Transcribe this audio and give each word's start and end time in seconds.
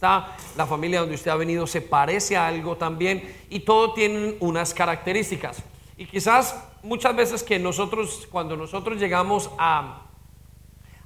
la 0.00 0.66
familia 0.66 1.00
donde 1.00 1.14
usted 1.14 1.30
ha 1.30 1.36
venido 1.36 1.66
se 1.66 1.80
parece 1.80 2.36
a 2.36 2.46
algo 2.46 2.76
también 2.76 3.36
y 3.50 3.60
todo 3.60 3.92
tiene 3.92 4.36
unas 4.40 4.72
características. 4.72 5.62
Y 5.96 6.06
quizás 6.06 6.56
muchas 6.82 7.14
veces 7.14 7.42
que 7.42 7.58
nosotros, 7.58 8.26
cuando 8.30 8.56
nosotros 8.56 8.98
llegamos 8.98 9.50
a, 9.58 10.02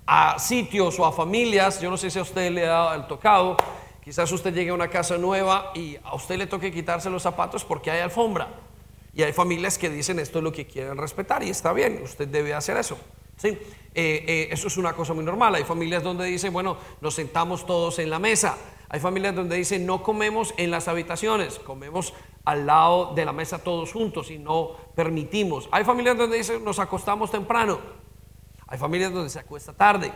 a 0.06 0.38
sitios 0.38 0.98
o 0.98 1.06
a 1.06 1.12
familias, 1.12 1.80
yo 1.80 1.90
no 1.90 1.96
sé 1.96 2.10
si 2.10 2.18
a 2.18 2.22
usted 2.22 2.52
le 2.52 2.68
ha 2.68 3.06
tocado, 3.08 3.56
quizás 4.04 4.30
usted 4.30 4.54
llegue 4.54 4.70
a 4.70 4.74
una 4.74 4.88
casa 4.88 5.18
nueva 5.18 5.72
y 5.74 5.96
a 6.04 6.14
usted 6.14 6.36
le 6.36 6.46
toque 6.46 6.70
quitarse 6.70 7.10
los 7.10 7.22
zapatos 7.22 7.64
porque 7.64 7.90
hay 7.90 8.00
alfombra. 8.00 8.48
Y 9.16 9.22
hay 9.22 9.32
familias 9.32 9.78
que 9.78 9.90
dicen 9.90 10.18
esto 10.18 10.38
es 10.38 10.44
lo 10.44 10.52
que 10.52 10.66
quieren 10.66 10.96
respetar 10.98 11.42
y 11.42 11.50
está 11.50 11.72
bien, 11.72 12.00
usted 12.02 12.26
debe 12.28 12.54
hacer 12.54 12.76
eso. 12.76 12.98
¿sí? 13.36 13.48
Eh, 13.48 14.24
eh, 14.26 14.48
eso 14.50 14.66
es 14.66 14.76
una 14.76 14.92
cosa 14.92 15.14
muy 15.14 15.24
normal. 15.24 15.54
Hay 15.54 15.64
familias 15.64 16.02
donde 16.02 16.24
dicen, 16.24 16.52
bueno, 16.52 16.76
nos 17.00 17.14
sentamos 17.14 17.64
todos 17.64 17.98
en 18.00 18.10
la 18.10 18.18
mesa. 18.18 18.56
Hay 18.94 19.00
familias 19.00 19.34
donde 19.34 19.56
dicen, 19.56 19.86
no 19.86 20.04
comemos 20.04 20.54
en 20.56 20.70
las 20.70 20.86
habitaciones, 20.86 21.58
comemos 21.58 22.14
al 22.44 22.64
lado 22.64 23.12
de 23.12 23.24
la 23.24 23.32
mesa 23.32 23.58
todos 23.58 23.92
juntos 23.92 24.30
y 24.30 24.38
no 24.38 24.76
permitimos. 24.94 25.68
Hay 25.72 25.82
familias 25.82 26.16
donde 26.16 26.36
dicen, 26.36 26.62
nos 26.62 26.78
acostamos 26.78 27.32
temprano. 27.32 27.80
Hay 28.68 28.78
familias 28.78 29.12
donde 29.12 29.30
se 29.30 29.40
acuesta 29.40 29.72
tarde. 29.72 30.12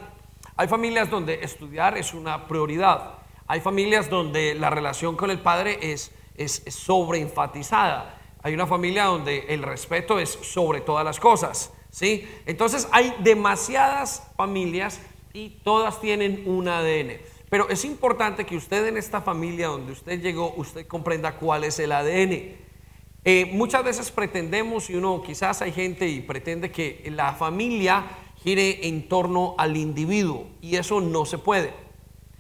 Hay 0.55 0.69
familias 0.69 1.11
donde 1.11 1.43
estudiar 1.43 1.99
es 1.99 2.15
una 2.15 2.47
prioridad. 2.47 3.15
Hay 3.49 3.61
familias 3.61 4.09
donde 4.09 4.55
la 4.55 4.71
relación 4.71 5.17
con 5.17 5.33
el 5.33 5.41
padre 5.41 5.81
es, 5.83 6.13
es, 6.37 6.63
sobreenfatizada. 6.69 8.17
Hay 8.45 8.55
una 8.55 8.69
familia 8.69 9.07
donde 9.07 9.47
el 9.49 9.65
respeto 9.65 10.21
es 10.21 10.31
sobre 10.31 10.83
todas 10.83 11.05
las 11.05 11.19
cosas, 11.19 11.73
¿sí? 11.91 12.29
Entonces 12.47 12.87
hay 12.93 13.13
demasiadas 13.25 14.31
familias 14.37 15.01
y 15.33 15.51
todas 15.65 16.01
tienen 16.01 16.45
un 16.47 16.69
ADN. 16.69 17.38
Pero 17.49 17.69
es 17.69 17.85
importante 17.85 18.45
que 18.45 18.57
usted 18.57 18.87
en 18.87 18.97
esta 18.97 19.21
familia 19.21 19.69
donde 19.69 19.93
usted 19.93 20.21
llegó, 20.21 20.55
usted 20.57 20.87
comprenda 20.87 21.37
cuál 21.37 21.65
es 21.65 21.79
el 21.79 21.93
ADN. 21.93 22.57
Eh, 23.25 23.51
muchas 23.53 23.85
veces 23.85 24.11
pretendemos, 24.11 24.91
y 24.91 24.95
uno 24.95 25.23
quizás 25.23 25.63
hay 25.63 25.73
gente 25.73 26.09
y 26.09 26.21
pretende 26.21 26.71
que 26.71 27.09
la 27.13 27.33
familia 27.35 28.07
gire 28.43 28.87
en 28.87 29.09
torno 29.09 29.55
al 29.59 29.77
individuo, 29.77 30.47
y 30.61 30.77
eso 30.77 31.01
no 31.01 31.25
se 31.25 31.39
puede, 31.39 31.73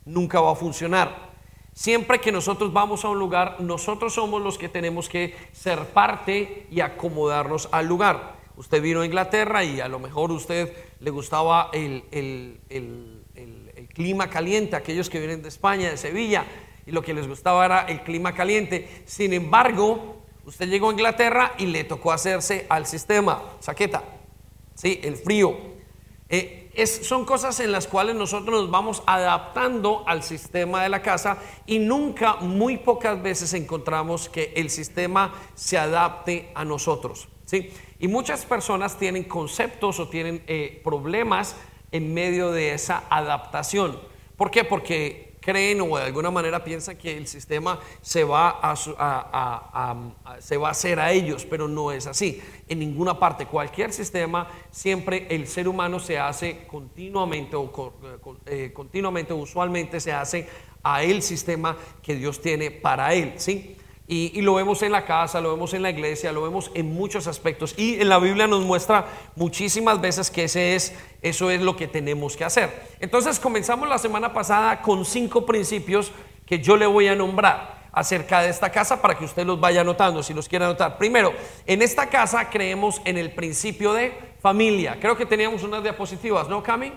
nunca 0.04 0.40
va 0.40 0.52
a 0.52 0.56
funcionar. 0.56 1.28
Siempre 1.72 2.20
que 2.20 2.32
nosotros 2.32 2.72
vamos 2.72 3.04
a 3.04 3.08
un 3.08 3.18
lugar, 3.18 3.60
nosotros 3.60 4.14
somos 4.14 4.42
los 4.42 4.58
que 4.58 4.68
tenemos 4.68 5.08
que 5.08 5.36
ser 5.52 5.84
parte 5.86 6.66
y 6.70 6.80
acomodarnos 6.80 7.68
al 7.70 7.86
lugar. 7.86 8.36
Usted 8.56 8.82
vino 8.82 9.02
a 9.02 9.06
Inglaterra 9.06 9.62
y 9.62 9.80
a 9.80 9.86
lo 9.86 10.00
mejor 10.00 10.32
usted 10.32 10.72
le 10.98 11.10
gustaba 11.10 11.70
el, 11.72 13.17
clima 13.98 14.30
caliente, 14.30 14.76
aquellos 14.76 15.10
que 15.10 15.18
vienen 15.18 15.42
de 15.42 15.48
España, 15.48 15.90
de 15.90 15.96
Sevilla, 15.96 16.44
y 16.86 16.92
lo 16.92 17.02
que 17.02 17.12
les 17.12 17.26
gustaba 17.26 17.66
era 17.66 17.80
el 17.82 18.02
clima 18.02 18.32
caliente. 18.32 19.02
Sin 19.06 19.32
embargo, 19.32 20.22
usted 20.44 20.68
llegó 20.68 20.88
a 20.88 20.92
Inglaterra 20.92 21.54
y 21.58 21.66
le 21.66 21.82
tocó 21.82 22.12
hacerse 22.12 22.64
al 22.68 22.86
sistema, 22.86 23.42
saqueta, 23.58 24.04
¿sí? 24.76 25.00
el 25.02 25.16
frío. 25.16 25.56
Eh, 26.28 26.70
son 26.86 27.24
cosas 27.24 27.58
en 27.58 27.72
las 27.72 27.88
cuales 27.88 28.14
nosotros 28.14 28.62
nos 28.62 28.70
vamos 28.70 29.02
adaptando 29.04 30.04
al 30.06 30.22
sistema 30.22 30.84
de 30.84 30.90
la 30.90 31.02
casa 31.02 31.38
y 31.66 31.80
nunca, 31.80 32.36
muy 32.36 32.76
pocas 32.76 33.20
veces 33.20 33.52
encontramos 33.52 34.28
que 34.28 34.52
el 34.54 34.70
sistema 34.70 35.34
se 35.56 35.76
adapte 35.76 36.52
a 36.54 36.64
nosotros. 36.64 37.28
¿sí? 37.46 37.72
Y 37.98 38.06
muchas 38.06 38.44
personas 38.44 38.96
tienen 38.96 39.24
conceptos 39.24 39.98
o 39.98 40.08
tienen 40.08 40.44
eh, 40.46 40.80
problemas 40.84 41.56
en 41.92 42.14
medio 42.14 42.52
de 42.52 42.74
esa 42.74 43.04
adaptación. 43.08 43.98
¿Por 44.36 44.50
qué? 44.50 44.64
Porque 44.64 45.28
creen 45.40 45.80
o 45.80 45.96
de 45.96 46.04
alguna 46.04 46.30
manera 46.30 46.62
piensan 46.62 46.98
que 46.98 47.16
el 47.16 47.26
sistema 47.26 47.80
se 48.02 48.22
va 48.22 48.60
a, 48.62 48.76
se 48.76 50.56
va 50.58 50.68
a 50.68 50.70
hacer 50.70 51.00
a 51.00 51.10
ellos, 51.10 51.46
pero 51.46 51.66
no 51.66 51.90
es 51.90 52.06
así. 52.06 52.42
En 52.68 52.80
ninguna 52.80 53.18
parte, 53.18 53.46
cualquier 53.46 53.92
sistema, 53.94 54.46
siempre 54.70 55.26
el 55.30 55.46
ser 55.46 55.66
humano 55.66 56.00
se 56.00 56.18
hace 56.18 56.66
continuamente 56.66 57.56
o 57.56 57.72
eh, 58.44 58.72
continuamente, 58.74 59.32
usualmente 59.32 60.00
se 60.00 60.12
hace 60.12 60.46
a 60.82 61.02
el 61.02 61.22
sistema 61.22 61.78
que 62.02 62.14
Dios 62.14 62.42
tiene 62.42 62.70
para 62.70 63.14
él, 63.14 63.32
¿sí? 63.36 63.77
Y, 64.10 64.40
lo 64.40 64.54
vemos 64.54 64.82
en 64.82 64.90
la 64.90 65.04
casa, 65.04 65.38
lo 65.38 65.52
vemos 65.52 65.74
en 65.74 65.82
la 65.82 65.90
iglesia, 65.90 66.32
lo 66.32 66.42
vemos 66.42 66.70
en 66.72 66.94
muchos 66.94 67.26
aspectos. 67.26 67.74
Y 67.76 68.00
en 68.00 68.08
la 68.08 68.18
Biblia 68.18 68.46
nos 68.46 68.64
muestra 68.64 69.06
muchísimas 69.36 70.00
veces 70.00 70.30
que 70.30 70.44
ese 70.44 70.74
es, 70.74 70.94
eso 71.20 71.50
es 71.50 71.60
lo 71.60 71.76
que 71.76 71.88
tenemos 71.88 72.34
que 72.34 72.44
hacer. 72.44 72.70
Entonces 73.00 73.38
comenzamos 73.38 73.86
la 73.86 73.98
semana 73.98 74.32
pasada 74.32 74.80
con 74.80 75.04
cinco 75.04 75.44
principios 75.44 76.10
que 76.46 76.58
yo 76.60 76.78
le 76.78 76.86
voy 76.86 77.06
a 77.08 77.14
nombrar 77.14 77.86
acerca 77.92 78.40
de 78.40 78.48
esta 78.48 78.72
casa 78.72 79.02
para 79.02 79.18
que 79.18 79.26
usted 79.26 79.44
los 79.44 79.60
vaya 79.60 79.82
anotando, 79.82 80.22
si 80.22 80.32
los 80.32 80.48
quiere 80.48 80.64
anotar. 80.64 80.96
Primero, 80.96 81.34
en 81.66 81.82
esta 81.82 82.08
casa 82.08 82.48
creemos 82.48 83.02
en 83.04 83.18
el 83.18 83.32
principio 83.32 83.92
de 83.92 84.18
familia. 84.40 84.96
Creo 84.98 85.18
que 85.18 85.26
teníamos 85.26 85.62
unas 85.64 85.82
diapositivas, 85.82 86.48
¿no, 86.48 86.62
Cami? 86.62 86.94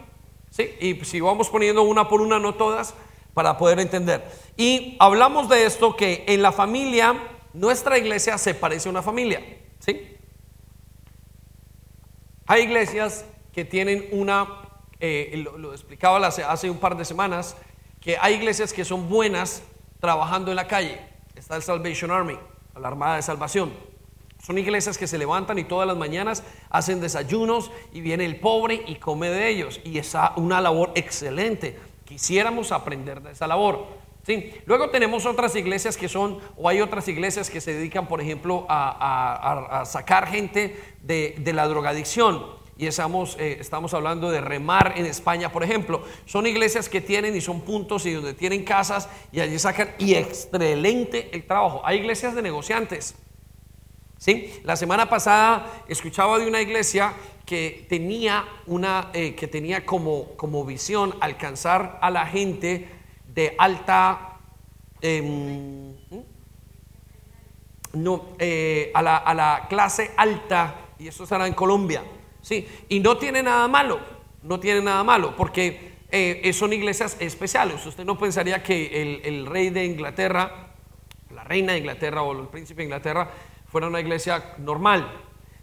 Sí, 0.49 0.75
y 0.79 1.03
si 1.03 1.19
vamos 1.19 1.49
poniendo 1.49 1.81
una 1.81 2.07
por 2.07 2.21
una, 2.21 2.39
no 2.39 2.53
todas 2.55 2.93
para 3.33 3.57
poder 3.57 3.79
entender. 3.79 4.23
Y 4.57 4.97
hablamos 4.99 5.49
de 5.49 5.65
esto 5.65 5.95
que 5.95 6.25
en 6.27 6.41
la 6.41 6.51
familia, 6.51 7.15
nuestra 7.53 7.97
iglesia 7.97 8.37
se 8.37 8.53
parece 8.53 8.89
a 8.89 8.91
una 8.91 9.01
familia. 9.01 9.41
¿sí? 9.79 10.17
Hay 12.45 12.63
iglesias 12.63 13.25
que 13.53 13.65
tienen 13.65 14.07
una, 14.11 14.47
eh, 14.99 15.43
lo, 15.57 15.71
explicaba 15.73 16.25
hace, 16.25 16.43
hace 16.43 16.69
un 16.69 16.77
par 16.77 16.97
de 16.97 17.05
semanas, 17.05 17.55
que 17.99 18.17
hay 18.17 18.35
iglesias 18.35 18.73
que 18.73 18.83
son 18.83 19.09
buenas 19.09 19.63
trabajando 19.99 20.51
en 20.51 20.55
la 20.55 20.67
calle. 20.67 20.99
Está 21.35 21.55
el 21.55 21.61
Salvation 21.61 22.11
Army, 22.11 22.37
la 22.79 22.87
Armada 22.87 23.15
de 23.15 23.21
Salvación. 23.21 23.71
Son 24.43 24.57
iglesias 24.57 24.97
que 24.97 25.05
se 25.05 25.19
levantan 25.19 25.59
y 25.59 25.63
todas 25.63 25.87
las 25.87 25.95
mañanas 25.95 26.43
hacen 26.71 26.99
desayunos 26.99 27.71
y 27.93 28.01
viene 28.01 28.25
el 28.25 28.39
pobre 28.39 28.83
y 28.87 28.95
come 28.95 29.29
de 29.29 29.49
ellos. 29.49 29.79
Y 29.83 29.99
es 29.99 30.13
una 30.35 30.59
labor 30.61 30.91
excelente 30.95 31.79
quisiéramos 32.11 32.73
aprender 32.73 33.21
de 33.21 33.31
esa 33.31 33.47
labor. 33.47 33.87
¿sí? 34.25 34.51
Luego 34.65 34.89
tenemos 34.89 35.25
otras 35.25 35.55
iglesias 35.55 35.95
que 35.95 36.09
son, 36.09 36.39
o 36.57 36.67
hay 36.67 36.81
otras 36.81 37.07
iglesias 37.07 37.49
que 37.49 37.61
se 37.61 37.73
dedican, 37.73 38.09
por 38.09 38.19
ejemplo, 38.19 38.65
a, 38.67 39.83
sacar 39.85 40.27
gente 40.27 40.77
de, 41.01 41.53
la 41.53 41.69
drogadicción. 41.69 42.59
Y 42.77 42.87
estamos, 42.87 43.37
eh, 43.39 43.57
estamos 43.61 43.93
hablando 43.93 44.29
de 44.29 44.41
remar 44.41 44.95
en 44.97 45.05
España, 45.05 45.53
por 45.53 45.63
ejemplo. 45.63 46.03
Son 46.25 46.45
iglesias 46.47 46.89
que 46.89 46.99
tienen 46.99 47.33
y 47.33 47.39
son 47.39 47.61
puntos 47.61 48.05
y 48.05 48.11
donde 48.11 48.33
tienen 48.33 48.65
casas 48.65 49.07
y 49.31 49.39
allí 49.39 49.57
sacan 49.57 49.91
y 49.97 50.15
excelente 50.15 51.29
el 51.31 51.45
trabajo. 51.45 51.81
Hay 51.85 51.99
iglesias 51.99 52.35
de 52.35 52.41
negociantes. 52.41 53.15
¿Sí? 54.21 54.61
La 54.63 54.75
semana 54.75 55.09
pasada 55.09 55.83
escuchaba 55.87 56.37
de 56.37 56.45
una 56.45 56.61
iglesia 56.61 57.13
que 57.43 57.87
tenía, 57.89 58.45
una, 58.67 59.09
eh, 59.13 59.33
que 59.33 59.47
tenía 59.47 59.83
como, 59.83 60.35
como 60.37 60.63
visión 60.63 61.15
alcanzar 61.19 61.97
a 62.01 62.11
la 62.11 62.27
gente 62.27 62.87
de 63.25 63.55
alta, 63.57 64.37
em, 65.01 65.95
no, 67.93 68.27
eh, 68.37 68.91
a, 68.93 69.01
la, 69.01 69.17
a, 69.17 69.33
la, 69.33 69.65
clase 69.67 70.11
alta, 70.15 70.75
y 70.99 71.07
eso 71.07 71.25
será 71.25 71.47
en 71.47 71.53
Colombia, 71.53 72.03
¿sí? 72.43 72.67
Y 72.89 72.99
no 72.99 73.17
tiene 73.17 73.41
nada 73.41 73.67
malo, 73.67 73.99
no 74.43 74.59
tiene 74.59 74.81
nada 74.81 75.03
malo, 75.03 75.35
porque 75.35 75.93
eh, 76.11 76.53
son 76.53 76.73
iglesias 76.73 77.17
especiales. 77.19 77.83
Usted 77.87 78.05
no 78.05 78.19
pensaría 78.19 78.61
que 78.61 79.01
el, 79.01 79.21
el 79.25 79.45
rey 79.47 79.71
de 79.71 79.83
Inglaterra, 79.83 80.73
la 81.33 81.43
reina 81.43 81.73
de 81.73 81.79
Inglaterra 81.79 82.21
o 82.21 82.39
el 82.39 82.47
príncipe 82.49 82.81
de 82.81 82.83
Inglaterra 82.83 83.31
fuera 83.71 83.87
una 83.87 83.99
iglesia 83.99 84.55
normal 84.57 85.09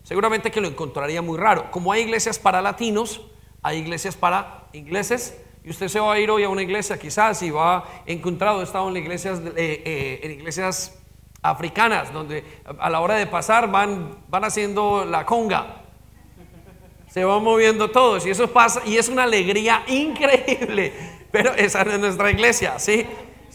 seguramente 0.08 0.50
que 0.50 0.62
lo 0.62 0.68
encontraría 0.68 1.20
muy 1.20 1.36
raro. 1.36 1.70
Como 1.70 1.92
hay 1.92 2.00
iglesias 2.00 2.38
para 2.38 2.62
latinos, 2.62 3.20
hay 3.62 3.76
iglesias 3.80 4.16
para 4.16 4.64
ingleses. 4.72 5.38
Y 5.62 5.68
usted 5.68 5.88
se 5.88 6.00
va 6.00 6.14
a 6.14 6.18
ir 6.18 6.30
hoy 6.30 6.44
a 6.44 6.48
una 6.48 6.62
iglesia 6.62 6.98
quizás 6.98 7.42
y 7.42 7.50
va 7.50 7.76
a 7.76 7.84
encontrar, 8.06 8.58
he 8.58 8.62
estado 8.62 8.88
en 8.88 8.96
iglesias, 8.96 9.38
eh, 9.44 9.82
eh, 9.84 10.20
en 10.22 10.30
iglesias 10.30 10.98
africanas, 11.42 12.10
donde 12.10 12.42
a 12.78 12.88
la 12.88 13.00
hora 13.00 13.16
de 13.16 13.26
pasar 13.26 13.70
van, 13.70 14.24
van 14.28 14.44
haciendo 14.44 15.04
la 15.04 15.26
conga. 15.26 15.82
Se 17.10 17.22
van 17.22 17.42
moviendo 17.42 17.90
todos 17.90 18.24
y 18.24 18.30
eso 18.30 18.50
pasa 18.50 18.80
y 18.86 18.96
es 18.96 19.10
una 19.10 19.24
alegría 19.24 19.82
increíble. 19.88 20.94
Pero 21.30 21.52
esa 21.52 21.84
no 21.84 21.92
es 21.92 21.98
nuestra 21.98 22.30
iglesia, 22.30 22.78
¿sí? 22.78 23.06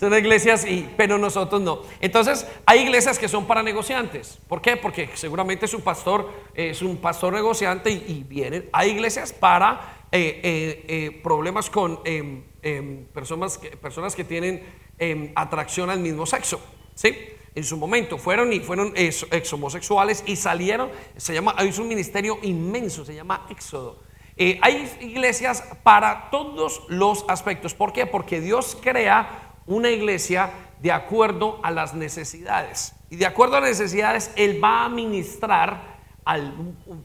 Son 0.03 0.13
iglesias, 0.13 0.65
y, 0.65 0.89
pero 0.97 1.17
nosotros 1.17 1.61
no. 1.61 1.79
Entonces, 2.01 2.45
hay 2.65 2.81
iglesias 2.81 3.17
que 3.17 3.29
son 3.29 3.47
para 3.47 3.63
negociantes. 3.63 4.37
¿Por 4.49 4.61
qué? 4.61 4.75
Porque 4.75 5.09
seguramente 5.13 5.65
su 5.65 5.79
pastor 5.79 6.29
es 6.53 6.81
un 6.81 6.97
pastor 6.97 7.31
negociante 7.31 7.89
y, 7.89 8.25
vienen. 8.27 8.67
Hay 8.73 8.89
iglesias 8.89 9.31
para 9.31 10.03
eh, 10.11 10.41
eh, 10.43 10.85
eh, 10.89 11.21
problemas 11.23 11.69
con 11.69 12.01
em, 12.03 12.43
em, 12.61 13.05
personas, 13.13 13.57
personas 13.81 14.13
que 14.13 14.25
tienen 14.25 14.65
em, 14.97 15.31
atracción 15.35 15.89
al 15.89 16.01
mismo 16.01 16.25
sexo. 16.25 16.59
¿Sí? 16.95 17.15
En 17.55 17.63
su 17.63 17.77
momento 17.77 18.17
fueron 18.17 18.51
y 18.51 18.59
fueron 18.59 18.91
ex, 18.97 19.53
homosexuales 19.53 20.21
y 20.27 20.35
salieron. 20.35 20.91
Se 21.15 21.33
llama, 21.33 21.55
hay 21.55 21.73
un 21.79 21.87
ministerio 21.87 22.39
inmenso, 22.41 23.05
se 23.05 23.15
llama 23.15 23.47
Éxodo. 23.49 24.03
hay 24.37 24.97
iglesias 24.99 25.63
para 25.81 26.29
todos 26.29 26.81
los 26.89 27.23
aspectos. 27.29 27.73
¿Por 27.73 27.93
qué? 27.93 28.05
Porque 28.05 28.41
Dios 28.41 28.77
crea 28.81 29.42
una 29.65 29.89
iglesia 29.89 30.51
de 30.81 30.91
acuerdo 30.91 31.59
a 31.63 31.71
las 31.71 31.93
necesidades. 31.93 32.93
Y 33.09 33.15
de 33.15 33.25
acuerdo 33.25 33.57
a 33.57 33.61
las 33.61 33.69
necesidades, 33.69 34.31
Él 34.35 34.63
va 34.63 34.85
a 34.85 34.89
ministrar 34.89 35.99
al 36.25 36.53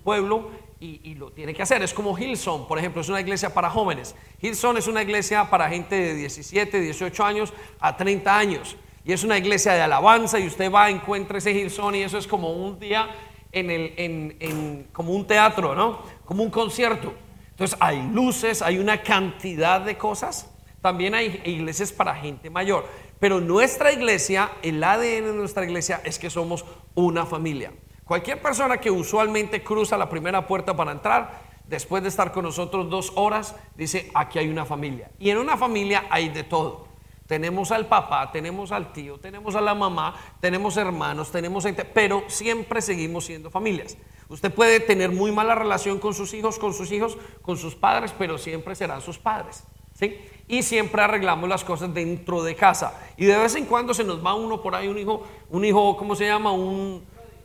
pueblo 0.02 0.50
y, 0.80 1.14
lo 1.14 1.32
tiene 1.32 1.54
que 1.54 1.62
hacer. 1.62 1.82
Es 1.82 1.92
como 1.92 2.16
Hillsong, 2.16 2.68
por 2.68 2.78
ejemplo, 2.78 3.02
es 3.02 3.08
una 3.08 3.20
iglesia 3.20 3.52
para 3.52 3.68
jóvenes. 3.68 4.14
Hillsong 4.40 4.78
es 4.78 4.86
una 4.86 5.02
iglesia 5.02 5.50
para 5.50 5.68
gente 5.68 5.96
de 5.96 6.14
17, 6.14 6.80
18 6.80 7.24
años 7.24 7.52
a 7.80 7.96
30 7.96 8.36
años. 8.38 8.76
Y 9.04 9.12
es 9.12 9.24
una 9.24 9.38
iglesia 9.38 9.72
de 9.72 9.82
alabanza 9.82 10.38
y 10.38 10.46
usted 10.46 10.70
va, 10.70 10.90
encuentra 10.90 11.38
ese 11.38 11.52
Hillsong 11.52 11.94
y 11.96 12.02
eso 12.02 12.18
es 12.18 12.26
como 12.26 12.52
un 12.52 12.78
día 12.78 13.08
en 13.52 13.70
el, 13.70 13.94
en, 13.96 14.88
como 14.92 15.12
un 15.12 15.26
teatro, 15.26 15.74
¿no? 15.74 16.02
Como 16.24 16.42
un 16.42 16.50
concierto. 16.50 17.12
Entonces 17.50 17.76
hay 17.80 18.00
luces, 18.12 18.62
hay 18.62 18.78
una 18.78 19.02
cantidad 19.02 19.80
de 19.80 19.96
cosas. 19.96 20.50
También 20.80 21.14
hay 21.14 21.40
iglesias 21.44 21.92
para 21.92 22.14
gente 22.14 22.50
mayor. 22.50 22.86
Pero 23.18 23.40
nuestra 23.40 23.92
iglesia, 23.92 24.50
el 24.62 24.82
ADN 24.82 25.26
de 25.26 25.32
nuestra 25.34 25.64
iglesia 25.64 26.00
es 26.04 26.18
que 26.18 26.30
somos 26.30 26.64
una 26.94 27.26
familia. 27.26 27.72
Cualquier 28.04 28.40
persona 28.40 28.78
que 28.78 28.90
usualmente 28.90 29.62
cruza 29.62 29.98
la 29.98 30.08
primera 30.08 30.46
puerta 30.46 30.76
para 30.76 30.92
entrar, 30.92 31.42
después 31.66 32.02
de 32.02 32.08
estar 32.08 32.32
con 32.32 32.44
nosotros 32.44 32.88
dos 32.88 33.12
horas, 33.16 33.54
dice, 33.76 34.10
aquí 34.14 34.38
hay 34.38 34.48
una 34.48 34.64
familia. 34.64 35.10
Y 35.18 35.30
en 35.30 35.38
una 35.38 35.56
familia 35.56 36.06
hay 36.10 36.28
de 36.28 36.44
todo. 36.44 36.88
Tenemos 37.26 37.72
al 37.72 37.86
papá, 37.86 38.32
tenemos 38.32 38.72
al 38.72 38.92
tío, 38.92 39.18
tenemos 39.18 39.54
a 39.54 39.60
la 39.60 39.74
mamá, 39.74 40.14
tenemos 40.40 40.78
hermanos, 40.78 41.30
tenemos 41.30 41.64
gente, 41.64 41.84
pero 41.84 42.24
siempre 42.28 42.80
seguimos 42.80 43.26
siendo 43.26 43.50
familias. 43.50 43.98
Usted 44.30 44.52
puede 44.52 44.80
tener 44.80 45.10
muy 45.10 45.30
mala 45.30 45.54
relación 45.54 45.98
con 45.98 46.14
sus 46.14 46.32
hijos, 46.32 46.58
con 46.58 46.72
sus 46.72 46.90
hijos, 46.90 47.18
con 47.42 47.58
sus 47.58 47.74
padres, 47.74 48.14
pero 48.16 48.38
siempre 48.38 48.74
serán 48.74 49.02
sus 49.02 49.18
padres. 49.18 49.64
¿sí? 49.92 50.16
Y 50.48 50.62
siempre 50.62 51.02
arreglamos 51.02 51.48
las 51.48 51.62
cosas 51.62 51.92
dentro 51.92 52.42
de 52.42 52.56
casa. 52.56 52.98
Y 53.16 53.26
de 53.26 53.36
vez 53.36 53.54
en 53.54 53.66
cuando 53.66 53.92
se 53.92 54.02
nos 54.02 54.24
va 54.24 54.34
uno 54.34 54.62
por 54.62 54.74
ahí, 54.74 54.88
un 54.88 54.98
hijo, 54.98 55.22
un 55.50 55.64
hijo, 55.64 55.96
¿cómo 55.96 56.16
se 56.16 56.24
llama? 56.24 56.52
Un, 56.52 57.04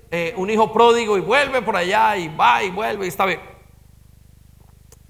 eh, 0.09 0.33
un 0.37 0.49
hijo 0.49 0.71
pródigo 0.71 1.17
y 1.17 1.21
vuelve 1.21 1.61
por 1.61 1.75
allá 1.75 2.15
y 2.15 2.33
va 2.33 2.63
y 2.63 2.69
vuelve 2.69 3.05
y 3.05 3.09
está 3.09 3.25
bien. 3.25 3.41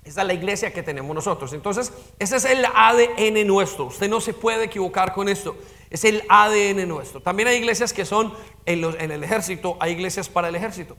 Esa 0.03 0.21
es 0.21 0.27
la 0.27 0.33
iglesia 0.33 0.73
que 0.73 0.83
tenemos 0.83 1.15
nosotros. 1.15 1.53
Entonces, 1.53 1.93
ese 2.19 2.35
es 2.35 2.45
el 2.45 2.65
ADN 2.65 3.47
nuestro. 3.47 3.85
Usted 3.85 4.09
no 4.09 4.19
se 4.19 4.33
puede 4.33 4.65
equivocar 4.65 5.13
con 5.13 5.29
esto. 5.29 5.55
Es 5.89 6.03
el 6.03 6.23
ADN 6.27 6.87
nuestro. 6.87 7.21
También 7.21 7.47
hay 7.47 7.57
iglesias 7.57 7.93
que 7.93 8.05
son 8.05 8.33
en, 8.65 8.83
en 8.83 9.11
el 9.11 9.23
ejército, 9.23 9.77
hay 9.79 9.93
iglesias 9.93 10.27
para 10.27 10.49
el 10.49 10.55
ejército, 10.55 10.97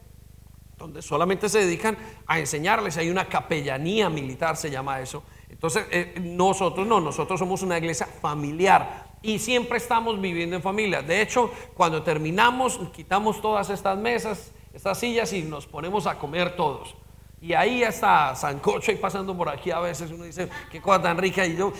donde 0.78 1.02
solamente 1.02 1.48
se 1.48 1.58
dedican 1.58 1.98
a 2.26 2.38
enseñarles. 2.38 2.96
Hay 2.96 3.10
una 3.10 3.28
capellanía 3.28 4.08
militar, 4.08 4.56
se 4.56 4.70
llama 4.70 5.00
eso. 5.00 5.22
Entonces, 5.54 5.86
eh, 5.90 6.14
nosotros 6.20 6.86
no, 6.86 7.00
nosotros 7.00 7.38
somos 7.38 7.62
una 7.62 7.78
iglesia 7.78 8.06
familiar 8.06 9.14
y 9.22 9.38
siempre 9.38 9.78
estamos 9.78 10.20
viviendo 10.20 10.56
en 10.56 10.62
familia. 10.62 11.00
De 11.00 11.22
hecho, 11.22 11.50
cuando 11.74 12.02
terminamos, 12.02 12.78
quitamos 12.92 13.40
todas 13.40 13.70
estas 13.70 13.96
mesas, 13.96 14.52
estas 14.74 14.98
sillas 14.98 15.32
y 15.32 15.42
nos 15.42 15.66
ponemos 15.66 16.06
a 16.06 16.18
comer 16.18 16.56
todos. 16.56 16.94
Y 17.40 17.54
ahí 17.54 17.82
está 17.82 18.34
Sancocho 18.34 18.92
y 18.92 18.96
pasando 18.96 19.36
por 19.36 19.48
aquí 19.48 19.70
a 19.70 19.78
veces 19.80 20.10
uno 20.10 20.24
dice, 20.24 20.48
qué 20.70 20.80
cosa 20.82 21.00
tan 21.00 21.16
rica. 21.16 21.46
Y 21.46 21.56
yo, 21.56 21.72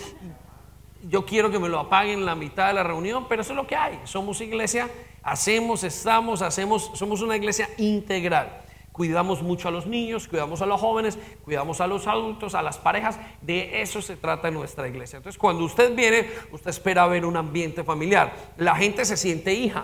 yo 1.03 1.25
quiero 1.25 1.51
que 1.51 1.59
me 1.59 1.69
lo 1.69 1.79
apaguen 1.79 2.19
en 2.19 2.25
la 2.25 2.35
mitad 2.35 2.67
de 2.67 2.73
la 2.73 2.83
reunión, 2.83 3.27
pero 3.27 3.43
eso 3.43 3.51
es 3.51 3.57
lo 3.57 3.67
que 3.67 3.75
hay. 3.75 3.99
Somos 4.05 4.41
iglesia, 4.41 4.89
hacemos, 5.21 5.83
estamos, 5.83 6.41
hacemos, 6.41 6.89
somos 6.95 7.21
una 7.21 7.35
iglesia 7.35 7.69
integral. 7.77 8.64
Cuidamos 8.95 9.43
mucho 9.43 9.67
a 9.67 9.71
los 9.71 9.87
niños, 9.87 10.25
cuidamos 10.25 10.61
a 10.61 10.65
los 10.65 10.79
jóvenes, 10.79 11.19
cuidamos 11.43 11.81
a 11.81 11.87
los 11.87 12.07
adultos, 12.07 12.55
a 12.55 12.61
las 12.61 12.77
parejas. 12.77 13.19
De 13.41 13.81
eso 13.81 14.01
se 14.01 14.15
trata 14.15 14.49
nuestra 14.51 14.87
iglesia. 14.87 15.17
Entonces, 15.17 15.37
cuando 15.37 15.65
usted 15.65 15.93
viene, 15.93 16.29
usted 16.53 16.69
espera 16.69 17.05
ver 17.05 17.25
un 17.25 17.35
ambiente 17.35 17.83
familiar. 17.83 18.33
La 18.55 18.73
gente 18.77 19.03
se 19.03 19.17
siente 19.17 19.53
hija, 19.53 19.83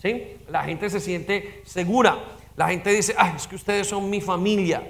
¿sí? 0.00 0.38
La 0.48 0.64
gente 0.64 0.88
se 0.88 1.00
siente 1.00 1.60
segura. 1.66 2.18
La 2.56 2.68
gente 2.68 2.94
dice, 2.94 3.14
es 3.36 3.46
que 3.46 3.56
ustedes 3.56 3.88
son 3.88 4.08
mi 4.08 4.22
familia. 4.22 4.82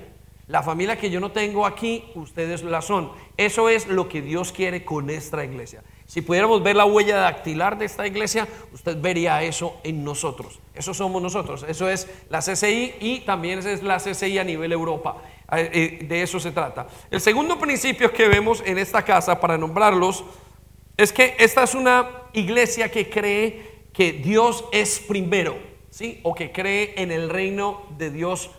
La 0.46 0.62
familia 0.62 0.96
que 0.96 1.10
yo 1.10 1.18
no 1.18 1.32
tengo 1.32 1.66
aquí, 1.66 2.04
ustedes 2.14 2.62
la 2.62 2.82
son. 2.82 3.10
Eso 3.36 3.68
es 3.68 3.88
lo 3.88 4.08
que 4.08 4.22
Dios 4.22 4.52
quiere 4.52 4.84
con 4.84 5.06
nuestra 5.06 5.44
iglesia. 5.44 5.82
Si 6.06 6.20
pudiéramos 6.20 6.62
ver 6.62 6.76
la 6.76 6.84
huella 6.84 7.16
dactilar 7.16 7.78
de 7.78 7.86
esta 7.86 8.06
iglesia, 8.06 8.46
usted 8.72 9.00
vería 9.00 9.42
eso 9.42 9.80
en 9.82 10.04
nosotros. 10.04 10.60
Eso 10.74 10.92
somos 10.92 11.22
nosotros. 11.22 11.64
Eso 11.66 11.88
es 11.88 12.08
la 12.28 12.40
CCI 12.40 12.94
y 13.00 13.20
también 13.20 13.60
es 13.60 13.82
la 13.82 13.98
CCI 13.98 14.38
a 14.38 14.44
nivel 14.44 14.72
Europa. 14.72 15.16
Eh, 15.52 15.70
eh, 16.00 16.04
de 16.04 16.22
eso 16.22 16.38
se 16.38 16.52
trata. 16.52 16.86
El 17.10 17.20
segundo 17.20 17.58
principio 17.58 18.12
que 18.12 18.28
vemos 18.28 18.62
en 18.66 18.78
esta 18.78 19.02
casa, 19.02 19.40
para 19.40 19.56
nombrarlos, 19.56 20.24
es 20.96 21.12
que 21.12 21.36
esta 21.38 21.64
es 21.64 21.74
una 21.74 22.08
iglesia 22.32 22.90
que 22.90 23.08
cree 23.08 23.74
que 23.92 24.12
Dios 24.12 24.64
es 24.72 25.00
primero, 25.00 25.56
¿sí? 25.90 26.20
O 26.22 26.34
que 26.34 26.52
cree 26.52 26.94
en 26.96 27.10
el 27.10 27.30
reino 27.30 27.82
de 27.96 28.10
Dios 28.10 28.50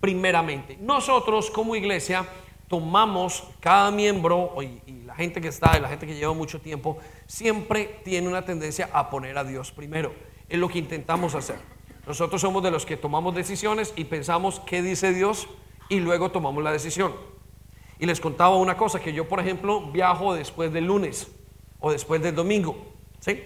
primeramente. 0.00 0.76
Nosotros 0.80 1.50
como 1.50 1.76
iglesia 1.76 2.26
tomamos 2.68 3.44
cada 3.60 3.90
miembro 3.90 4.54
y, 4.62 4.98
la 5.08 5.14
gente 5.14 5.40
que 5.40 5.48
está 5.48 5.76
y 5.76 5.80
la 5.80 5.88
gente 5.88 6.06
que 6.06 6.14
lleva 6.14 6.34
mucho 6.34 6.60
tiempo 6.60 6.98
siempre 7.26 8.00
tiene 8.04 8.28
una 8.28 8.44
tendencia 8.44 8.90
a 8.92 9.08
poner 9.08 9.38
a 9.38 9.42
Dios 9.42 9.72
primero. 9.72 10.12
Es 10.48 10.58
lo 10.58 10.68
que 10.68 10.78
intentamos 10.78 11.34
hacer. 11.34 11.58
Nosotros 12.06 12.40
somos 12.40 12.62
de 12.62 12.70
los 12.70 12.86
que 12.86 12.96
tomamos 12.96 13.34
decisiones 13.34 13.94
y 13.96 14.04
pensamos 14.04 14.60
qué 14.60 14.82
dice 14.82 15.12
Dios 15.12 15.48
y 15.88 16.00
luego 16.00 16.30
tomamos 16.30 16.62
la 16.62 16.70
decisión. 16.70 17.14
Y 17.98 18.06
les 18.06 18.20
contaba 18.20 18.56
una 18.56 18.76
cosa, 18.76 19.00
que 19.00 19.12
yo 19.12 19.26
por 19.26 19.40
ejemplo 19.40 19.90
viajo 19.90 20.34
después 20.34 20.72
del 20.72 20.84
lunes 20.84 21.28
o 21.80 21.90
después 21.90 22.22
del 22.22 22.34
domingo, 22.34 22.76
¿sí? 23.18 23.42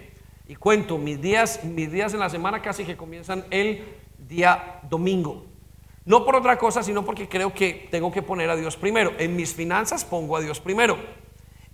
Y 0.49 0.57
cuento 0.57 0.99
mis 0.99 1.21
días, 1.21 1.65
mis 1.65 1.91
días 1.91 2.13
en 2.13 2.21
la 2.21 2.29
semana 2.29 2.61
casi 2.61 2.85
que 2.85 2.97
comienzan 2.97 3.45
el 3.51 3.85
día 4.19 4.81
domingo. 4.91 5.52
No 6.05 6.25
por 6.25 6.37
otra 6.37 6.59
cosa, 6.59 6.83
sino 6.83 7.05
porque 7.05 7.29
creo 7.29 7.55
que 7.55 7.89
tengo 7.91 8.11
que 8.11 8.23
poner 8.23 8.51
a 8.51 8.57
Dios 8.57 8.77
primero. 8.77 9.13
En 9.19 9.37
mis 9.37 9.55
finanzas 9.55 10.05
pongo 10.05 10.37
a 10.37 10.41
Dios 10.41 10.61
primero. 10.61 10.99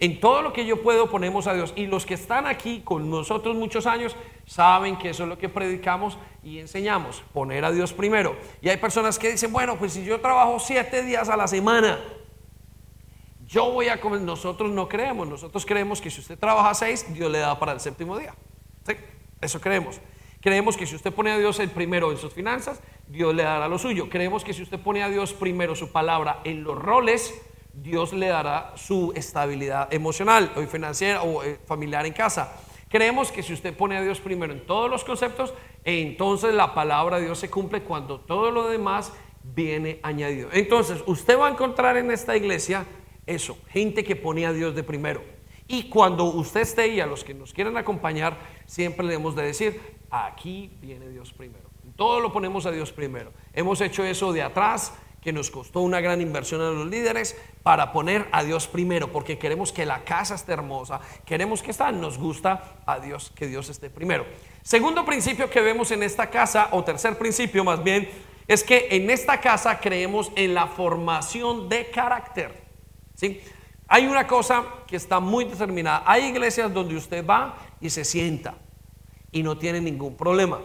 En 0.00 0.20
todo 0.20 0.42
lo 0.42 0.52
que 0.52 0.64
yo 0.64 0.82
puedo 0.82 1.10
ponemos 1.10 1.46
a 1.46 1.54
Dios. 1.54 1.72
Y 1.74 1.86
los 1.86 2.06
que 2.06 2.14
están 2.14 2.46
aquí 2.46 2.82
con 2.84 3.10
nosotros 3.10 3.56
muchos 3.56 3.86
años 3.86 4.14
saben 4.46 4.96
que 4.96 5.10
eso 5.10 5.24
es 5.24 5.28
lo 5.28 5.38
que 5.38 5.48
predicamos 5.48 6.18
y 6.42 6.58
enseñamos, 6.58 7.22
poner 7.32 7.64
a 7.64 7.72
Dios 7.72 7.92
primero. 7.92 8.36
Y 8.60 8.68
hay 8.68 8.76
personas 8.76 9.18
que 9.18 9.32
dicen, 9.32 9.52
bueno, 9.52 9.76
pues 9.76 9.94
si 9.94 10.04
yo 10.04 10.20
trabajo 10.20 10.60
siete 10.60 11.02
días 11.02 11.28
a 11.28 11.36
la 11.36 11.48
semana, 11.48 11.98
yo 13.46 13.72
voy 13.72 13.88
a 13.88 14.00
comer. 14.00 14.20
Nosotros 14.20 14.70
no 14.70 14.88
creemos, 14.88 15.26
nosotros 15.26 15.66
creemos 15.66 16.00
que 16.00 16.10
si 16.10 16.20
usted 16.20 16.38
trabaja 16.38 16.74
seis, 16.74 17.06
Dios 17.12 17.30
le 17.30 17.38
da 17.38 17.58
para 17.58 17.72
el 17.72 17.80
séptimo 17.80 18.16
día. 18.16 18.34
¿Sí? 18.86 18.94
Eso 19.40 19.60
creemos. 19.60 20.00
Creemos 20.48 20.78
que 20.78 20.86
si 20.86 20.96
usted 20.96 21.12
pone 21.12 21.30
a 21.30 21.36
Dios 21.36 21.60
el 21.60 21.68
primero 21.68 22.10
en 22.10 22.16
sus 22.16 22.32
finanzas, 22.32 22.80
Dios 23.06 23.34
le 23.34 23.42
dará 23.42 23.68
lo 23.68 23.78
suyo. 23.78 24.08
Creemos 24.08 24.44
que 24.44 24.54
si 24.54 24.62
usted 24.62 24.80
pone 24.80 25.02
a 25.02 25.10
Dios 25.10 25.34
primero 25.34 25.74
su 25.74 25.92
palabra 25.92 26.40
en 26.42 26.64
los 26.64 26.78
roles, 26.78 27.38
Dios 27.74 28.14
le 28.14 28.28
dará 28.28 28.72
su 28.74 29.12
estabilidad 29.14 29.92
emocional 29.92 30.50
o 30.56 30.62
financiera 30.62 31.22
o 31.22 31.42
eh, 31.44 31.60
familiar 31.66 32.06
en 32.06 32.14
casa. 32.14 32.62
Creemos 32.88 33.30
que 33.30 33.42
si 33.42 33.52
usted 33.52 33.76
pone 33.76 33.98
a 33.98 34.00
Dios 34.00 34.20
primero 34.20 34.54
en 34.54 34.64
todos 34.64 34.88
los 34.88 35.04
conceptos, 35.04 35.52
entonces 35.84 36.54
la 36.54 36.72
palabra 36.72 37.18
de 37.18 37.26
Dios 37.26 37.38
se 37.38 37.50
cumple 37.50 37.82
cuando 37.82 38.18
todo 38.18 38.50
lo 38.50 38.70
demás 38.70 39.12
viene 39.42 40.00
añadido. 40.02 40.48
Entonces, 40.54 41.02
usted 41.04 41.38
va 41.38 41.48
a 41.48 41.50
encontrar 41.50 41.98
en 41.98 42.10
esta 42.10 42.38
iglesia 42.38 42.86
eso, 43.26 43.58
gente 43.68 44.02
que 44.02 44.16
pone 44.16 44.46
a 44.46 44.54
Dios 44.54 44.74
de 44.74 44.82
primero. 44.82 45.20
Y 45.68 45.90
cuando 45.90 46.24
usted 46.24 46.62
esté 46.62 46.88
y 46.88 47.00
a 47.00 47.06
los 47.06 47.22
que 47.22 47.34
nos 47.34 47.52
quieran 47.52 47.76
acompañar, 47.76 48.38
siempre 48.66 49.06
le 49.06 49.14
hemos 49.14 49.36
de 49.36 49.42
decir, 49.42 49.80
aquí 50.10 50.76
viene 50.80 51.08
Dios 51.10 51.34
primero. 51.34 51.68
Todo 51.94 52.20
lo 52.20 52.32
ponemos 52.32 52.64
a 52.64 52.70
Dios 52.70 52.90
primero. 52.90 53.32
Hemos 53.52 53.80
hecho 53.82 54.02
eso 54.02 54.32
de 54.32 54.42
atrás, 54.42 54.94
que 55.20 55.32
nos 55.32 55.50
costó 55.50 55.80
una 55.80 56.00
gran 56.00 56.22
inversión 56.22 56.62
a 56.62 56.70
los 56.70 56.86
líderes, 56.86 57.36
para 57.62 57.92
poner 57.92 58.28
a 58.32 58.44
Dios 58.44 58.66
primero, 58.66 59.12
porque 59.12 59.36
queremos 59.36 59.72
que 59.72 59.84
la 59.84 60.04
casa 60.04 60.36
esté 60.36 60.52
hermosa, 60.52 61.00
queremos 61.26 61.62
que 61.62 61.70
está, 61.70 61.92
nos 61.92 62.16
gusta 62.16 62.78
a 62.86 62.98
Dios, 62.98 63.30
que 63.34 63.46
Dios 63.46 63.68
esté 63.68 63.90
primero. 63.90 64.24
Segundo 64.62 65.04
principio 65.04 65.50
que 65.50 65.60
vemos 65.60 65.90
en 65.90 66.02
esta 66.02 66.30
casa, 66.30 66.68
o 66.70 66.82
tercer 66.82 67.18
principio 67.18 67.62
más 67.62 67.82
bien, 67.84 68.08
es 68.46 68.64
que 68.64 68.88
en 68.92 69.10
esta 69.10 69.40
casa 69.40 69.78
creemos 69.80 70.32
en 70.34 70.54
la 70.54 70.66
formación 70.66 71.68
de 71.68 71.90
carácter. 71.90 72.64
¿sí? 73.14 73.42
Hay 73.88 74.06
una 74.06 74.26
cosa 74.26 74.64
que 74.86 74.96
está 74.96 75.18
muy 75.18 75.46
determinada. 75.46 76.02
Hay 76.06 76.26
iglesias 76.26 76.72
donde 76.72 76.94
usted 76.94 77.26
va 77.26 77.56
y 77.80 77.90
se 77.90 78.04
sienta 78.04 78.54
y 79.32 79.42
no 79.42 79.56
tiene 79.56 79.80
ningún 79.80 80.16
problema. 80.16 80.60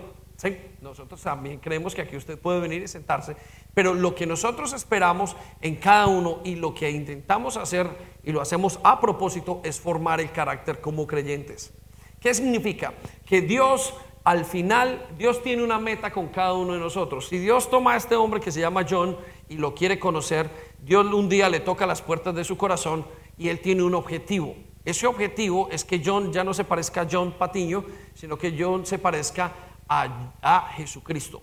Nosotros 0.81 1.21
también 1.21 1.59
creemos 1.59 1.95
que 1.95 2.01
aquí 2.01 2.17
usted 2.17 2.37
puede 2.37 2.59
venir 2.59 2.83
y 2.83 2.87
sentarse, 2.89 3.37
pero 3.73 3.93
lo 3.93 4.13
que 4.13 4.27
nosotros 4.27 4.73
esperamos 4.73 5.37
en 5.61 5.77
cada 5.77 6.07
uno 6.07 6.41
y 6.43 6.55
lo 6.55 6.73
que 6.73 6.91
intentamos 6.91 7.55
hacer 7.55 7.87
y 8.23 8.33
lo 8.33 8.41
hacemos 8.41 8.79
a 8.83 8.99
propósito 8.99 9.61
es 9.63 9.79
formar 9.79 10.19
el 10.19 10.31
carácter 10.33 10.81
como 10.81 11.07
creyentes. 11.07 11.73
¿Qué 12.19 12.33
significa? 12.33 12.93
Que 13.25 13.41
Dios 13.41 13.93
al 14.25 14.45
final, 14.45 15.07
Dios 15.17 15.41
tiene 15.43 15.63
una 15.63 15.79
meta 15.79 16.11
con 16.11 16.27
cada 16.27 16.53
uno 16.53 16.73
de 16.73 16.79
nosotros. 16.79 17.27
Si 17.27 17.37
Dios 17.37 17.69
toma 17.69 17.93
a 17.93 17.97
este 17.97 18.15
hombre 18.15 18.39
que 18.39 18.51
se 18.51 18.61
llama 18.61 18.85
John 18.89 19.17
y 19.49 19.55
lo 19.55 19.73
quiere 19.73 19.99
conocer, 19.99 20.49
Dios 20.83 21.05
un 21.13 21.29
día 21.29 21.49
le 21.49 21.61
toca 21.61 21.85
las 21.85 22.01
puertas 22.01 22.35
de 22.35 22.43
su 22.43 22.57
corazón 22.57 23.05
y 23.37 23.47
él 23.47 23.61
tiene 23.61 23.83
un 23.83 23.95
objetivo. 23.95 24.55
Ese 24.83 25.07
objetivo 25.07 25.69
es 25.71 25.85
que 25.85 26.01
John 26.03 26.33
ya 26.33 26.43
no 26.43 26.53
se 26.53 26.65
parezca 26.65 27.01
a 27.01 27.07
John 27.09 27.31
Patiño, 27.31 27.85
sino 28.13 28.37
que 28.37 28.53
John 28.57 28.85
se 28.85 28.99
parezca 28.99 29.53
a, 29.87 30.31
a 30.41 30.73
Jesucristo. 30.75 31.41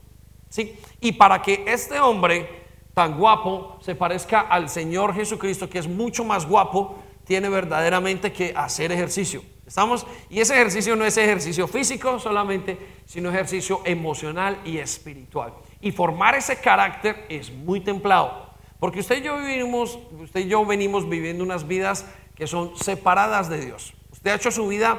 ¿sí? 0.50 0.78
Y 1.00 1.12
para 1.12 1.40
que 1.40 1.64
este 1.66 1.98
hombre 2.00 2.64
tan 2.92 3.16
guapo 3.16 3.78
se 3.80 3.94
parezca 3.94 4.40
al 4.42 4.68
Señor 4.68 5.14
Jesucristo, 5.14 5.70
que 5.70 5.78
es 5.78 5.88
mucho 5.88 6.22
más 6.22 6.46
guapo, 6.46 6.98
tiene 7.24 7.48
verdaderamente 7.48 8.32
que 8.32 8.52
hacer 8.54 8.92
ejercicio. 8.92 9.42
¿Estamos? 9.66 10.04
Y 10.28 10.40
ese 10.40 10.54
ejercicio 10.54 10.96
no 10.96 11.04
es 11.04 11.16
ejercicio 11.16 11.66
físico 11.68 12.18
solamente, 12.18 12.76
sino 13.06 13.30
ejercicio 13.30 13.80
emocional 13.84 14.58
y 14.64 14.78
espiritual. 14.78 15.54
Y 15.80 15.92
formar 15.92 16.34
ese 16.34 16.60
carácter 16.60 17.24
es 17.28 17.50
muy 17.50 17.80
templado. 17.80 18.49
Porque 18.80 19.00
usted 19.00 19.18
y 19.18 19.22
yo 19.22 19.36
vivimos, 19.36 19.98
usted 20.18 20.40
y 20.40 20.48
yo 20.48 20.64
venimos 20.64 21.08
viviendo 21.08 21.44
unas 21.44 21.68
vidas 21.68 22.06
que 22.34 22.46
son 22.46 22.76
separadas 22.76 23.50
de 23.50 23.64
Dios. 23.64 23.92
Usted 24.10 24.30
ha 24.30 24.34
hecho 24.36 24.50
su 24.50 24.66
vida 24.66 24.98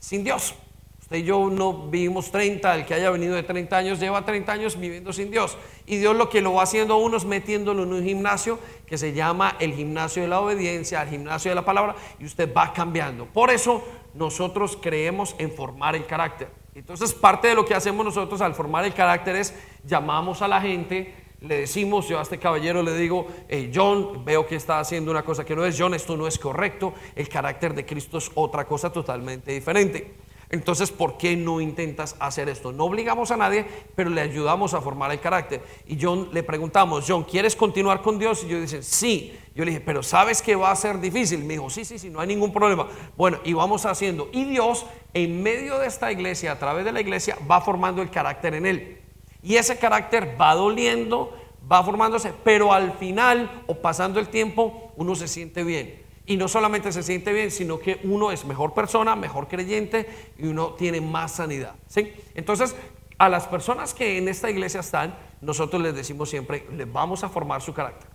sin 0.00 0.24
Dios. 0.24 0.56
Usted 1.00 1.18
y 1.18 1.22
yo 1.22 1.48
no 1.48 1.88
vivimos 1.88 2.32
30, 2.32 2.74
el 2.74 2.86
que 2.86 2.94
haya 2.94 3.10
venido 3.10 3.36
de 3.36 3.44
30 3.44 3.76
años 3.76 4.00
lleva 4.00 4.24
30 4.24 4.52
años 4.52 4.78
viviendo 4.78 5.12
sin 5.12 5.30
Dios. 5.30 5.56
Y 5.86 5.96
Dios 5.96 6.16
lo 6.16 6.28
que 6.28 6.40
lo 6.40 6.54
va 6.54 6.64
haciendo 6.64 6.94
a 6.94 6.96
uno 6.98 7.16
es 7.16 7.24
metiéndolo 7.24 7.84
en 7.84 7.92
un 7.92 8.04
gimnasio 8.04 8.58
que 8.86 8.98
se 8.98 9.12
llama 9.12 9.56
el 9.60 9.74
gimnasio 9.74 10.22
de 10.22 10.28
la 10.28 10.40
obediencia, 10.40 11.02
el 11.02 11.08
gimnasio 11.08 11.52
de 11.52 11.54
la 11.54 11.64
palabra, 11.64 11.94
y 12.18 12.24
usted 12.24 12.52
va 12.52 12.72
cambiando. 12.72 13.26
Por 13.26 13.50
eso 13.50 13.84
nosotros 14.14 14.76
creemos 14.80 15.36
en 15.38 15.52
formar 15.52 15.94
el 15.94 16.06
carácter. 16.06 16.48
Entonces 16.74 17.12
parte 17.12 17.48
de 17.48 17.54
lo 17.54 17.64
que 17.64 17.74
hacemos 17.74 18.04
nosotros 18.04 18.40
al 18.40 18.54
formar 18.54 18.84
el 18.84 18.94
carácter 18.94 19.36
es 19.36 19.54
llamamos 19.84 20.42
a 20.42 20.48
la 20.48 20.60
gente 20.60 21.14
le 21.40 21.60
decimos, 21.60 22.08
yo 22.08 22.18
a 22.18 22.22
este 22.22 22.38
caballero 22.38 22.82
le 22.82 22.96
digo, 22.96 23.26
John, 23.74 24.24
veo 24.24 24.46
que 24.46 24.56
está 24.56 24.78
haciendo 24.78 25.10
una 25.10 25.22
cosa 25.22 25.44
que 25.44 25.56
no 25.56 25.64
es, 25.64 25.76
John, 25.78 25.94
esto 25.94 26.16
no 26.16 26.26
es 26.26 26.38
correcto, 26.38 26.94
el 27.16 27.28
carácter 27.28 27.74
de 27.74 27.86
Cristo 27.86 28.18
es 28.18 28.30
otra 28.34 28.66
cosa 28.66 28.92
totalmente 28.92 29.52
diferente. 29.52 30.14
Entonces, 30.52 30.90
¿por 30.90 31.16
qué 31.16 31.36
no 31.36 31.60
intentas 31.60 32.16
hacer 32.18 32.48
esto? 32.48 32.72
No 32.72 32.86
obligamos 32.86 33.30
a 33.30 33.36
nadie, 33.36 33.64
pero 33.94 34.10
le 34.10 34.20
ayudamos 34.20 34.74
a 34.74 34.80
formar 34.80 35.12
el 35.12 35.20
carácter. 35.20 35.62
Y 35.86 35.96
John 36.00 36.28
le 36.32 36.42
preguntamos, 36.42 37.04
John, 37.06 37.22
¿quieres 37.22 37.54
continuar 37.54 38.02
con 38.02 38.18
Dios? 38.18 38.42
Y 38.42 38.48
yo 38.48 38.60
dicen, 38.60 38.82
sí. 38.82 39.38
Yo 39.54 39.64
le 39.64 39.70
dije, 39.70 39.82
pero 39.84 40.02
¿sabes 40.02 40.42
que 40.42 40.56
va 40.56 40.72
a 40.72 40.76
ser 40.76 40.98
difícil? 40.98 41.44
Me 41.44 41.54
dijo, 41.54 41.70
sí, 41.70 41.84
sí, 41.84 42.00
sí, 42.00 42.10
no 42.10 42.18
hay 42.18 42.26
ningún 42.26 42.52
problema. 42.52 42.88
Bueno, 43.16 43.38
y 43.44 43.52
vamos 43.52 43.86
haciendo. 43.86 44.28
Y 44.32 44.42
Dios, 44.44 44.86
en 45.14 45.40
medio 45.40 45.78
de 45.78 45.86
esta 45.86 46.10
iglesia, 46.10 46.50
a 46.50 46.58
través 46.58 46.84
de 46.84 46.90
la 46.90 47.00
iglesia, 47.00 47.38
va 47.48 47.60
formando 47.60 48.02
el 48.02 48.10
carácter 48.10 48.54
en 48.54 48.66
él. 48.66 48.99
Y 49.42 49.56
ese 49.56 49.78
carácter 49.78 50.36
va 50.40 50.54
doliendo, 50.54 51.36
va 51.70 51.82
formándose, 51.82 52.32
pero 52.44 52.72
al 52.72 52.92
final 52.92 53.62
o 53.66 53.76
pasando 53.76 54.20
el 54.20 54.28
tiempo 54.28 54.92
uno 54.96 55.14
se 55.14 55.28
siente 55.28 55.64
bien. 55.64 56.02
Y 56.26 56.36
no 56.36 56.48
solamente 56.48 56.92
se 56.92 57.02
siente 57.02 57.32
bien, 57.32 57.50
sino 57.50 57.78
que 57.78 58.00
uno 58.04 58.30
es 58.30 58.44
mejor 58.44 58.74
persona, 58.74 59.16
mejor 59.16 59.48
creyente 59.48 60.32
y 60.38 60.46
uno 60.46 60.74
tiene 60.74 61.00
más 61.00 61.32
sanidad. 61.32 61.74
¿sí? 61.88 62.12
Entonces, 62.34 62.76
a 63.18 63.28
las 63.28 63.46
personas 63.46 63.94
que 63.94 64.18
en 64.18 64.28
esta 64.28 64.50
iglesia 64.50 64.80
están, 64.80 65.14
nosotros 65.40 65.82
les 65.82 65.94
decimos 65.94 66.30
siempre, 66.30 66.66
les 66.76 66.90
vamos 66.90 67.24
a 67.24 67.28
formar 67.28 67.62
su 67.62 67.74
carácter. 67.74 68.08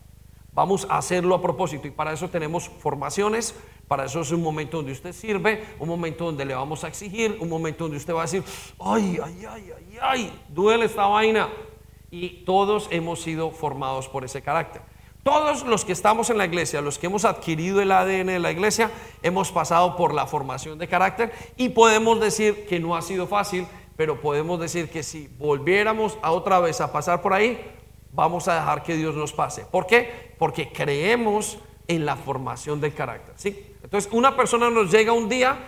Vamos 0.54 0.88
a 0.90 0.98
hacerlo 0.98 1.36
a 1.36 1.42
propósito 1.42 1.88
y 1.88 1.92
para 1.92 2.14
eso 2.14 2.30
tenemos 2.30 2.70
formaciones, 2.70 3.56
para 3.88 4.06
eso 4.06 4.22
es 4.22 4.32
un 4.32 4.42
momento 4.42 4.78
donde 4.78 4.92
usted 4.92 5.14
sirve, 5.14 5.64
un 5.80 5.88
momento 5.88 6.26
donde 6.26 6.46
le 6.46 6.56
vamos 6.56 6.84
a 6.84 6.88
exigir, 6.88 7.38
un 7.40 7.50
momento 7.50 7.84
donde 7.84 7.98
usted 7.98 8.14
va 8.14 8.22
a 8.22 8.26
decir, 8.26 8.44
ay, 8.80 9.20
ay, 9.24 9.46
ay, 9.48 9.72
ay, 9.76 9.98
ay, 10.02 10.42
duele 10.50 10.86
esta 10.86 11.06
vaina. 11.06 11.50
Y 12.10 12.44
todos 12.46 12.88
hemos 12.92 13.22
sido 13.22 13.52
formados 13.52 14.08
por 14.08 14.24
ese 14.24 14.42
carácter. 14.42 14.82
Todos 15.22 15.66
los 15.66 15.86
que 15.86 15.92
estamos 15.92 16.30
en 16.30 16.38
la 16.38 16.46
iglesia, 16.46 16.82
los 16.82 17.00
que 17.00 17.08
hemos 17.08 17.26
adquirido 17.26 17.82
el 17.82 17.92
ADN 17.92 18.28
de 18.28 18.40
la 18.40 18.52
iglesia, 18.52 18.92
hemos 19.24 19.52
pasado 19.52 19.96
por 19.96 20.14
la 20.14 20.28
formación 20.28 20.78
de 20.78 20.88
carácter 20.88 21.32
y 21.58 21.70
podemos 21.70 22.20
decir 22.20 22.68
que 22.68 22.80
no 22.80 22.96
ha 22.96 23.02
sido 23.02 23.26
fácil, 23.26 23.66
pero 23.96 24.22
podemos 24.22 24.60
decir 24.60 24.90
que 24.90 25.04
si 25.04 25.28
volviéramos 25.40 26.18
a 26.22 26.32
otra 26.32 26.60
vez 26.60 26.80
a 26.80 26.92
pasar 26.92 27.22
por 27.22 27.34
ahí, 27.34 27.60
vamos 28.12 28.48
a 28.48 28.56
dejar 28.56 28.84
que 28.84 28.96
Dios 28.96 29.16
nos 29.16 29.34
pase. 29.34 29.66
¿Por 29.66 29.88
qué? 29.88 30.36
Porque 30.38 30.72
creemos 30.72 31.58
en 31.88 32.06
la 32.06 32.16
formación 32.16 32.80
del 32.82 32.94
carácter. 32.94 33.34
¿sí? 33.38 33.75
Entonces, 33.86 34.12
una 34.12 34.36
persona 34.36 34.72
nos 34.72 34.92
llega 34.92 35.14
un 35.14 35.30
día 35.30 35.60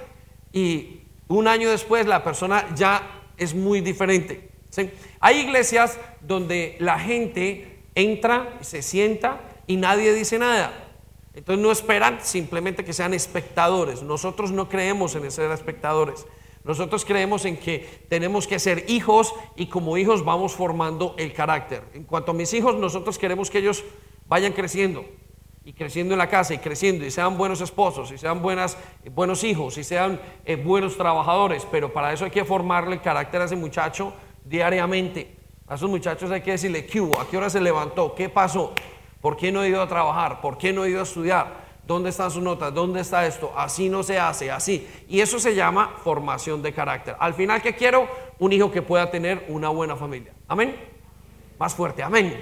y 0.52 1.02
un 1.28 1.48
año 1.48 1.70
después 1.70 2.08
la 2.08 2.24
persona 2.24 2.66
ya 2.76 3.22
es 3.38 3.54
muy 3.54 3.80
diferente. 3.80 4.50
Hay 5.20 5.42
iglesias 5.42 6.00
donde 6.22 6.78
la 6.80 6.98
gente 6.98 7.84
entra, 7.94 8.58
se 8.62 8.82
sienta 8.82 9.42
y 9.68 9.76
nadie 9.76 10.16
dice 10.16 10.40
nada. 10.40 10.90
Entonces 11.36 11.64
no 11.64 11.72
esperan 11.72 12.18
simplemente 12.24 12.84
que 12.84 12.92
sean 12.92 13.14
espectadores. 13.14 14.02
Nosotros 14.02 14.52
no 14.52 14.68
creemos 14.68 15.14
en 15.14 15.30
ser 15.30 15.52
espectadores. 15.52 16.26
Nosotros 16.64 17.06
creemos 17.06 17.46
en 17.46 17.56
que 17.56 17.88
tenemos 18.10 18.48
que 18.48 18.58
ser 18.58 18.86
hijos 18.90 19.32
y 19.56 19.68
como 19.68 19.96
hijos 19.96 20.26
vamos 20.26 20.56
formando 20.56 21.14
el 21.20 21.34
carácter. 21.34 21.84
En 21.94 22.04
cuanto 22.04 22.32
a 22.32 22.34
mis 22.34 22.52
hijos, 22.56 22.78
nosotros 22.78 23.20
queremos 23.20 23.52
que 23.52 23.60
ellos 23.60 23.84
vayan 24.28 24.54
creciendo 24.54 25.06
y 25.68 25.74
creciendo 25.74 26.14
en 26.14 26.18
la 26.18 26.30
casa 26.30 26.54
y 26.54 26.60
creciendo 26.60 27.06
y 27.06 27.12
sean 27.12 27.38
buenos 27.38 27.60
esposos 27.60 28.10
y 28.14 28.18
sean 28.18 28.42
buenas, 28.42 28.78
buenos 29.14 29.44
hijos 29.44 29.78
y 29.78 29.84
sean 29.84 30.18
eh, 30.46 30.56
buenos 30.56 30.96
trabajadores, 30.96 31.68
pero 31.70 31.92
para 31.92 32.14
eso 32.14 32.24
hay 32.24 32.32
que 32.32 32.46
formarle 32.46 32.96
el 32.96 33.02
carácter 33.02 33.42
a 33.42 33.46
ese 33.46 33.58
muchacho 33.58 34.14
diariamente. 34.46 35.36
A 35.68 35.76
esos 35.76 35.90
muchachos 35.90 36.32
hay 36.32 36.40
que 36.40 36.52
decirle, 36.52 36.86
¿qué 36.86 37.02
hubo? 37.02 37.20
¿A 37.20 37.30
qué 37.30 37.36
hora 37.36 37.50
se 37.50 37.60
levantó? 37.60 38.16
¿Qué 38.16 38.30
pasó? 38.30 38.72
¿Por 39.20 39.36
qué 39.36 39.52
no 39.52 39.60
ha 39.60 39.68
ido 39.68 39.82
a 39.82 39.90
trabajar? 39.90 40.40
¿Por 40.40 40.58
qué 40.58 40.72
no 40.72 40.84
ha 40.84 40.88
ido 40.88 41.02
a 41.02 41.04
estudiar? 41.04 41.66
¿Dónde 41.86 42.12
están 42.12 42.32
sus 42.32 42.42
notas? 42.42 42.74
¿Dónde 42.74 43.02
está 43.02 43.28
esto? 43.28 43.52
Así 43.54 43.90
no 43.90 44.04
se 44.04 44.18
hace, 44.18 44.50
así. 44.50 44.88
Y 45.10 45.20
eso 45.20 45.38
se 45.38 45.54
llama 45.54 45.98
formación 46.02 46.62
de 46.62 46.72
carácter. 46.72 47.18
Al 47.20 47.34
final, 47.34 47.62
¿qué 47.62 47.76
quiero? 47.76 48.08
Un 48.40 48.54
hijo 48.54 48.72
que 48.72 48.82
pueda 48.82 49.12
tener 49.12 49.44
una 49.50 49.68
buena 49.68 49.98
familia. 49.98 50.32
Amén. 50.48 50.78
Más 51.60 51.76
fuerte, 51.76 52.04
amén. 52.04 52.42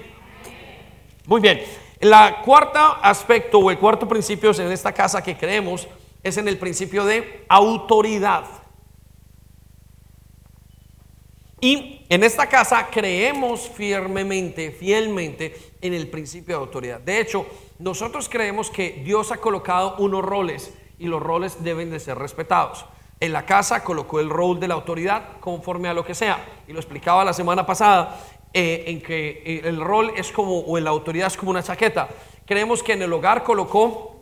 Muy 1.25 1.41
bien. 1.41 1.84
La 1.99 2.41
cuarta 2.41 2.99
aspecto 3.01 3.59
o 3.59 3.71
el 3.71 3.77
cuarto 3.77 4.07
principio 4.07 4.51
en 4.53 4.71
esta 4.71 4.93
casa 4.93 5.23
que 5.23 5.37
creemos 5.37 5.87
es 6.23 6.37
en 6.37 6.47
el 6.47 6.57
principio 6.57 7.05
de 7.05 7.45
autoridad. 7.47 8.45
Y 11.61 12.05
en 12.09 12.23
esta 12.23 12.47
casa 12.47 12.87
creemos 12.91 13.69
firmemente, 13.69 14.71
fielmente 14.71 15.55
en 15.81 15.93
el 15.93 16.09
principio 16.09 16.57
de 16.57 16.61
autoridad. 16.61 16.99
De 16.99 17.19
hecho, 17.19 17.45
nosotros 17.79 18.29
creemos 18.29 18.69
que 18.69 19.01
Dios 19.03 19.31
ha 19.31 19.37
colocado 19.37 19.95
unos 19.97 20.23
roles 20.23 20.73
y 20.99 21.07
los 21.07 21.21
roles 21.21 21.63
deben 21.63 21.89
de 21.89 21.99
ser 21.99 22.17
respetados. 22.17 22.85
En 23.19 23.31
la 23.31 23.45
casa 23.45 23.83
colocó 23.83 24.19
el 24.19 24.29
rol 24.29 24.59
de 24.59 24.67
la 24.67 24.73
autoridad 24.73 25.39
conforme 25.39 25.87
a 25.87 25.93
lo 25.93 26.03
que 26.03 26.13
sea. 26.13 26.45
Y 26.67 26.73
lo 26.73 26.79
explicaba 26.79 27.23
la 27.23 27.33
semana 27.33 27.65
pasada, 27.65 28.19
eh, 28.57 28.85
en 28.87 29.01
que 29.01 29.43
eh, 29.45 29.61
el 29.65 29.81
rol 29.81 30.13
es 30.15 30.31
como, 30.31 30.61
o 30.61 30.79
la 30.79 30.89
autoridad 30.89 31.27
es 31.27 31.35
como 31.35 31.51
una 31.51 31.61
chaqueta. 31.61 32.07
Creemos 32.45 32.81
que 32.81 32.93
en 32.93 33.01
el 33.01 33.11
hogar 33.11 33.43
colocó 33.43 34.15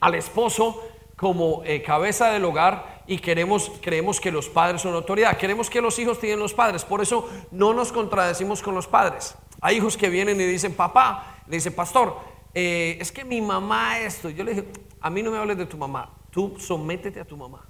al 0.00 0.16
esposo 0.16 0.86
como 1.16 1.62
eh, 1.64 1.80
cabeza 1.80 2.30
del 2.30 2.44
hogar 2.44 3.04
y 3.06 3.16
queremos, 3.20 3.72
creemos 3.80 4.20
que 4.20 4.30
los 4.30 4.50
padres 4.50 4.82
son 4.82 4.94
autoridad. 4.94 5.38
Queremos 5.38 5.70
que 5.70 5.80
los 5.80 5.98
hijos 5.98 6.20
tienen 6.20 6.40
los 6.40 6.52
padres. 6.52 6.84
Por 6.84 7.00
eso 7.00 7.26
no 7.52 7.72
nos 7.72 7.90
contradecimos 7.90 8.60
con 8.60 8.74
los 8.74 8.86
padres. 8.86 9.34
Hay 9.62 9.78
hijos 9.78 9.96
que 9.96 10.10
vienen 10.10 10.38
y 10.38 10.44
dicen, 10.44 10.74
papá, 10.74 11.38
le 11.46 11.56
dice, 11.56 11.70
pastor, 11.70 12.18
es 12.52 13.10
que 13.10 13.24
mi 13.24 13.40
mamá 13.40 13.98
esto. 14.00 14.28
Yo 14.28 14.44
le 14.44 14.56
dije, 14.56 14.68
a 15.00 15.08
mí 15.08 15.22
no 15.22 15.30
me 15.30 15.38
hables 15.38 15.56
de 15.56 15.64
tu 15.64 15.78
mamá, 15.78 16.10
tú 16.30 16.54
sométete 16.58 17.18
a 17.18 17.24
tu 17.24 17.38
mamá. 17.38 17.66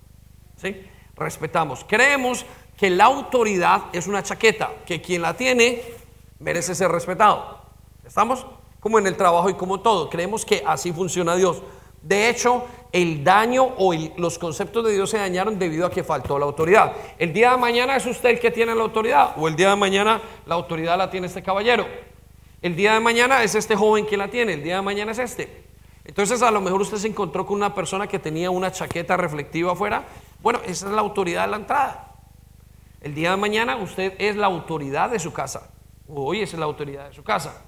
¿Sí? 0.56 0.76
Respetamos. 1.14 1.84
Creemos 1.86 2.44
que 2.76 2.90
la 2.90 3.04
autoridad 3.04 3.82
es 3.92 4.08
una 4.08 4.24
chaqueta, 4.24 4.72
que 4.84 5.00
quien 5.00 5.22
la 5.22 5.36
tiene 5.36 5.99
merece 6.40 6.74
ser 6.74 6.90
respetado. 6.90 7.60
¿Estamos? 8.04 8.46
Como 8.80 8.98
en 8.98 9.06
el 9.06 9.16
trabajo 9.16 9.48
y 9.48 9.54
como 9.54 9.80
todo. 9.80 10.10
Creemos 10.10 10.44
que 10.44 10.62
así 10.66 10.92
funciona 10.92 11.36
Dios. 11.36 11.62
De 12.02 12.30
hecho, 12.30 12.64
el 12.92 13.22
daño 13.22 13.74
o 13.76 13.92
los 14.16 14.38
conceptos 14.38 14.84
de 14.84 14.92
Dios 14.92 15.10
se 15.10 15.18
dañaron 15.18 15.58
debido 15.58 15.86
a 15.86 15.90
que 15.90 16.02
faltó 16.02 16.38
la 16.38 16.46
autoridad. 16.46 16.92
El 17.18 17.32
día 17.32 17.52
de 17.52 17.58
mañana 17.58 17.94
es 17.96 18.06
usted 18.06 18.30
el 18.30 18.40
que 18.40 18.50
tiene 18.50 18.74
la 18.74 18.82
autoridad 18.82 19.34
o 19.36 19.46
el 19.48 19.54
día 19.54 19.70
de 19.70 19.76
mañana 19.76 20.20
la 20.46 20.54
autoridad 20.54 20.96
la 20.96 21.10
tiene 21.10 21.26
este 21.26 21.42
caballero. 21.42 21.86
El 22.62 22.74
día 22.74 22.94
de 22.94 23.00
mañana 23.00 23.42
es 23.42 23.54
este 23.54 23.76
joven 23.76 24.06
que 24.06 24.16
la 24.16 24.28
tiene, 24.28 24.54
el 24.54 24.62
día 24.62 24.76
de 24.76 24.82
mañana 24.82 25.12
es 25.12 25.18
este. 25.18 25.64
Entonces 26.04 26.40
a 26.42 26.50
lo 26.50 26.62
mejor 26.62 26.80
usted 26.80 26.96
se 26.96 27.08
encontró 27.08 27.44
con 27.46 27.56
una 27.56 27.74
persona 27.74 28.06
que 28.06 28.18
tenía 28.18 28.50
una 28.50 28.72
chaqueta 28.72 29.16
reflectiva 29.16 29.72
afuera. 29.72 30.04
Bueno, 30.40 30.60
esa 30.64 30.86
es 30.86 30.92
la 30.92 31.02
autoridad 31.02 31.44
de 31.44 31.50
la 31.50 31.56
entrada. 31.58 32.14
El 33.02 33.14
día 33.14 33.30
de 33.30 33.36
mañana 33.36 33.76
usted 33.76 34.14
es 34.18 34.36
la 34.36 34.46
autoridad 34.46 35.10
de 35.10 35.18
su 35.18 35.32
casa. 35.32 35.70
Hoy 36.12 36.40
es 36.40 36.54
la 36.54 36.64
autoridad 36.64 37.08
de 37.08 37.14
su 37.14 37.22
casa. 37.22 37.64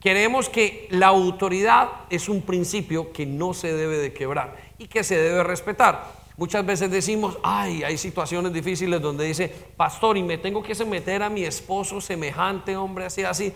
Queremos 0.00 0.48
que 0.48 0.88
la 0.90 1.08
autoridad 1.08 1.88
es 2.08 2.28
un 2.28 2.42
principio 2.42 3.12
que 3.12 3.26
no 3.26 3.52
se 3.52 3.74
debe 3.74 3.98
de 3.98 4.12
quebrar 4.12 4.56
y 4.78 4.86
que 4.86 5.04
se 5.04 5.16
debe 5.16 5.44
respetar. 5.44 6.20
Muchas 6.36 6.64
veces 6.64 6.90
decimos, 6.90 7.36
ay, 7.42 7.82
hay 7.82 7.98
situaciones 7.98 8.52
difíciles 8.52 9.02
donde 9.02 9.26
dice, 9.26 9.52
pastor, 9.76 10.16
y 10.16 10.22
me 10.22 10.38
tengo 10.38 10.62
que 10.62 10.74
someter 10.74 11.22
a 11.22 11.28
mi 11.28 11.44
esposo 11.44 12.00
semejante, 12.00 12.76
hombre, 12.76 13.04
así, 13.04 13.24
así. 13.24 13.52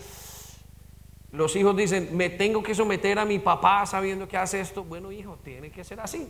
Los 1.31 1.55
hijos 1.55 1.75
dicen, 1.75 2.15
me 2.15 2.29
tengo 2.29 2.61
que 2.61 2.75
someter 2.75 3.17
a 3.17 3.25
mi 3.25 3.39
papá 3.39 3.85
sabiendo 3.87 4.27
que 4.27 4.37
hace 4.37 4.59
esto. 4.59 4.83
Bueno, 4.83 5.11
hijo, 5.11 5.39
tiene 5.43 5.71
que 5.71 5.83
ser 5.83 5.99
así. 5.99 6.29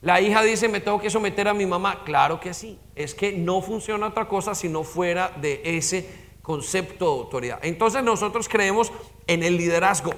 La 0.00 0.20
hija 0.20 0.42
dice, 0.42 0.68
me 0.68 0.80
tengo 0.80 0.98
que 0.98 1.10
someter 1.10 1.46
a 1.46 1.52
mi 1.52 1.66
mamá. 1.66 2.04
Claro 2.04 2.40
que 2.40 2.54
sí. 2.54 2.78
Es 2.94 3.14
que 3.14 3.32
no 3.32 3.60
funciona 3.60 4.06
otra 4.06 4.28
cosa 4.28 4.54
si 4.54 4.68
no 4.68 4.82
fuera 4.82 5.30
de 5.40 5.60
ese 5.62 6.25
concepto 6.46 7.04
de 7.06 7.20
autoridad. 7.22 7.58
Entonces 7.62 8.04
nosotros 8.04 8.48
creemos 8.48 8.92
en 9.26 9.42
el 9.42 9.56
liderazgo. 9.56 10.12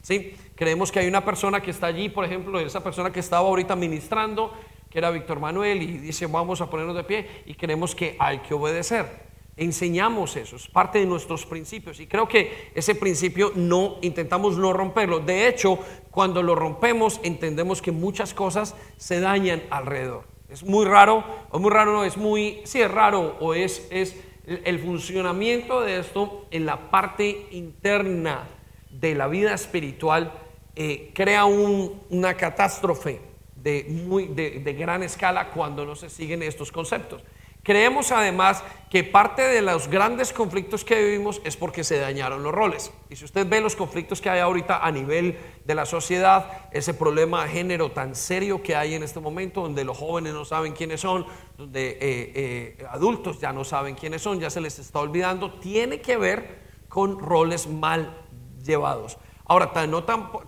¿sí? 0.00 0.34
Creemos 0.54 0.90
que 0.90 1.00
hay 1.00 1.08
una 1.08 1.22
persona 1.26 1.60
que 1.60 1.72
está 1.72 1.88
allí, 1.88 2.08
por 2.08 2.24
ejemplo, 2.24 2.58
esa 2.58 2.82
persona 2.82 3.12
que 3.12 3.20
estaba 3.20 3.46
ahorita 3.46 3.76
ministrando, 3.76 4.50
que 4.88 4.96
era 4.96 5.10
Víctor 5.10 5.40
Manuel, 5.40 5.82
y 5.82 5.98
dice, 5.98 6.26
vamos 6.26 6.62
a 6.62 6.70
ponernos 6.70 6.96
de 6.96 7.04
pie, 7.04 7.42
y 7.44 7.52
creemos 7.52 7.94
que 7.94 8.16
hay 8.18 8.38
que 8.38 8.54
obedecer. 8.54 9.24
Enseñamos 9.58 10.36
eso, 10.36 10.56
es 10.56 10.68
parte 10.68 11.00
de 11.00 11.06
nuestros 11.06 11.44
principios 11.44 12.00
y 12.00 12.08
creo 12.08 12.26
que 12.26 12.72
ese 12.74 12.94
principio 12.94 13.52
no 13.54 13.98
intentamos 14.00 14.56
no 14.56 14.72
romperlo. 14.72 15.20
De 15.20 15.46
hecho, 15.46 15.78
cuando 16.10 16.42
lo 16.42 16.54
rompemos 16.54 17.20
entendemos 17.22 17.80
que 17.80 17.92
muchas 17.92 18.32
cosas 18.34 18.74
se 18.96 19.20
dañan 19.20 19.62
alrededor. 19.70 20.24
Es 20.48 20.64
muy 20.64 20.86
raro, 20.86 21.22
o 21.50 21.58
muy 21.60 21.70
raro 21.70 21.92
no, 21.92 22.04
es 22.04 22.16
muy, 22.16 22.62
sí 22.64 22.80
es 22.80 22.90
raro 22.90 23.36
o 23.38 23.54
es, 23.54 23.86
es 23.90 24.16
el 24.46 24.78
funcionamiento 24.78 25.80
de 25.80 25.98
esto 26.00 26.46
en 26.50 26.66
la 26.66 26.90
parte 26.90 27.46
interna 27.50 28.44
de 28.90 29.14
la 29.14 29.26
vida 29.26 29.54
espiritual 29.54 30.32
eh, 30.76 31.10
crea 31.14 31.44
una 31.44 32.34
catástrofe 32.36 33.20
de, 33.56 33.86
muy, 33.88 34.26
de 34.26 34.74
gran 34.74 35.02
escala 35.02 35.50
cuando 35.50 35.84
no 35.86 35.96
se 35.96 36.10
siguen 36.10 36.42
estos 36.42 36.70
conceptos. 36.70 37.22
Creemos 37.64 38.12
además 38.12 38.62
que 38.90 39.02
parte 39.02 39.40
de 39.42 39.62
los 39.62 39.88
grandes 39.88 40.34
conflictos 40.34 40.84
que 40.84 41.02
vivimos 41.02 41.40
es 41.44 41.56
porque 41.56 41.82
se 41.82 41.98
dañaron 41.98 42.42
los 42.42 42.52
roles. 42.52 42.92
Y 43.08 43.16
si 43.16 43.24
usted 43.24 43.48
ve 43.48 43.60
los 43.62 43.74
conflictos 43.74 44.20
que 44.20 44.28
hay 44.28 44.38
ahorita 44.38 44.86
a 44.86 44.90
nivel 44.92 45.38
de 45.64 45.74
la 45.74 45.86
sociedad, 45.86 46.68
ese 46.72 46.92
problema 46.92 47.42
de 47.42 47.50
género 47.50 47.90
tan 47.90 48.14
serio 48.14 48.62
que 48.62 48.76
hay 48.76 48.94
en 48.94 49.02
este 49.02 49.18
momento, 49.18 49.62
donde 49.62 49.82
los 49.82 49.96
jóvenes 49.96 50.34
no 50.34 50.44
saben 50.44 50.74
quiénes 50.74 51.00
son, 51.00 51.26
donde 51.56 51.88
eh, 51.88 51.98
eh, 52.00 52.86
adultos 52.90 53.40
ya 53.40 53.52
no 53.52 53.64
saben 53.64 53.94
quiénes 53.94 54.20
son, 54.20 54.38
ya 54.38 54.50
se 54.50 54.60
les 54.60 54.78
está 54.78 55.00
olvidando, 55.00 55.54
tiene 55.54 56.02
que 56.02 56.18
ver 56.18 56.60
con 56.88 57.18
roles 57.18 57.66
mal 57.66 58.14
llevados. 58.62 59.16
Ahora, 59.46 59.72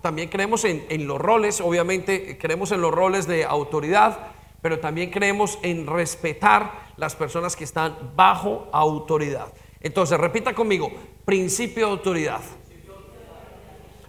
también 0.02 0.28
creemos 0.28 0.64
en 0.64 1.06
los 1.06 1.20
roles, 1.20 1.60
obviamente 1.60 2.38
creemos 2.38 2.72
en 2.72 2.80
los 2.80 2.92
roles 2.92 3.26
de 3.26 3.44
autoridad, 3.44 4.36
pero 4.62 4.80
también 4.80 5.10
creemos 5.10 5.58
en 5.62 5.86
respetar 5.86 6.85
las 6.96 7.14
personas 7.14 7.56
que 7.56 7.64
están 7.64 8.12
bajo 8.14 8.68
autoridad. 8.72 9.52
Entonces, 9.80 10.18
repita 10.18 10.54
conmigo, 10.54 10.90
principio 11.24 11.86
de 11.86 11.92
autoridad. 11.92 12.40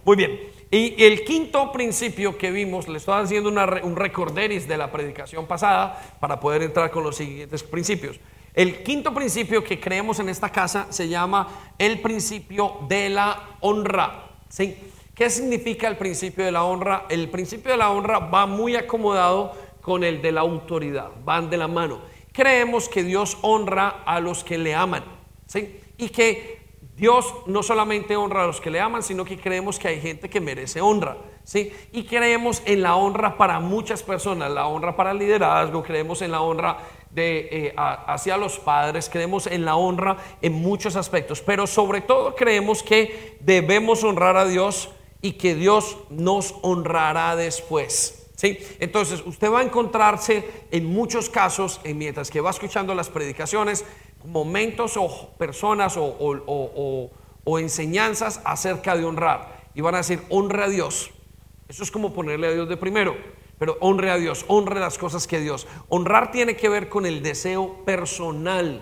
Muy 0.04 0.16
bien. 0.16 0.40
Y 0.70 1.02
el 1.02 1.24
quinto 1.24 1.72
principio 1.72 2.36
que 2.36 2.50
vimos, 2.50 2.88
le 2.88 2.98
estoy 2.98 3.22
haciendo 3.22 3.48
un 3.48 3.96
recorderis 3.96 4.68
de 4.68 4.76
la 4.76 4.92
predicación 4.92 5.46
pasada 5.46 6.16
para 6.20 6.38
poder 6.40 6.62
entrar 6.62 6.90
con 6.90 7.02
los 7.04 7.16
siguientes 7.16 7.62
principios. 7.62 8.20
El 8.52 8.82
quinto 8.82 9.14
principio 9.14 9.62
que 9.62 9.80
creemos 9.80 10.18
en 10.18 10.28
esta 10.28 10.50
casa 10.50 10.86
se 10.90 11.08
llama 11.08 11.72
el 11.78 12.00
principio 12.00 12.78
de 12.88 13.08
la 13.08 13.56
honra. 13.60 14.30
¿Sí? 14.48 14.76
¿Qué 15.14 15.30
significa 15.30 15.88
el 15.88 15.96
principio 15.96 16.44
de 16.44 16.52
la 16.52 16.64
honra? 16.64 17.06
El 17.08 17.30
principio 17.30 17.70
de 17.70 17.78
la 17.78 17.90
honra 17.90 18.18
va 18.18 18.46
muy 18.46 18.76
acomodado 18.76 19.52
con 19.80 20.04
el 20.04 20.20
de 20.20 20.32
la 20.32 20.42
autoridad, 20.42 21.10
van 21.24 21.48
de 21.48 21.56
la 21.56 21.68
mano 21.68 22.00
creemos 22.38 22.88
que 22.88 23.02
Dios 23.02 23.36
honra 23.42 24.04
a 24.06 24.20
los 24.20 24.44
que 24.44 24.58
le 24.58 24.72
aman, 24.72 25.02
¿sí? 25.46 25.80
Y 25.96 26.10
que 26.10 26.60
Dios 26.94 27.34
no 27.46 27.64
solamente 27.64 28.14
honra 28.14 28.44
a 28.44 28.46
los 28.46 28.60
que 28.60 28.70
le 28.70 28.78
aman, 28.78 29.02
sino 29.02 29.24
que 29.24 29.36
creemos 29.36 29.76
que 29.76 29.88
hay 29.88 30.00
gente 30.00 30.30
que 30.30 30.40
merece 30.40 30.80
honra, 30.80 31.16
¿sí? 31.42 31.72
Y 31.90 32.04
creemos 32.04 32.62
en 32.64 32.82
la 32.82 32.94
honra 32.94 33.36
para 33.36 33.58
muchas 33.58 34.04
personas, 34.04 34.52
la 34.52 34.68
honra 34.68 34.94
para 34.94 35.10
el 35.10 35.18
liderazgo, 35.18 35.82
creemos 35.82 36.22
en 36.22 36.30
la 36.30 36.40
honra 36.40 36.78
de, 37.10 37.48
eh, 37.50 37.74
hacia 37.76 38.36
los 38.36 38.60
padres, 38.60 39.10
creemos 39.10 39.48
en 39.48 39.64
la 39.64 39.74
honra 39.74 40.16
en 40.40 40.52
muchos 40.52 40.94
aspectos, 40.94 41.40
pero 41.40 41.66
sobre 41.66 42.02
todo 42.02 42.36
creemos 42.36 42.84
que 42.84 43.36
debemos 43.40 44.04
honrar 44.04 44.36
a 44.36 44.44
Dios 44.44 44.90
y 45.22 45.32
que 45.32 45.56
Dios 45.56 45.96
nos 46.08 46.54
honrará 46.62 47.34
después. 47.34 48.27
Entonces, 48.42 49.22
usted 49.26 49.50
va 49.50 49.60
a 49.60 49.64
encontrarse 49.64 50.48
en 50.70 50.84
muchos 50.86 51.28
casos, 51.28 51.80
en 51.82 51.98
mientras 51.98 52.30
que 52.30 52.40
va 52.40 52.50
escuchando 52.50 52.94
las 52.94 53.08
predicaciones, 53.08 53.84
momentos 54.24 54.96
o 54.96 55.30
personas 55.38 55.96
o, 55.96 57.10
enseñanzas 57.58 58.40
acerca 58.44 58.96
de 58.96 59.04
honrar. 59.04 59.68
Y 59.74 59.80
van 59.80 59.94
a 59.94 59.98
decir, 59.98 60.22
honre 60.28 60.64
a 60.64 60.68
Dios. 60.68 61.10
Eso 61.66 61.82
es 61.82 61.90
como 61.90 62.12
ponerle 62.12 62.46
a 62.46 62.52
Dios 62.52 62.68
de 62.68 62.76
primero. 62.76 63.16
Pero 63.58 63.76
honre 63.80 64.10
a 64.10 64.16
Dios, 64.16 64.44
honre 64.46 64.78
las 64.78 64.98
cosas 64.98 65.26
que 65.26 65.40
Dios. 65.40 65.66
Honrar 65.88 66.30
tiene 66.30 66.56
que 66.56 66.68
ver 66.68 66.88
con 66.88 67.06
el 67.06 67.22
deseo 67.22 67.84
personal 67.84 68.80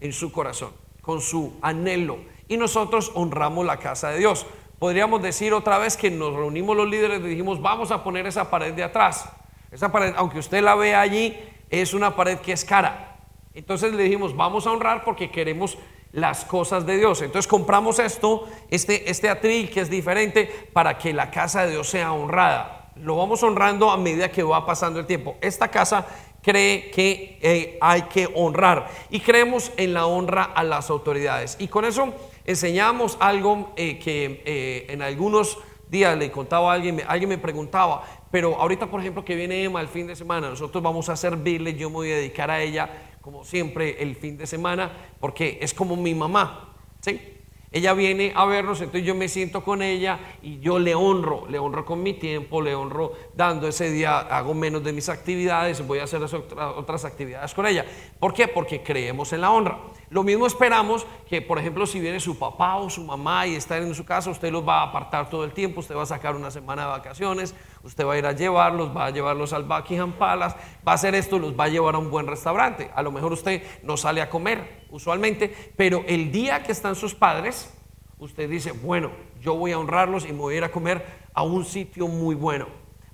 en 0.00 0.12
su 0.12 0.32
corazón, 0.32 0.72
con 1.02 1.20
su 1.20 1.52
anhelo. 1.62 2.18
Y 2.48 2.56
nosotros 2.56 3.12
honramos 3.14 3.64
la 3.64 3.76
casa 3.78 4.10
de 4.10 4.18
Dios. 4.18 4.46
Podríamos 4.78 5.20
decir 5.22 5.52
otra 5.52 5.78
vez 5.78 5.96
que 5.96 6.10
nos 6.10 6.34
reunimos 6.34 6.76
los 6.76 6.88
líderes 6.88 7.20
y 7.20 7.28
dijimos, 7.28 7.60
vamos 7.60 7.90
a 7.90 8.04
poner 8.04 8.26
esa 8.26 8.48
pared 8.48 8.72
de 8.72 8.84
atrás. 8.84 9.28
Esa 9.70 9.90
pared, 9.90 10.14
aunque 10.16 10.38
usted 10.38 10.62
la 10.62 10.74
vea 10.76 11.00
allí, 11.00 11.36
es 11.68 11.94
una 11.94 12.14
pared 12.14 12.38
que 12.38 12.52
es 12.52 12.64
cara. 12.64 13.16
Entonces 13.54 13.92
le 13.92 14.04
dijimos, 14.04 14.36
vamos 14.36 14.66
a 14.66 14.70
honrar 14.70 15.04
porque 15.04 15.30
queremos 15.30 15.78
las 16.12 16.44
cosas 16.44 16.86
de 16.86 16.96
Dios. 16.96 17.20
Entonces 17.22 17.48
compramos 17.48 17.98
esto, 17.98 18.48
este, 18.70 19.10
este 19.10 19.28
atril 19.28 19.68
que 19.68 19.80
es 19.80 19.90
diferente 19.90 20.68
para 20.72 20.96
que 20.96 21.12
la 21.12 21.30
casa 21.30 21.64
de 21.64 21.72
Dios 21.72 21.88
sea 21.88 22.12
honrada. 22.12 22.92
Lo 22.96 23.16
vamos 23.16 23.42
honrando 23.42 23.90
a 23.90 23.96
medida 23.96 24.30
que 24.30 24.42
va 24.42 24.64
pasando 24.64 25.00
el 25.00 25.06
tiempo. 25.06 25.36
Esta 25.40 25.68
casa 25.68 26.06
cree 26.42 26.90
que 26.90 27.38
eh, 27.42 27.78
hay 27.80 28.02
que 28.02 28.28
honrar 28.34 28.88
y 29.10 29.20
creemos 29.20 29.72
en 29.76 29.92
la 29.94 30.06
honra 30.06 30.44
a 30.44 30.62
las 30.64 30.88
autoridades. 30.90 31.56
Y 31.58 31.68
con 31.68 31.84
eso 31.84 32.14
enseñamos 32.48 33.18
algo 33.20 33.74
eh, 33.76 33.98
que 33.98 34.42
eh, 34.46 34.86
en 34.88 35.02
algunos 35.02 35.58
días 35.90 36.16
le 36.16 36.30
contaba 36.30 36.72
a 36.72 36.74
alguien, 36.74 37.02
alguien 37.06 37.28
me 37.28 37.36
preguntaba, 37.36 38.02
pero 38.30 38.56
ahorita 38.56 38.86
por 38.86 39.00
ejemplo 39.00 39.22
que 39.22 39.36
viene 39.36 39.62
Emma 39.62 39.82
el 39.82 39.88
fin 39.88 40.06
de 40.06 40.16
semana, 40.16 40.48
nosotros 40.48 40.82
vamos 40.82 41.10
a 41.10 41.16
servirle, 41.16 41.74
yo 41.74 41.90
me 41.90 41.96
voy 41.96 42.10
a 42.10 42.16
dedicar 42.16 42.50
a 42.50 42.62
ella 42.62 43.16
como 43.20 43.44
siempre 43.44 44.02
el 44.02 44.16
fin 44.16 44.38
de 44.38 44.46
semana, 44.46 44.90
porque 45.20 45.58
es 45.60 45.74
como 45.74 45.94
mi 45.94 46.14
mamá, 46.14 46.74
¿sí? 47.00 47.37
Ella 47.70 47.92
viene 47.92 48.32
a 48.34 48.46
vernos, 48.46 48.80
entonces 48.80 49.04
yo 49.04 49.14
me 49.14 49.28
siento 49.28 49.62
con 49.62 49.82
ella 49.82 50.18
y 50.42 50.58
yo 50.60 50.78
le 50.78 50.94
honro, 50.94 51.46
le 51.48 51.58
honro 51.58 51.84
con 51.84 52.02
mi 52.02 52.14
tiempo, 52.14 52.62
le 52.62 52.74
honro 52.74 53.12
dando 53.34 53.68
ese 53.68 53.90
día, 53.90 54.20
hago 54.20 54.54
menos 54.54 54.82
de 54.82 54.94
mis 54.94 55.10
actividades, 55.10 55.86
voy 55.86 55.98
a 55.98 56.04
hacer 56.04 56.22
otras 56.22 57.04
actividades 57.04 57.52
con 57.52 57.66
ella. 57.66 57.84
¿Por 58.18 58.32
qué? 58.32 58.48
Porque 58.48 58.82
creemos 58.82 59.34
en 59.34 59.42
la 59.42 59.50
honra. 59.50 59.78
Lo 60.08 60.22
mismo 60.22 60.46
esperamos 60.46 61.06
que, 61.28 61.42
por 61.42 61.58
ejemplo, 61.58 61.86
si 61.86 62.00
viene 62.00 62.20
su 62.20 62.38
papá 62.38 62.76
o 62.76 62.88
su 62.88 63.04
mamá 63.04 63.46
y 63.46 63.56
están 63.56 63.82
en 63.82 63.94
su 63.94 64.06
casa, 64.06 64.30
usted 64.30 64.50
los 64.50 64.66
va 64.66 64.80
a 64.80 64.84
apartar 64.84 65.28
todo 65.28 65.44
el 65.44 65.52
tiempo, 65.52 65.80
usted 65.80 65.94
va 65.94 66.04
a 66.04 66.06
sacar 66.06 66.34
una 66.34 66.50
semana 66.50 66.82
de 66.82 66.88
vacaciones, 66.88 67.54
usted 67.82 68.06
va 68.06 68.14
a 68.14 68.18
ir 68.18 68.24
a 68.24 68.32
llevarlos, 68.32 68.96
va 68.96 69.06
a 69.06 69.10
llevarlos 69.10 69.52
al 69.52 69.64
Buckingham 69.64 70.12
Palace, 70.12 70.56
va 70.86 70.92
a 70.92 70.94
hacer 70.94 71.14
esto, 71.14 71.38
los 71.38 71.52
va 71.52 71.64
a 71.64 71.68
llevar 71.68 71.96
a 71.96 71.98
un 71.98 72.10
buen 72.10 72.26
restaurante. 72.26 72.90
A 72.94 73.02
lo 73.02 73.12
mejor 73.12 73.34
usted 73.34 73.62
no 73.82 73.98
sale 73.98 74.22
a 74.22 74.30
comer 74.30 74.77
usualmente, 74.90 75.54
pero 75.76 76.04
el 76.06 76.30
día 76.32 76.62
que 76.62 76.72
están 76.72 76.96
sus 76.96 77.14
padres, 77.14 77.72
usted 78.18 78.48
dice, 78.48 78.72
bueno, 78.72 79.10
yo 79.40 79.54
voy 79.54 79.72
a 79.72 79.78
honrarlos 79.78 80.24
y 80.24 80.32
me 80.32 80.38
voy 80.38 80.54
a 80.54 80.58
ir 80.58 80.64
a 80.64 80.72
comer 80.72 81.04
a 81.32 81.42
un 81.42 81.64
sitio 81.64 82.08
muy 82.08 82.34
bueno. 82.34 82.66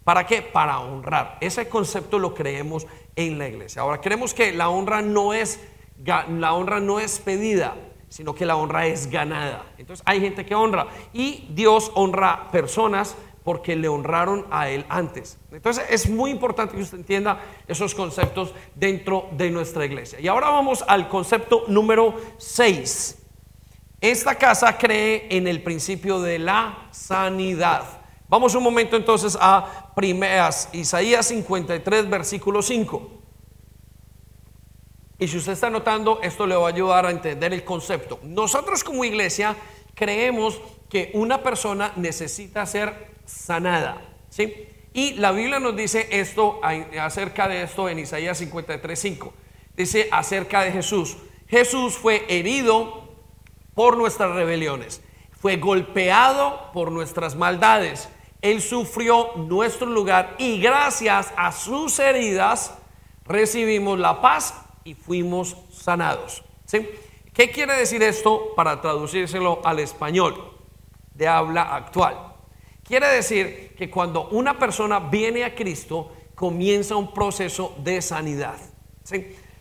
¿Para 0.04 0.26
qué? 0.26 0.42
Para 0.42 0.80
honrar. 0.80 1.38
Ese 1.40 1.68
concepto 1.68 2.18
lo 2.18 2.34
creemos 2.34 2.86
en 3.16 3.38
la 3.38 3.48
iglesia. 3.48 3.82
Ahora, 3.82 4.00
creemos 4.00 4.34
que 4.34 4.52
la 4.52 4.68
honra 4.68 5.00
no 5.00 5.32
es 5.32 5.60
la 6.04 6.54
honra 6.54 6.80
no 6.80 7.00
es 7.00 7.18
pedida, 7.18 7.76
sino 8.08 8.34
que 8.34 8.46
la 8.46 8.56
honra 8.56 8.86
es 8.86 9.10
ganada. 9.10 9.66
Entonces 9.78 10.04
hay 10.06 10.20
gente 10.20 10.44
que 10.44 10.54
honra 10.54 10.88
y 11.12 11.48
Dios 11.50 11.90
honra 11.94 12.50
personas 12.50 13.16
porque 13.44 13.76
le 13.76 13.88
honraron 13.88 14.46
a 14.50 14.70
Él 14.70 14.86
antes. 14.88 15.38
Entonces 15.52 15.84
es 15.90 16.08
muy 16.08 16.30
importante 16.30 16.74
que 16.74 16.82
usted 16.82 16.98
entienda 16.98 17.40
esos 17.68 17.94
conceptos 17.94 18.54
dentro 18.74 19.28
de 19.32 19.50
nuestra 19.50 19.84
iglesia. 19.84 20.18
Y 20.18 20.28
ahora 20.28 20.48
vamos 20.48 20.82
al 20.88 21.08
concepto 21.08 21.64
número 21.68 22.16
6. 22.38 23.18
Esta 24.00 24.34
casa 24.34 24.76
cree 24.76 25.28
en 25.30 25.46
el 25.46 25.62
principio 25.62 26.20
de 26.20 26.38
la 26.38 26.88
sanidad. 26.90 27.84
Vamos 28.28 28.54
un 28.54 28.62
momento 28.62 28.96
entonces 28.96 29.36
a 29.38 29.92
primeras, 29.94 30.70
Isaías 30.72 31.26
53, 31.26 32.08
versículo 32.08 32.62
5. 32.62 33.10
Y 35.18 35.28
si 35.28 35.36
usted 35.36 35.52
está 35.52 35.70
notando, 35.70 36.20
esto 36.22 36.46
le 36.46 36.56
va 36.56 36.66
a 36.66 36.70
ayudar 36.70 37.06
a 37.06 37.10
entender 37.10 37.52
el 37.52 37.64
concepto. 37.64 38.18
Nosotros 38.22 38.82
como 38.82 39.04
iglesia 39.04 39.54
creemos 39.94 40.60
que 40.88 41.10
una 41.14 41.42
persona 41.42 41.92
necesita 41.96 42.66
ser 42.66 43.14
sanada, 43.24 44.02
¿sí? 44.28 44.68
Y 44.92 45.14
la 45.14 45.32
Biblia 45.32 45.58
nos 45.58 45.74
dice 45.74 46.06
esto 46.12 46.60
acerca 47.00 47.48
de 47.48 47.64
esto 47.64 47.88
en 47.88 47.98
Isaías 47.98 48.40
53:5. 48.40 49.32
Dice 49.76 50.08
acerca 50.12 50.62
de 50.62 50.70
Jesús. 50.70 51.16
Jesús 51.48 51.94
fue 51.94 52.24
herido 52.28 53.12
por 53.74 53.96
nuestras 53.96 54.34
rebeliones, 54.36 55.02
fue 55.32 55.56
golpeado 55.56 56.70
por 56.72 56.92
nuestras 56.92 57.34
maldades. 57.34 58.08
Él 58.40 58.62
sufrió 58.62 59.32
nuestro 59.36 59.88
lugar 59.88 60.36
y 60.38 60.60
gracias 60.60 61.32
a 61.36 61.50
sus 61.50 61.98
heridas 61.98 62.74
recibimos 63.24 63.98
la 63.98 64.20
paz 64.20 64.54
y 64.84 64.94
fuimos 64.94 65.56
sanados. 65.72 66.44
¿Sí? 66.66 66.88
¿Qué 67.32 67.50
quiere 67.50 67.74
decir 67.74 68.02
esto 68.04 68.54
para 68.54 68.80
traducírselo 68.80 69.60
al 69.64 69.80
español 69.80 70.53
de 71.14 71.28
habla 71.28 71.74
actual? 71.74 72.34
Quiere 72.82 73.08
decir 73.08 73.74
que 73.76 73.90
cuando 73.90 74.28
una 74.28 74.58
persona 74.58 75.00
viene 75.00 75.44
a 75.44 75.54
Cristo, 75.54 76.12
comienza 76.34 76.96
un 76.96 77.14
proceso 77.14 77.74
de 77.82 78.02
sanidad. 78.02 78.56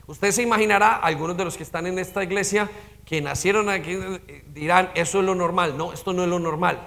Usted 0.08 0.32
se 0.32 0.42
imaginará, 0.42 0.98
algunos 0.98 1.38
de 1.38 1.46
los 1.46 1.56
que 1.56 1.64
están 1.64 1.88
en 1.88 1.98
esta 2.00 2.24
iglesia, 2.24 2.70
que 3.06 3.22
nacieron 3.22 3.70
aquí, 3.70 3.94
eh, 3.94 4.44
dirán, 4.48 4.92
eso 4.96 5.20
es 5.20 5.26
lo 5.26 5.36
normal. 5.36 5.78
No, 5.78 5.94
esto 5.94 6.12
no 6.14 6.24
es 6.24 6.30
lo 6.30 6.40
normal. 6.40 6.82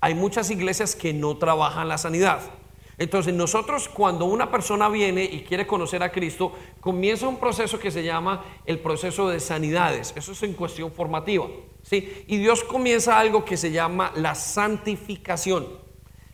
Hay 0.00 0.14
muchas 0.14 0.50
iglesias 0.50 0.96
que 0.96 1.12
no 1.12 1.36
trabajan 1.36 1.88
la 1.88 1.98
sanidad. 1.98 2.40
Entonces 2.98 3.34
nosotros 3.34 3.88
cuando 3.88 4.26
una 4.26 4.50
persona 4.50 4.88
viene 4.88 5.24
y 5.24 5.42
quiere 5.42 5.66
conocer 5.66 6.02
a 6.02 6.12
Cristo, 6.12 6.52
comienza 6.80 7.26
un 7.26 7.38
proceso 7.38 7.78
que 7.78 7.90
se 7.90 8.04
llama 8.04 8.44
el 8.66 8.78
proceso 8.78 9.28
de 9.28 9.40
sanidades. 9.40 10.12
Eso 10.16 10.32
es 10.32 10.42
en 10.42 10.52
cuestión 10.52 10.92
formativa. 10.92 11.46
¿sí? 11.82 12.24
Y 12.26 12.38
Dios 12.38 12.62
comienza 12.64 13.18
algo 13.18 13.44
que 13.44 13.56
se 13.56 13.72
llama 13.72 14.12
la 14.16 14.34
santificación. 14.34 15.66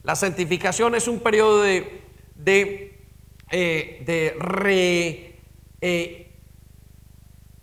La 0.03 0.17
santificación 0.17 0.95
es 0.95 1.07
un 1.07 1.21
periodo 1.21 1.63
de, 1.63 2.03
de, 2.35 3.05
eh, 3.51 4.37
re, 4.39 5.41
eh, 5.81 6.41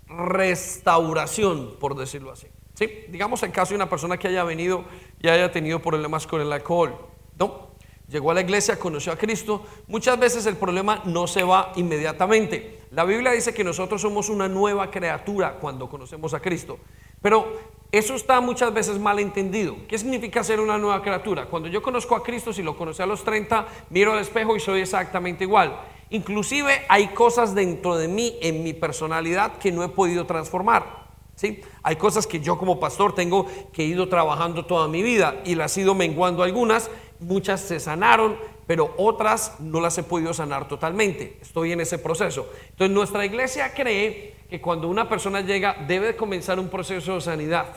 restauración, 0.07 1.75
por 1.79 1.95
decirlo 1.95 2.31
así. 2.31 2.47
¿sí? 2.73 2.87
Digamos 3.09 3.43
el 3.43 3.51
caso 3.51 3.71
de 3.71 3.75
una 3.75 3.89
persona 3.89 4.17
que 4.17 4.27
haya 4.29 4.43
venido 4.43 4.85
y 5.21 5.27
haya 5.27 5.51
tenido 5.51 5.81
problemas 5.81 6.27
con 6.27 6.41
el 6.41 6.51
alcohol. 6.51 6.95
¿no? 7.37 7.64
Llegó 8.07 8.31
a 8.31 8.35
la 8.35 8.41
iglesia, 8.41 8.77
conoció 8.77 9.11
a 9.11 9.17
Cristo. 9.17 9.65
Muchas 9.87 10.19
veces 10.19 10.45
el 10.45 10.57
problema 10.57 11.01
no 11.05 11.25
se 11.25 11.43
va 11.43 11.71
inmediatamente. 11.75 12.81
La 12.91 13.03
Biblia 13.03 13.31
dice 13.31 13.53
que 13.53 13.63
nosotros 13.63 14.01
somos 14.01 14.29
una 14.29 14.47
nueva 14.47 14.91
criatura 14.91 15.57
cuando 15.59 15.89
conocemos 15.89 16.33
a 16.33 16.39
Cristo. 16.39 16.77
Pero 17.21 17.59
eso 17.91 18.13
está 18.13 18.41
muchas 18.41 18.73
veces 18.73 18.99
mal 18.99 19.19
entendido. 19.19 19.75
¿Qué 19.87 19.97
significa 19.97 20.43
ser 20.43 20.59
una 20.59 20.77
nueva 20.77 21.01
criatura? 21.01 21.45
Cuando 21.47 21.67
yo 21.67 21.81
conozco 21.81 22.15
a 22.15 22.21
Cristo, 22.21 22.53
si 22.53 22.61
lo 22.61 22.77
conocí 22.77 23.01
a 23.01 23.07
los 23.07 23.23
30, 23.23 23.65
miro 23.89 24.13
al 24.13 24.19
espejo 24.19 24.55
y 24.55 24.59
soy 24.59 24.81
exactamente 24.81 25.43
igual. 25.43 25.79
Inclusive 26.11 26.85
hay 26.87 27.07
cosas 27.07 27.55
dentro 27.55 27.97
de 27.97 28.07
mí, 28.07 28.37
en 28.41 28.63
mi 28.63 28.73
personalidad, 28.73 29.57
que 29.57 29.71
no 29.71 29.83
he 29.83 29.89
podido 29.89 30.25
transformar. 30.25 31.05
¿sí? 31.35 31.61
Hay 31.83 31.95
cosas 31.95 32.27
que 32.27 32.39
yo 32.39 32.57
como 32.57 32.79
pastor 32.79 33.15
tengo 33.15 33.47
que 33.73 33.83
he 33.83 33.85
ido 33.85 34.07
trabajando 34.07 34.65
toda 34.65 34.87
mi 34.87 35.01
vida 35.01 35.41
y 35.45 35.55
las 35.55 35.77
he 35.77 35.81
ido 35.81 35.95
menguando 35.95 36.43
algunas 36.43 36.89
muchas 37.19 37.61
se 37.61 37.79
sanaron, 37.79 38.37
pero 38.67 38.93
otras 38.97 39.59
no 39.59 39.79
las 39.79 39.97
he 39.97 40.03
podido 40.03 40.33
sanar 40.33 40.67
totalmente. 40.67 41.37
Estoy 41.41 41.71
en 41.71 41.81
ese 41.81 41.97
proceso. 41.99 42.49
Entonces 42.69 42.93
nuestra 42.93 43.25
iglesia 43.25 43.73
cree 43.73 44.35
que 44.49 44.61
cuando 44.61 44.87
una 44.87 45.07
persona 45.09 45.41
llega 45.41 45.75
debe 45.87 46.15
comenzar 46.15 46.59
un 46.59 46.69
proceso 46.69 47.15
de 47.15 47.21
sanidad. 47.21 47.67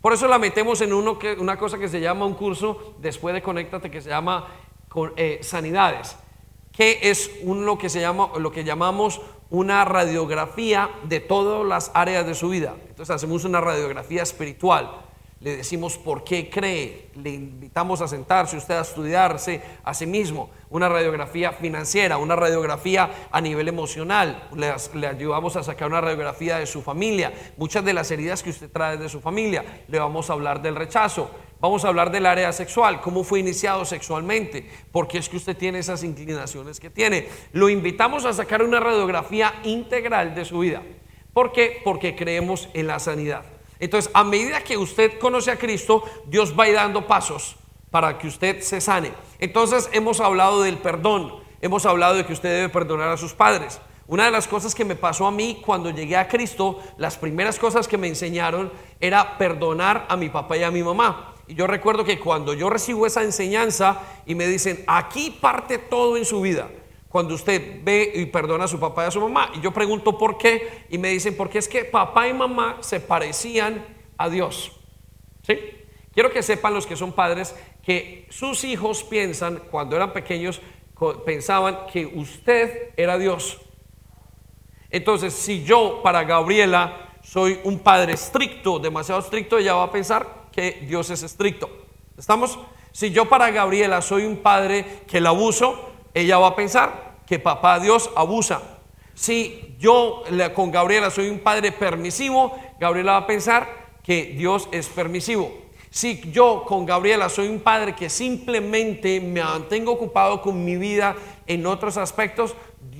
Por 0.00 0.12
eso 0.12 0.26
la 0.26 0.38
metemos 0.38 0.80
en 0.80 0.92
uno 0.92 1.18
que, 1.18 1.34
una 1.34 1.56
cosa 1.56 1.78
que 1.78 1.88
se 1.88 2.00
llama 2.00 2.26
un 2.26 2.34
curso 2.34 2.94
después 2.98 3.34
de 3.34 3.42
Conéctate 3.42 3.90
que 3.90 4.00
se 4.00 4.08
llama 4.08 4.48
eh, 5.16 5.38
Sanidades, 5.42 6.16
que 6.72 6.98
es 7.02 7.30
lo 7.44 7.78
que 7.78 7.88
se 7.88 8.00
llama 8.00 8.30
lo 8.38 8.50
que 8.50 8.64
llamamos 8.64 9.20
una 9.48 9.84
radiografía 9.84 10.90
de 11.04 11.20
todas 11.20 11.66
las 11.66 11.90
áreas 11.94 12.26
de 12.26 12.34
su 12.34 12.48
vida. 12.48 12.74
Entonces 12.88 13.14
hacemos 13.14 13.44
una 13.44 13.60
radiografía 13.60 14.22
espiritual 14.22 14.90
le 15.42 15.56
decimos 15.56 15.98
por 15.98 16.22
qué 16.22 16.48
cree, 16.48 17.10
le 17.16 17.30
invitamos 17.30 18.00
a 18.00 18.06
sentarse 18.06 18.56
usted 18.56 18.74
a 18.74 18.82
estudiarse 18.82 19.60
a 19.82 19.92
sí 19.92 20.06
mismo, 20.06 20.50
una 20.70 20.88
radiografía 20.88 21.50
financiera, 21.50 22.16
una 22.16 22.36
radiografía 22.36 23.10
a 23.30 23.40
nivel 23.40 23.66
emocional, 23.66 24.48
le, 24.54 25.06
ayudamos 25.06 25.56
a 25.56 25.64
sacar 25.64 25.88
una 25.88 26.00
radiografía 26.00 26.58
de 26.58 26.66
su 26.66 26.80
familia, 26.80 27.32
muchas 27.56 27.84
de 27.84 27.92
las 27.92 28.08
heridas 28.12 28.40
que 28.40 28.50
usted 28.50 28.70
trae 28.70 28.96
de 28.96 29.08
su 29.08 29.20
familia, 29.20 29.64
le 29.88 29.98
vamos 29.98 30.30
a 30.30 30.34
hablar 30.34 30.62
del 30.62 30.76
rechazo, 30.76 31.28
vamos 31.60 31.84
a 31.84 31.88
hablar 31.88 32.12
del 32.12 32.26
área 32.26 32.52
sexual, 32.52 33.00
cómo 33.00 33.24
fue 33.24 33.40
iniciado 33.40 33.84
sexualmente, 33.84 34.70
por 34.92 35.08
qué 35.08 35.18
es 35.18 35.28
que 35.28 35.38
usted 35.38 35.56
tiene 35.56 35.80
esas 35.80 36.04
inclinaciones 36.04 36.78
que 36.78 36.88
tiene, 36.88 37.26
lo 37.52 37.68
invitamos 37.68 38.24
a 38.26 38.32
sacar 38.32 38.62
una 38.62 38.78
radiografía 38.78 39.52
integral 39.64 40.36
de 40.36 40.44
su 40.44 40.60
vida. 40.60 40.82
¿Por 41.32 41.50
qué? 41.50 41.80
Porque 41.82 42.14
creemos 42.14 42.68
en 42.74 42.86
la 42.86 43.00
sanidad. 43.00 43.42
Entonces, 43.82 44.12
a 44.14 44.22
medida 44.22 44.62
que 44.62 44.76
usted 44.76 45.18
conoce 45.18 45.50
a 45.50 45.58
Cristo, 45.58 46.04
Dios 46.26 46.54
va 46.56 46.70
dando 46.70 47.08
pasos 47.08 47.56
para 47.90 48.16
que 48.16 48.28
usted 48.28 48.60
se 48.60 48.80
sane. 48.80 49.10
Entonces, 49.40 49.90
hemos 49.92 50.20
hablado 50.20 50.62
del 50.62 50.78
perdón, 50.78 51.34
hemos 51.60 51.84
hablado 51.84 52.14
de 52.14 52.24
que 52.24 52.32
usted 52.32 52.48
debe 52.48 52.68
perdonar 52.68 53.08
a 53.08 53.16
sus 53.16 53.34
padres. 53.34 53.80
Una 54.06 54.26
de 54.26 54.30
las 54.30 54.46
cosas 54.46 54.72
que 54.76 54.84
me 54.84 54.94
pasó 54.94 55.26
a 55.26 55.32
mí 55.32 55.60
cuando 55.66 55.90
llegué 55.90 56.16
a 56.16 56.28
Cristo, 56.28 56.78
las 56.96 57.18
primeras 57.18 57.58
cosas 57.58 57.88
que 57.88 57.98
me 57.98 58.06
enseñaron 58.06 58.70
era 59.00 59.36
perdonar 59.36 60.06
a 60.08 60.16
mi 60.16 60.28
papá 60.28 60.56
y 60.56 60.62
a 60.62 60.70
mi 60.70 60.84
mamá. 60.84 61.34
Y 61.48 61.56
yo 61.56 61.66
recuerdo 61.66 62.04
que 62.04 62.20
cuando 62.20 62.54
yo 62.54 62.70
recibo 62.70 63.04
esa 63.04 63.24
enseñanza 63.24 64.00
y 64.26 64.36
me 64.36 64.46
dicen, 64.46 64.84
aquí 64.86 65.36
parte 65.40 65.78
todo 65.78 66.16
en 66.16 66.24
su 66.24 66.40
vida 66.40 66.68
cuando 67.12 67.34
usted 67.34 67.80
ve 67.84 68.10
y 68.14 68.24
perdona 68.26 68.64
a 68.64 68.68
su 68.68 68.80
papá 68.80 69.04
y 69.04 69.08
a 69.08 69.10
su 69.10 69.20
mamá. 69.20 69.52
Y 69.54 69.60
yo 69.60 69.70
pregunto 69.70 70.16
por 70.16 70.38
qué 70.38 70.86
y 70.88 70.96
me 70.96 71.10
dicen, 71.10 71.36
porque 71.36 71.58
es 71.58 71.68
que 71.68 71.84
papá 71.84 72.26
y 72.26 72.32
mamá 72.32 72.78
se 72.80 73.00
parecían 73.00 73.84
a 74.16 74.30
Dios. 74.30 74.72
¿Sí? 75.46 75.58
Quiero 76.14 76.32
que 76.32 76.42
sepan 76.42 76.72
los 76.72 76.86
que 76.86 76.96
son 76.96 77.12
padres 77.12 77.54
que 77.82 78.26
sus 78.30 78.64
hijos 78.64 79.02
piensan, 79.04 79.62
cuando 79.70 79.94
eran 79.94 80.14
pequeños, 80.14 80.62
pensaban 81.26 81.86
que 81.92 82.06
usted 82.06 82.90
era 82.96 83.18
Dios. 83.18 83.60
Entonces, 84.88 85.34
si 85.34 85.64
yo 85.64 86.00
para 86.02 86.24
Gabriela 86.24 87.18
soy 87.22 87.60
un 87.64 87.80
padre 87.80 88.14
estricto, 88.14 88.78
demasiado 88.78 89.20
estricto, 89.20 89.58
ella 89.58 89.74
va 89.74 89.84
a 89.84 89.92
pensar 89.92 90.48
que 90.50 90.84
Dios 90.86 91.10
es 91.10 91.22
estricto. 91.22 91.68
¿Estamos? 92.16 92.58
Si 92.92 93.10
yo 93.10 93.28
para 93.28 93.50
Gabriela 93.50 94.00
soy 94.00 94.24
un 94.24 94.38
padre 94.38 95.02
que 95.06 95.20
la 95.20 95.30
abuso, 95.30 95.91
ella 96.14 96.38
va 96.38 96.48
a 96.48 96.56
pensar 96.56 97.16
que 97.26 97.38
papá 97.38 97.80
Dios 97.80 98.10
abusa. 98.16 98.62
Si 99.14 99.76
yo 99.78 100.24
con 100.54 100.70
Gabriela 100.70 101.10
soy 101.10 101.28
un 101.28 101.40
padre 101.40 101.72
permisivo, 101.72 102.58
Gabriela 102.80 103.12
va 103.12 103.18
a 103.18 103.26
pensar 103.26 103.68
que 104.02 104.34
Dios 104.36 104.68
es 104.72 104.88
permisivo. 104.88 105.52
Si 105.90 106.30
yo 106.32 106.64
con 106.66 106.86
Gabriela 106.86 107.28
soy 107.28 107.48
un 107.48 107.60
padre 107.60 107.94
que 107.94 108.08
simplemente 108.08 109.20
me 109.20 109.42
mantengo 109.42 109.92
ocupado 109.92 110.40
con 110.40 110.64
mi 110.64 110.76
vida 110.76 111.14
en 111.46 111.66
otros 111.66 111.98
aspectos, 111.98 112.54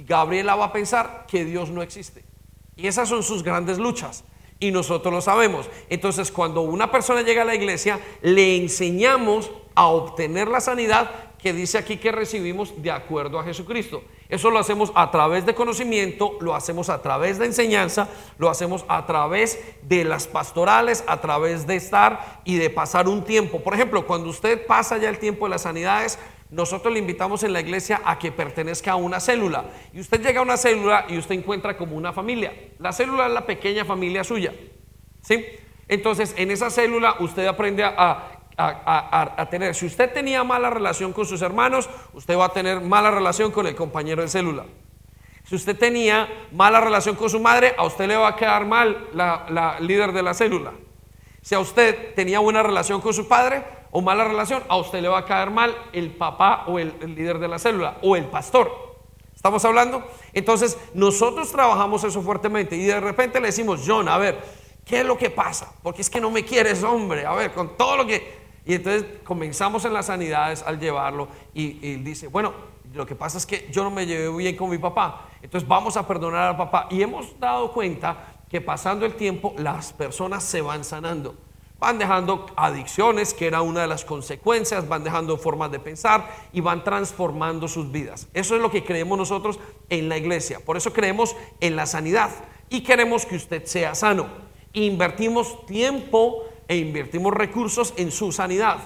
Gabriela 0.07 0.57
va 0.57 0.67
a 0.67 0.73
pensar 0.73 1.25
que 1.27 1.45
Dios 1.45 1.71
no 1.71 1.83
existe. 1.83 2.25
Y 2.77 2.87
esas 2.87 3.09
son 3.09 3.23
sus 3.23 3.43
grandes 3.43 3.79
luchas. 3.79 4.25
Y 4.61 4.71
nosotros 4.71 5.13
lo 5.13 5.21
sabemos. 5.21 5.69
Entonces, 5.89 6.31
cuando 6.31 6.61
una 6.61 6.93
persona 6.93 7.23
llega 7.23 7.43
a 7.43 7.47
la 7.47 7.55
iglesia, 7.55 7.99
le 8.21 8.57
enseñamos 8.57 9.51
a 9.75 9.87
obtener 9.87 10.49
la 10.49 10.61
sanidad 10.61 11.32
que 11.43 11.53
dice 11.53 11.77
aquí 11.77 11.97
que 11.97 12.13
recibimos 12.13 12.81
de 12.81 12.93
acuerdo 12.93 13.39
a 13.39 13.45
Jesucristo. 13.45 14.05
Eso 14.29 14.51
lo 14.51 14.61
hacemos 14.61 14.93
a 14.95 15.11
través 15.11 15.45
de 15.45 15.55
conocimiento, 15.55 16.39
lo 16.41 16.55
hacemos 16.55 16.89
a 16.89 17.03
través 17.03 17.39
de 17.39 17.47
enseñanza, 17.47 18.09
lo 18.39 18.49
hacemos 18.49 18.85
a 18.89 19.05
través 19.07 19.59
de 19.83 20.05
las 20.05 20.29
pastorales, 20.29 21.03
a 21.07 21.21
través 21.21 21.67
de 21.67 21.77
estar 21.77 22.41
y 22.45 22.57
de 22.57 22.71
pasar 22.71 23.09
un 23.09 23.25
tiempo. 23.25 23.61
Por 23.61 23.75
ejemplo, 23.75 24.07
cuando 24.07 24.31
usted 24.31 24.67
pasa 24.67 24.99
ya 24.99 25.09
el 25.09 25.19
tiempo 25.19 25.47
de 25.47 25.51
las 25.51 25.63
sanidades, 25.63 26.19
nosotros 26.49 26.93
le 26.93 27.01
invitamos 27.01 27.43
en 27.43 27.53
la 27.53 27.61
iglesia 27.61 28.01
a 28.05 28.19
que 28.19 28.31
pertenezca 28.31 28.93
a 28.93 28.97
una 28.97 29.19
célula. 29.19 29.65
Y 29.93 30.01
usted 30.01 30.23
llega 30.23 30.41
a 30.41 30.45
una 30.45 30.57
célula 30.57 31.07
y 31.09 31.19
usted 31.19 31.35
encuentra 31.35 31.77
como 31.77 31.97
una 31.97 32.13
familia. 32.13 32.53
La 32.79 32.93
célula 32.93 33.27
es 33.27 33.33
la 33.33 33.47
pequeña 33.47 33.85
familia 33.85 34.23
suya. 34.23 34.55
¿Sí? 35.23 35.45
Entonces, 35.89 36.35
en 36.37 36.51
esa 36.51 36.71
célula 36.71 37.17
usted 37.21 37.47
aprende 37.47 37.85
a 37.85 37.93
a, 37.97 38.42
tener. 39.51 39.75
Si 39.75 39.87
usted 39.87 40.13
tenía 40.13 40.45
mala 40.45 40.71
relación 40.71 41.13
con 41.13 41.27
sus 41.27 41.43
hermanos, 41.43 41.89
usted 42.13 42.37
va 42.37 42.47
a 42.47 42.53
tener 42.53 42.81
mala 42.81 43.11
relación 43.11 43.51
con 43.51 43.67
el 43.67 43.75
compañero 43.75 44.23
de 44.23 44.29
célula. 44.29 44.65
Si 45.45 45.57
usted 45.57 45.77
tenía 45.77 46.29
mala 46.53 46.81
relación 46.81 47.17
con 47.17 47.29
su 47.29 47.41
madre, 47.41 47.75
a 47.77 47.85
usted 47.85 48.07
le 48.07 48.17
va 48.17 48.29
a 48.29 48.37
quedar 48.37 48.65
mal 48.65 49.09
la, 49.13 49.77
líder 49.81 50.13
de 50.13 50.23
la 50.23 50.35
célula. 50.35 50.73
Si 51.43 51.55
a 51.55 51.61
usted 51.61 52.15
tenía 52.15 52.39
buena 52.39 52.63
relación 52.63 53.01
con 53.01 53.13
su 53.13 53.27
padre 53.27 53.65
o 53.91 54.01
mala 54.01 54.25
relación, 54.25 54.63
a 54.69 54.77
usted 54.77 55.03
le 55.03 55.09
va 55.09 55.19
a 55.19 55.25
caer 55.25 55.51
mal 55.51 55.77
el 55.93 56.11
papá 56.11 56.65
o 56.69 56.79
el, 56.79 56.95
el 57.01 57.15
líder 57.15 57.39
de 57.39 57.49
la 57.49 57.59
célula 57.59 57.99
o 58.03 58.17
el 58.17 58.27
pastor. 58.27 58.93
¿Estamos 59.35 59.65
hablando? 59.65 60.05
Entonces, 60.33 60.79
nosotros 60.95 61.51
trabajamos 61.51 62.05
eso 62.05 62.23
fuertemente 62.23 62.77
y 62.77 62.85
de 62.85 63.01
repente 63.01 63.41
le 63.41 63.49
decimos, 63.49 63.83
John, 63.85 64.09
a 64.09 64.17
ver, 64.17 64.41
¿qué 64.85 65.01
es 65.01 65.05
lo 65.05 65.19
que 65.19 65.31
pasa? 65.31 65.75
Porque 65.83 66.03
es 66.03 66.09
que 66.09 66.21
no 66.21 66.31
me 66.31 66.45
quieres, 66.45 66.85
hombre. 66.85 67.27
A 67.27 67.35
ver, 67.35 67.53
con 67.53 67.77
todo 67.77 67.97
lo 67.97 68.07
que 68.07 68.42
y 68.65 68.75
entonces 68.75 69.05
comenzamos 69.25 69.85
en 69.85 69.93
las 69.93 70.07
sanidades 70.07 70.63
al 70.63 70.79
llevarlo 70.79 71.29
y, 71.53 71.95
él 71.95 72.05
dice, 72.05 72.29
bueno, 72.29 72.53
lo 72.95 73.07
que 73.07 73.15
pasa 73.15 73.39
es 73.39 73.47
que 73.47 73.69
yo 73.71 73.83
no 73.83 73.91
me 73.91 74.07
llevé 74.07 74.35
bien 74.37 74.57
con 74.57 74.71
mi 74.71 74.79
papá, 74.79 75.29
entonces 75.43 75.69
vamos 75.69 75.97
a 75.97 76.07
perdonar 76.07 76.51
al 76.51 76.57
papá. 76.57 76.87
Y 76.91 77.03
hemos 77.03 77.39
dado 77.41 77.73
cuenta 77.73 78.37
que 78.49 78.61
pasando 78.61 79.07
el 79.07 79.15
tiempo 79.15 79.55
las 79.57 79.93
personas 79.93 80.45
se 80.45 80.61
van 80.61 80.85
sanando. 80.85 81.35
van 81.79 81.99
dejando 81.99 82.47
adicciones, 82.55 83.35
que 83.35 83.49
era 83.49 83.61
una 83.61 83.81
de 83.81 83.89
las 83.89 84.05
consecuencias, 84.05 84.87
van 84.87 85.03
dejando 85.03 85.37
formas 85.37 85.73
de 85.73 85.81
pensar 85.81 86.31
y 86.53 86.61
van 86.61 86.85
transformando 86.85 87.67
sus 87.67 87.91
vidas. 87.91 88.29
Eso 88.35 88.55
es 88.55 88.63
lo 88.63 88.71
que 88.71 88.85
creemos 88.85 89.19
nosotros 89.19 89.59
en 89.89 90.09
la 90.09 90.17
iglesia. 90.17 90.61
Por 90.65 90.77
eso 90.77 90.93
creemos 90.93 91.35
en 91.59 91.75
la 91.75 91.87
sanidad 91.87 92.31
y 92.69 92.83
queremos 92.83 93.27
que 93.27 93.35
usted 93.35 93.65
sea 93.65 93.97
sano. 93.97 94.29
Invertimos 94.75 95.67
tiempo 95.67 96.45
e 96.69 96.77
invertimos 96.77 97.33
recursos 97.33 97.95
en 97.97 98.11
su 98.11 98.33
sanidad. 98.33 98.79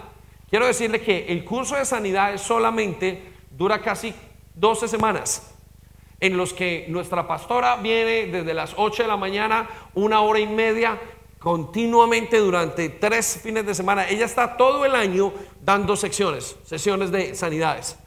Quiero 0.48 0.66
decirle 0.66 1.00
que 1.00 1.26
el 1.28 1.44
curso 1.44 1.76
de 1.76 1.84
sanidad 1.84 2.36
solamente 2.38 3.32
dura 3.50 3.80
casi 3.80 4.14
12 4.54 4.88
semanas 4.88 5.52
en 6.20 6.36
los 6.36 6.52
que 6.52 6.86
nuestra 6.88 7.26
pastora 7.26 7.76
viene 7.76 8.26
desde 8.26 8.54
las 8.54 8.74
8 8.76 9.02
de 9.02 9.08
la 9.08 9.16
mañana, 9.16 9.68
una 9.94 10.20
hora 10.20 10.40
y 10.40 10.46
media, 10.46 10.98
continuamente 11.38 12.38
durante 12.38 12.88
tres 12.88 13.40
fines 13.42 13.66
de 13.66 13.74
semana. 13.74 14.08
Ella 14.08 14.24
está 14.24 14.56
todo 14.56 14.84
el 14.84 14.94
año 14.94 15.32
dando 15.62 15.96
secciones, 15.96 16.56
sesiones 16.64 17.10
de 17.10 17.34
sanidades. 17.34 17.98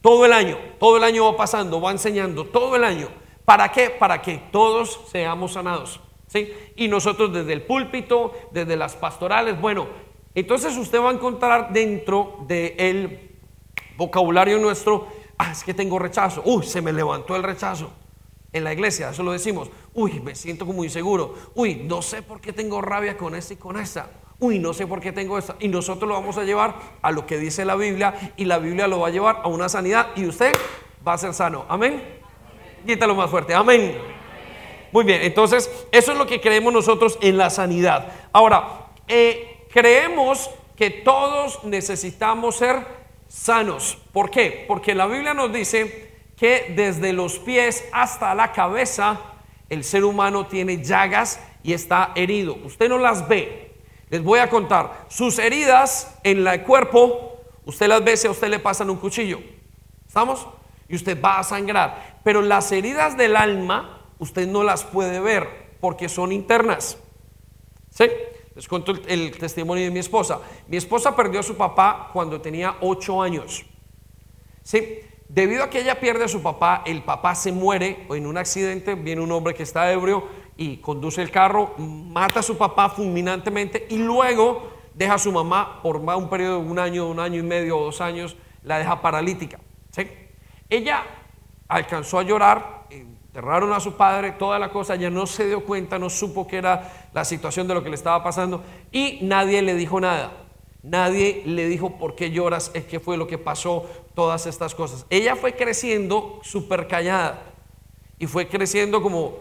Todo 0.00 0.24
el 0.24 0.32
año, 0.32 0.56
todo 0.78 0.96
el 0.96 1.04
año 1.04 1.24
va 1.24 1.36
pasando, 1.36 1.80
va 1.80 1.90
enseñando, 1.90 2.46
todo 2.46 2.76
el 2.76 2.84
año. 2.84 3.08
¿Para 3.44 3.70
qué? 3.72 3.90
Para 3.90 4.22
que 4.22 4.40
todos 4.52 5.00
seamos 5.10 5.54
sanados. 5.54 6.00
¿Sí? 6.26 6.52
Y 6.76 6.88
nosotros 6.88 7.32
desde 7.32 7.52
el 7.52 7.62
púlpito, 7.62 8.32
desde 8.52 8.76
las 8.76 8.96
pastorales, 8.96 9.60
bueno, 9.60 9.86
entonces 10.34 10.76
usted 10.76 11.00
va 11.00 11.10
a 11.10 11.14
encontrar 11.14 11.72
dentro 11.72 12.44
del 12.46 13.30
vocabulario 13.96 14.58
nuestro, 14.58 15.08
ah, 15.38 15.52
es 15.52 15.64
que 15.64 15.74
tengo 15.74 15.98
rechazo, 15.98 16.42
uy, 16.44 16.64
se 16.64 16.82
me 16.82 16.92
levantó 16.92 17.34
el 17.36 17.42
rechazo 17.42 17.90
en 18.52 18.64
la 18.64 18.72
iglesia, 18.72 19.10
eso 19.10 19.22
lo 19.22 19.32
decimos. 19.32 19.70
Uy, 19.94 20.20
me 20.20 20.34
siento 20.34 20.66
como 20.66 20.84
inseguro. 20.84 21.34
Uy, 21.54 21.74
no 21.74 22.02
sé 22.02 22.22
por 22.22 22.40
qué 22.40 22.52
tengo 22.52 22.80
rabia 22.80 23.16
con 23.16 23.34
esta 23.34 23.54
y 23.54 23.56
con 23.56 23.78
esta. 23.78 24.10
Uy, 24.38 24.58
no 24.58 24.74
sé 24.74 24.86
por 24.86 25.00
qué 25.00 25.12
tengo 25.12 25.38
esta. 25.38 25.56
Y 25.60 25.68
nosotros 25.68 26.08
lo 26.08 26.14
vamos 26.14 26.36
a 26.36 26.44
llevar 26.44 26.74
a 27.02 27.10
lo 27.10 27.26
que 27.26 27.38
dice 27.38 27.64
la 27.64 27.76
Biblia 27.76 28.32
y 28.36 28.44
la 28.44 28.58
Biblia 28.58 28.86
lo 28.86 29.00
va 29.00 29.08
a 29.08 29.10
llevar 29.10 29.40
a 29.42 29.48
una 29.48 29.68
sanidad 29.68 30.08
y 30.16 30.26
usted 30.26 30.52
va 31.06 31.14
a 31.14 31.18
ser 31.18 31.34
sano. 31.34 31.64
Amén. 31.68 32.02
Quítalo 32.86 33.14
más 33.14 33.30
fuerte. 33.30 33.54
Amén. 33.54 34.15
Muy 34.96 35.04
bien, 35.04 35.20
entonces 35.20 35.70
eso 35.92 36.12
es 36.12 36.16
lo 36.16 36.26
que 36.26 36.40
creemos 36.40 36.72
nosotros 36.72 37.18
en 37.20 37.36
la 37.36 37.50
sanidad. 37.50 38.10
Ahora, 38.32 38.86
eh, 39.06 39.66
creemos 39.70 40.48
que 40.74 40.88
todos 40.88 41.62
necesitamos 41.64 42.56
ser 42.56 42.78
sanos. 43.28 43.98
¿Por 44.10 44.30
qué? 44.30 44.64
Porque 44.66 44.94
la 44.94 45.06
Biblia 45.06 45.34
nos 45.34 45.52
dice 45.52 46.12
que 46.34 46.72
desde 46.74 47.12
los 47.12 47.38
pies 47.38 47.84
hasta 47.92 48.34
la 48.34 48.52
cabeza 48.52 49.20
el 49.68 49.84
ser 49.84 50.02
humano 50.02 50.46
tiene 50.46 50.82
llagas 50.82 51.40
y 51.62 51.74
está 51.74 52.12
herido. 52.14 52.56
Usted 52.64 52.88
no 52.88 52.96
las 52.96 53.28
ve. 53.28 53.74
Les 54.08 54.22
voy 54.22 54.38
a 54.38 54.48
contar. 54.48 55.04
Sus 55.08 55.38
heridas 55.38 56.18
en 56.24 56.46
el 56.46 56.62
cuerpo, 56.62 57.42
usted 57.66 57.86
las 57.86 58.02
ve 58.02 58.16
si 58.16 58.28
a 58.28 58.30
usted 58.30 58.48
le 58.48 58.60
pasan 58.60 58.88
un 58.88 58.96
cuchillo. 58.96 59.40
¿Estamos? 60.06 60.48
Y 60.88 60.96
usted 60.96 61.20
va 61.22 61.38
a 61.38 61.44
sangrar. 61.44 62.20
Pero 62.24 62.40
las 62.40 62.72
heridas 62.72 63.18
del 63.18 63.36
alma, 63.36 63.95
usted 64.18 64.46
no 64.46 64.62
las 64.62 64.84
puede 64.84 65.20
ver 65.20 65.76
porque 65.80 66.08
son 66.08 66.32
internas. 66.32 66.98
¿Sí? 67.90 68.04
Les 68.54 68.68
cuento 68.68 68.92
el, 69.06 69.36
testimonio 69.36 69.84
de 69.84 69.90
mi 69.90 69.98
esposa. 69.98 70.40
Mi 70.66 70.76
esposa 70.76 71.14
perdió 71.14 71.40
a 71.40 71.42
su 71.42 71.56
papá 71.56 72.10
cuando 72.12 72.40
tenía 72.40 72.76
ocho 72.80 73.20
años. 73.20 73.66
¿Sí? 74.62 75.00
Debido 75.28 75.64
a 75.64 75.70
que 75.70 75.80
ella 75.80 76.00
pierde 76.00 76.24
a 76.24 76.28
su 76.28 76.42
papá, 76.42 76.82
el 76.86 77.02
papá 77.02 77.34
se 77.34 77.52
muere 77.52 78.06
en 78.10 78.26
un 78.26 78.38
accidente, 78.38 78.94
viene 78.94 79.20
un 79.20 79.32
hombre 79.32 79.54
que 79.54 79.64
está 79.64 79.92
ebrio 79.92 80.28
y 80.56 80.78
conduce 80.78 81.20
el 81.20 81.30
carro, 81.30 81.74
mata 81.76 82.40
a 82.40 82.42
su 82.42 82.56
papá 82.56 82.88
fulminantemente 82.88 83.86
y 83.90 83.98
luego 83.98 84.70
deja 84.94 85.14
a 85.14 85.18
su 85.18 85.32
mamá 85.32 85.82
por 85.82 85.96
un 85.96 86.30
periodo 86.30 86.62
de 86.62 86.70
un 86.70 86.78
año, 86.78 87.08
un 87.08 87.20
año 87.20 87.40
y 87.40 87.42
medio 87.42 87.78
o 87.78 87.84
dos 87.84 88.00
años, 88.00 88.36
la 88.62 88.78
deja 88.78 89.02
paralítica. 89.02 89.60
Ella 90.68 91.04
alcanzó 91.68 92.18
a 92.18 92.22
llorar, 92.22 92.75
enterraron 93.36 93.74
a 93.74 93.80
su 93.80 93.98
padre, 93.98 94.32
toda 94.32 94.58
la 94.58 94.70
cosa, 94.70 94.94
ella 94.94 95.10
no 95.10 95.26
se 95.26 95.46
dio 95.46 95.62
cuenta, 95.62 95.98
no 95.98 96.08
supo 96.08 96.46
qué 96.46 96.56
era 96.56 97.08
la 97.12 97.22
situación 97.22 97.68
de 97.68 97.74
lo 97.74 97.82
que 97.82 97.90
le 97.90 97.94
estaba 97.94 98.24
pasando 98.24 98.64
y 98.90 99.18
nadie 99.20 99.60
le 99.60 99.74
dijo 99.74 100.00
nada. 100.00 100.32
Nadie 100.82 101.42
le 101.44 101.66
dijo 101.68 101.98
por 101.98 102.14
qué 102.14 102.30
lloras, 102.30 102.70
es 102.72 102.86
que 102.86 102.98
fue 102.98 103.18
lo 103.18 103.26
que 103.26 103.36
pasó, 103.36 103.84
todas 104.14 104.46
estas 104.46 104.74
cosas. 104.74 105.04
Ella 105.10 105.36
fue 105.36 105.54
creciendo 105.54 106.40
súper 106.42 106.88
callada 106.88 107.42
y 108.18 108.26
fue 108.26 108.48
creciendo 108.48 109.02
como 109.02 109.40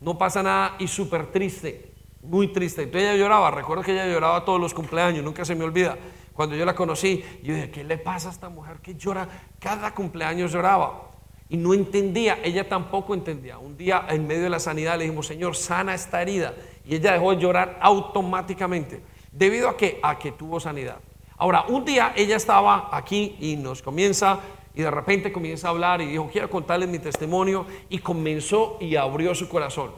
no 0.00 0.18
pasa 0.18 0.42
nada 0.42 0.76
y 0.78 0.86
súper 0.86 1.32
triste, 1.32 1.94
muy 2.20 2.48
triste. 2.48 2.82
Entonces 2.82 3.08
ella 3.08 3.18
lloraba, 3.18 3.50
recuerdo 3.50 3.82
que 3.82 3.92
ella 3.92 4.08
lloraba 4.08 4.44
todos 4.44 4.60
los 4.60 4.74
cumpleaños, 4.74 5.24
nunca 5.24 5.46
se 5.46 5.54
me 5.54 5.64
olvida. 5.64 5.96
Cuando 6.34 6.54
yo 6.54 6.66
la 6.66 6.74
conocí, 6.74 7.24
yo 7.42 7.54
dije, 7.54 7.70
¿qué 7.70 7.82
le 7.82 7.96
pasa 7.96 8.28
a 8.28 8.32
esta 8.32 8.50
mujer 8.50 8.80
que 8.80 8.94
llora? 8.94 9.26
Cada 9.58 9.94
cumpleaños 9.94 10.52
lloraba. 10.52 11.11
Y 11.52 11.58
no 11.58 11.74
entendía, 11.74 12.38
ella 12.42 12.66
tampoco 12.66 13.12
entendía. 13.12 13.58
Un 13.58 13.76
día 13.76 14.06
en 14.08 14.26
medio 14.26 14.44
de 14.44 14.48
la 14.48 14.58
sanidad 14.58 14.96
le 14.96 15.04
dijimos, 15.04 15.26
Señor, 15.26 15.54
sana 15.54 15.92
esta 15.92 16.22
herida. 16.22 16.54
Y 16.82 16.94
ella 16.94 17.12
dejó 17.12 17.34
de 17.34 17.42
llorar 17.42 17.78
automáticamente. 17.82 19.02
¿Debido 19.30 19.68
a 19.68 19.76
que 19.76 20.00
A 20.02 20.18
que 20.18 20.32
tuvo 20.32 20.60
sanidad. 20.60 20.96
Ahora, 21.36 21.66
un 21.68 21.84
día 21.84 22.14
ella 22.16 22.36
estaba 22.36 22.88
aquí 22.90 23.36
y 23.38 23.56
nos 23.56 23.82
comienza 23.82 24.40
y 24.74 24.80
de 24.80 24.90
repente 24.90 25.30
comienza 25.30 25.68
a 25.68 25.72
hablar 25.72 26.00
y 26.00 26.06
dijo, 26.06 26.30
quiero 26.32 26.48
contarles 26.48 26.88
mi 26.88 26.98
testimonio 26.98 27.66
y 27.90 27.98
comenzó 27.98 28.78
y 28.80 28.96
abrió 28.96 29.34
su 29.34 29.46
corazón. 29.50 29.90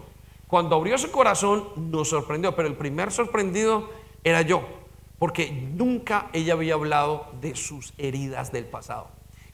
Cuando 0.49 0.75
abrió 0.75 0.99
su 0.99 1.13
corazón 1.13 1.69
nos 1.77 2.09
sorprendió, 2.09 2.57
pero 2.57 2.67
el 2.67 2.75
primer 2.75 3.13
sorprendido 3.13 3.91
era 4.25 4.43
yo, 4.43 4.65
porque 5.21 5.53
nunca 5.53 6.31
ella 6.33 6.55
había 6.55 6.75
hablado 6.75 7.29
de 7.41 7.55
sus 7.55 7.95
heridas 7.97 8.51
del 8.51 8.65
pasado. 8.65 9.07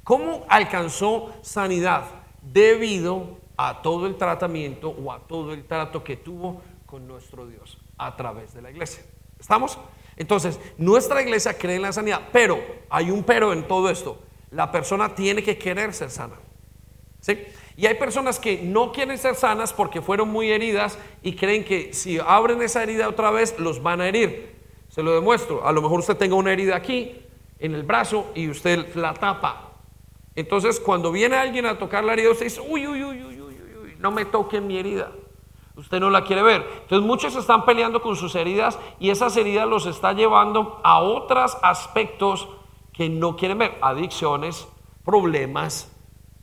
¿Cómo 0.04 0.44
alcanzó 0.48 1.32
sanidad? 1.42 2.04
Debido 2.42 3.38
a 3.56 3.82
todo 3.82 4.06
el 4.06 4.16
tratamiento 4.16 4.88
o 4.88 5.12
a 5.12 5.20
todo 5.20 5.52
el 5.52 5.64
trato 5.66 6.02
que 6.02 6.16
tuvo 6.16 6.62
con 6.86 7.06
nuestro 7.06 7.46
Dios 7.46 7.78
a 7.98 8.16
través 8.16 8.54
de 8.54 8.62
la 8.62 8.70
iglesia. 8.70 9.02
¿Estamos? 9.38 9.78
Entonces, 10.16 10.58
nuestra 10.78 11.22
iglesia 11.22 11.56
cree 11.56 11.76
en 11.76 11.82
la 11.82 11.92
sanidad, 11.92 12.28
pero 12.32 12.58
hay 12.88 13.10
un 13.10 13.22
pero 13.22 13.52
en 13.52 13.66
todo 13.68 13.88
esto. 13.90 14.18
La 14.50 14.70
persona 14.72 15.14
tiene 15.14 15.42
que 15.42 15.56
querer 15.58 15.94
ser 15.94 16.10
sana. 16.10 16.34
¿Sí? 17.20 17.38
Y 17.76 17.86
hay 17.86 17.94
personas 17.94 18.38
que 18.38 18.62
no 18.62 18.92
quieren 18.92 19.16
ser 19.18 19.34
sanas 19.34 19.72
porque 19.72 20.00
fueron 20.00 20.28
muy 20.30 20.50
heridas 20.50 20.98
y 21.22 21.36
creen 21.36 21.64
que 21.64 21.92
si 21.92 22.18
abren 22.18 22.60
esa 22.62 22.82
herida 22.82 23.08
otra 23.08 23.30
vez 23.30 23.58
los 23.58 23.82
van 23.82 24.00
a 24.00 24.08
herir. 24.08 24.56
Se 24.88 25.02
lo 25.02 25.14
demuestro. 25.14 25.66
A 25.66 25.72
lo 25.72 25.80
mejor 25.80 26.00
usted 26.00 26.16
tenga 26.16 26.34
una 26.34 26.52
herida 26.52 26.76
aquí, 26.76 27.22
en 27.58 27.74
el 27.74 27.82
brazo, 27.82 28.32
y 28.34 28.48
usted 28.48 28.94
la 28.96 29.14
tapa. 29.14 29.69
Entonces, 30.40 30.81
cuando 30.81 31.12
viene 31.12 31.37
alguien 31.37 31.66
a 31.66 31.79
tocar 31.79 32.05
la 32.05 32.12
herida, 32.12 32.31
usted 32.31 32.46
dice, 32.46 32.61
uy, 32.61 32.87
uy, 32.87 33.05
uy, 33.05 33.22
uy, 33.22 33.40
uy, 33.40 33.57
uy, 33.83 33.94
no 33.98 34.11
me 34.11 34.24
toquen 34.24 34.66
mi 34.66 34.79
herida 34.79 35.12
usted 35.81 35.98
no 35.98 36.11
la 36.11 36.24
quiere 36.24 36.42
ver. 36.42 36.64
Entonces 36.83 37.07
muchos 37.07 37.35
están 37.37 37.64
peleando 37.64 38.00
con 38.03 38.14
sus 38.16 38.35
heridas 38.35 38.79
y 39.00 39.11
esas 39.11 39.37
heridas 39.37 39.66
los 39.66 39.87
está 39.87 40.12
llevando 40.12 40.81
a 40.85 41.00
otros 41.00 41.57
aspectos 41.62 42.48
que 42.92 43.09
no 43.09 43.37
quieren 43.37 43.59
ver, 43.59 43.79
adicciones, 43.81 44.68
problemas, 45.05 45.90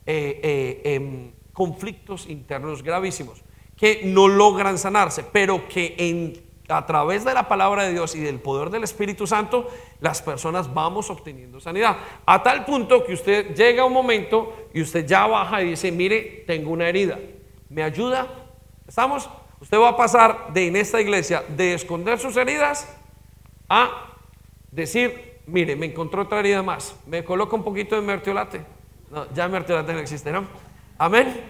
eh, 0.06 0.40
eh, 0.42 0.94
em, 0.94 1.32
conflictos 1.52 2.26
internos 2.26 2.82
gravísimos, 2.82 3.44
que 3.76 4.02
no 4.04 4.26
logran 4.26 4.76
sanarse, 4.78 5.24
pero 5.24 5.68
que 5.68 5.94
en, 5.98 6.47
a 6.68 6.84
través 6.84 7.24
de 7.24 7.32
la 7.32 7.48
palabra 7.48 7.84
de 7.84 7.92
Dios 7.92 8.14
y 8.14 8.20
del 8.20 8.40
poder 8.40 8.70
del 8.70 8.84
Espíritu 8.84 9.26
Santo, 9.26 9.68
las 10.00 10.20
personas 10.20 10.72
vamos 10.72 11.08
obteniendo 11.10 11.60
sanidad. 11.60 11.96
A 12.26 12.42
tal 12.42 12.64
punto 12.64 13.04
que 13.04 13.14
usted 13.14 13.54
llega 13.54 13.82
a 13.82 13.86
un 13.86 13.92
momento 13.92 14.68
y 14.74 14.82
usted 14.82 15.06
ya 15.06 15.26
baja 15.26 15.62
y 15.62 15.70
dice, 15.70 15.90
mire, 15.90 16.44
tengo 16.46 16.70
una 16.70 16.88
herida, 16.88 17.18
¿me 17.70 17.82
ayuda? 17.82 18.26
¿Estamos? 18.86 19.28
Usted 19.60 19.78
va 19.78 19.88
a 19.88 19.96
pasar 19.96 20.52
de 20.52 20.68
en 20.68 20.76
esta 20.76 21.00
iglesia 21.00 21.42
de 21.48 21.74
esconder 21.74 22.18
sus 22.18 22.36
heridas 22.36 22.94
a 23.68 24.14
decir, 24.70 25.40
mire, 25.46 25.74
me 25.74 25.86
encontró 25.86 26.22
otra 26.22 26.40
herida 26.40 26.62
más, 26.62 26.96
me 27.06 27.24
coloca 27.24 27.56
un 27.56 27.64
poquito 27.64 27.96
de 27.96 28.02
mertiolate. 28.02 28.60
No, 29.10 29.26
ya 29.32 29.48
mertiolate 29.48 29.92
no 29.94 30.00
existe, 30.00 30.30
¿no? 30.30 30.46
Amén. 30.98 31.40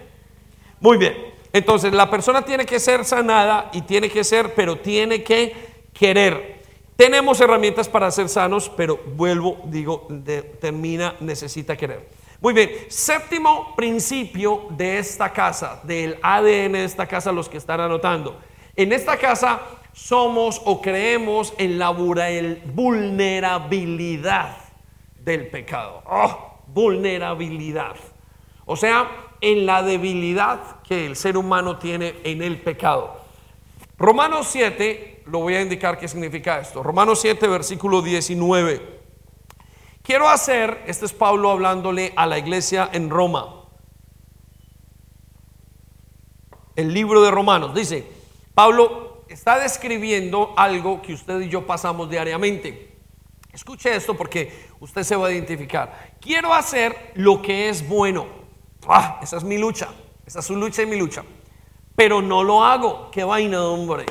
Muy 0.79 0.97
bien. 0.97 1.38
Entonces, 1.51 1.93
la 1.93 2.09
persona 2.09 2.43
tiene 2.43 2.65
que 2.65 2.79
ser 2.79 3.03
sanada 3.05 3.69
y 3.73 3.81
tiene 3.81 4.09
que 4.09 4.23
ser, 4.23 4.53
pero 4.53 4.77
tiene 4.77 5.23
que 5.23 5.53
querer. 5.93 6.59
Tenemos 6.95 7.41
herramientas 7.41 7.87
para 7.87 8.11
ser 8.11 8.29
sanos, 8.29 8.69
pero 8.75 8.99
vuelvo, 9.15 9.61
digo, 9.65 10.07
termina, 10.59 11.15
necesita 11.21 11.77
querer. 11.77 12.09
Muy 12.41 12.53
bien, 12.53 12.69
séptimo 12.87 13.75
principio 13.75 14.67
de 14.71 14.99
esta 14.99 15.33
casa, 15.33 15.81
del 15.83 16.17
ADN 16.21 16.73
de 16.73 16.85
esta 16.85 17.07
casa, 17.07 17.31
los 17.31 17.49
que 17.49 17.57
están 17.57 17.81
anotando. 17.81 18.39
En 18.75 18.93
esta 18.93 19.17
casa 19.17 19.61
somos 19.93 20.61
o 20.65 20.81
creemos 20.81 21.53
en 21.57 21.79
la 21.79 21.89
vulnerabilidad 21.89 24.57
del 25.17 25.47
pecado. 25.47 26.03
Oh, 26.05 26.59
vulnerabilidad. 26.67 27.95
O 28.65 28.75
sea, 28.75 29.28
en 29.41 29.65
la 29.65 29.83
debilidad 29.83 30.81
que 30.81 31.05
el 31.05 31.15
ser 31.15 31.37
humano 31.37 31.77
tiene 31.77 32.15
en 32.23 32.41
el 32.41 32.61
pecado. 32.61 33.21
Romanos 33.97 34.47
7 34.51 35.19
lo 35.29 35.39
voy 35.39 35.55
a 35.55 35.61
indicar 35.61 35.97
qué 35.97 36.07
significa 36.07 36.59
esto. 36.59 36.81
Romanos 36.83 37.19
7, 37.21 37.47
versículo 37.47 38.01
19. 38.01 38.99
Quiero 40.01 40.27
hacer, 40.27 40.83
este 40.87 41.05
es 41.05 41.13
Pablo 41.13 41.51
hablándole 41.51 42.13
a 42.15 42.25
la 42.25 42.37
iglesia 42.37 42.89
en 42.91 43.09
Roma. 43.09 43.65
El 46.75 46.93
libro 46.93 47.21
de 47.21 47.29
Romanos 47.29 47.75
dice, 47.75 48.07
Pablo 48.53 49.25
está 49.27 49.59
describiendo 49.59 50.53
algo 50.57 51.01
que 51.01 51.13
usted 51.13 51.41
y 51.41 51.49
yo 51.49 51.67
pasamos 51.67 52.09
diariamente. 52.09 52.97
Escuche 53.51 53.95
esto 53.95 54.15
porque 54.15 54.67
usted 54.79 55.03
se 55.03 55.15
va 55.15 55.27
a 55.27 55.31
identificar. 55.31 56.15
Quiero 56.19 56.53
hacer 56.53 57.11
lo 57.15 57.41
que 57.41 57.69
es 57.69 57.87
bueno. 57.87 58.38
Ah, 58.87 59.19
esa 59.21 59.37
es 59.37 59.43
mi 59.43 59.57
lucha. 59.57 59.89
Esa 60.25 60.39
es 60.39 60.45
su 60.45 60.55
lucha 60.55 60.81
y 60.81 60.85
mi 60.85 60.97
lucha. 60.97 61.23
Pero 61.95 62.21
no 62.21 62.43
lo 62.43 62.63
hago. 62.63 63.09
Qué 63.11 63.23
vaina, 63.23 63.63
hombre. 63.63 64.05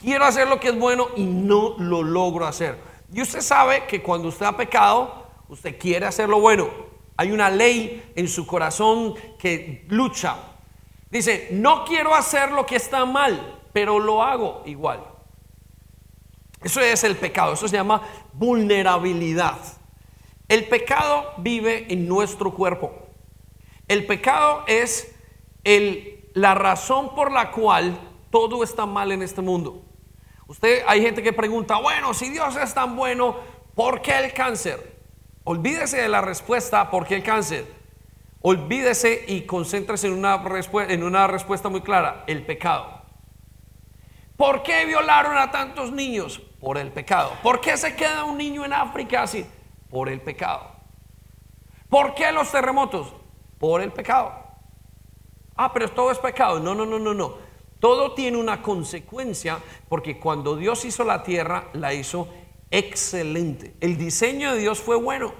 Quiero 0.00 0.24
hacer 0.24 0.48
lo 0.48 0.58
que 0.60 0.68
es 0.68 0.78
bueno 0.78 1.08
y 1.16 1.24
no 1.24 1.74
lo 1.78 2.02
logro 2.02 2.46
hacer. 2.46 2.78
Y 3.12 3.20
usted 3.20 3.40
sabe 3.40 3.86
que 3.86 4.02
cuando 4.02 4.28
usted 4.28 4.46
ha 4.46 4.56
pecado, 4.56 5.26
usted 5.48 5.78
quiere 5.78 6.06
hacer 6.06 6.28
lo 6.28 6.40
bueno. 6.40 6.68
Hay 7.16 7.32
una 7.32 7.50
ley 7.50 8.12
en 8.14 8.28
su 8.28 8.46
corazón 8.46 9.14
que 9.38 9.84
lucha. 9.88 10.36
Dice, 11.10 11.48
no 11.52 11.84
quiero 11.84 12.14
hacer 12.14 12.52
lo 12.52 12.64
que 12.64 12.76
está 12.76 13.04
mal, 13.04 13.60
pero 13.72 13.98
lo 13.98 14.22
hago 14.22 14.62
igual. 14.64 15.04
Eso 16.62 16.80
es 16.80 17.04
el 17.04 17.16
pecado, 17.16 17.54
eso 17.54 17.66
se 17.66 17.76
llama 17.76 18.02
vulnerabilidad. 18.32 19.58
El 20.48 20.68
pecado 20.68 21.32
vive 21.38 21.92
en 21.92 22.06
nuestro 22.06 22.52
cuerpo. 22.52 22.92
El 23.90 24.06
pecado 24.06 24.62
es 24.68 25.16
la 26.34 26.54
razón 26.54 27.12
por 27.12 27.32
la 27.32 27.50
cual 27.50 27.98
todo 28.30 28.62
está 28.62 28.86
mal 28.86 29.10
en 29.10 29.20
este 29.20 29.40
mundo. 29.40 29.82
Usted, 30.46 30.84
hay 30.86 31.02
gente 31.02 31.24
que 31.24 31.32
pregunta, 31.32 31.76
bueno, 31.80 32.14
si 32.14 32.30
Dios 32.30 32.54
es 32.54 32.72
tan 32.72 32.94
bueno, 32.94 33.38
¿por 33.74 34.00
qué 34.00 34.16
el 34.16 34.32
cáncer? 34.32 34.96
Olvídese 35.42 35.96
de 35.96 36.08
la 36.08 36.20
respuesta, 36.20 36.88
¿por 36.88 37.04
qué 37.04 37.16
el 37.16 37.24
cáncer? 37.24 37.66
Olvídese 38.42 39.24
y 39.26 39.40
concéntrese 39.40 40.06
en 40.06 40.12
una, 40.12 40.40
en 40.88 41.02
una 41.02 41.26
respuesta 41.26 41.68
muy 41.68 41.80
clara, 41.80 42.22
el 42.28 42.46
pecado. 42.46 43.02
¿Por 44.36 44.62
qué 44.62 44.84
violaron 44.84 45.36
a 45.36 45.50
tantos 45.50 45.90
niños? 45.90 46.38
Por 46.60 46.78
el 46.78 46.92
pecado. 46.92 47.32
¿Por 47.42 47.60
qué 47.60 47.76
se 47.76 47.96
queda 47.96 48.22
un 48.22 48.38
niño 48.38 48.64
en 48.64 48.72
África 48.72 49.24
así? 49.24 49.44
Por 49.90 50.08
el 50.08 50.20
pecado. 50.20 50.76
¿Por 51.88 52.14
qué 52.14 52.30
los 52.30 52.52
terremotos? 52.52 53.14
Por 53.60 53.82
el 53.82 53.92
pecado. 53.92 54.32
Ah, 55.54 55.72
pero 55.72 55.90
todo 55.90 56.10
es 56.10 56.18
pecado. 56.18 56.58
No, 56.58 56.74
no, 56.74 56.84
no, 56.84 56.98
no, 56.98 57.14
no. 57.14 57.34
Todo 57.78 58.14
tiene 58.14 58.38
una 58.38 58.62
consecuencia 58.62 59.58
porque 59.88 60.18
cuando 60.18 60.56
Dios 60.56 60.84
hizo 60.86 61.04
la 61.04 61.22
tierra, 61.22 61.68
la 61.74 61.94
hizo 61.94 62.28
excelente. 62.70 63.74
El 63.80 63.98
diseño 63.98 64.54
de 64.54 64.60
Dios 64.60 64.80
fue 64.80 64.96
bueno 64.96 65.32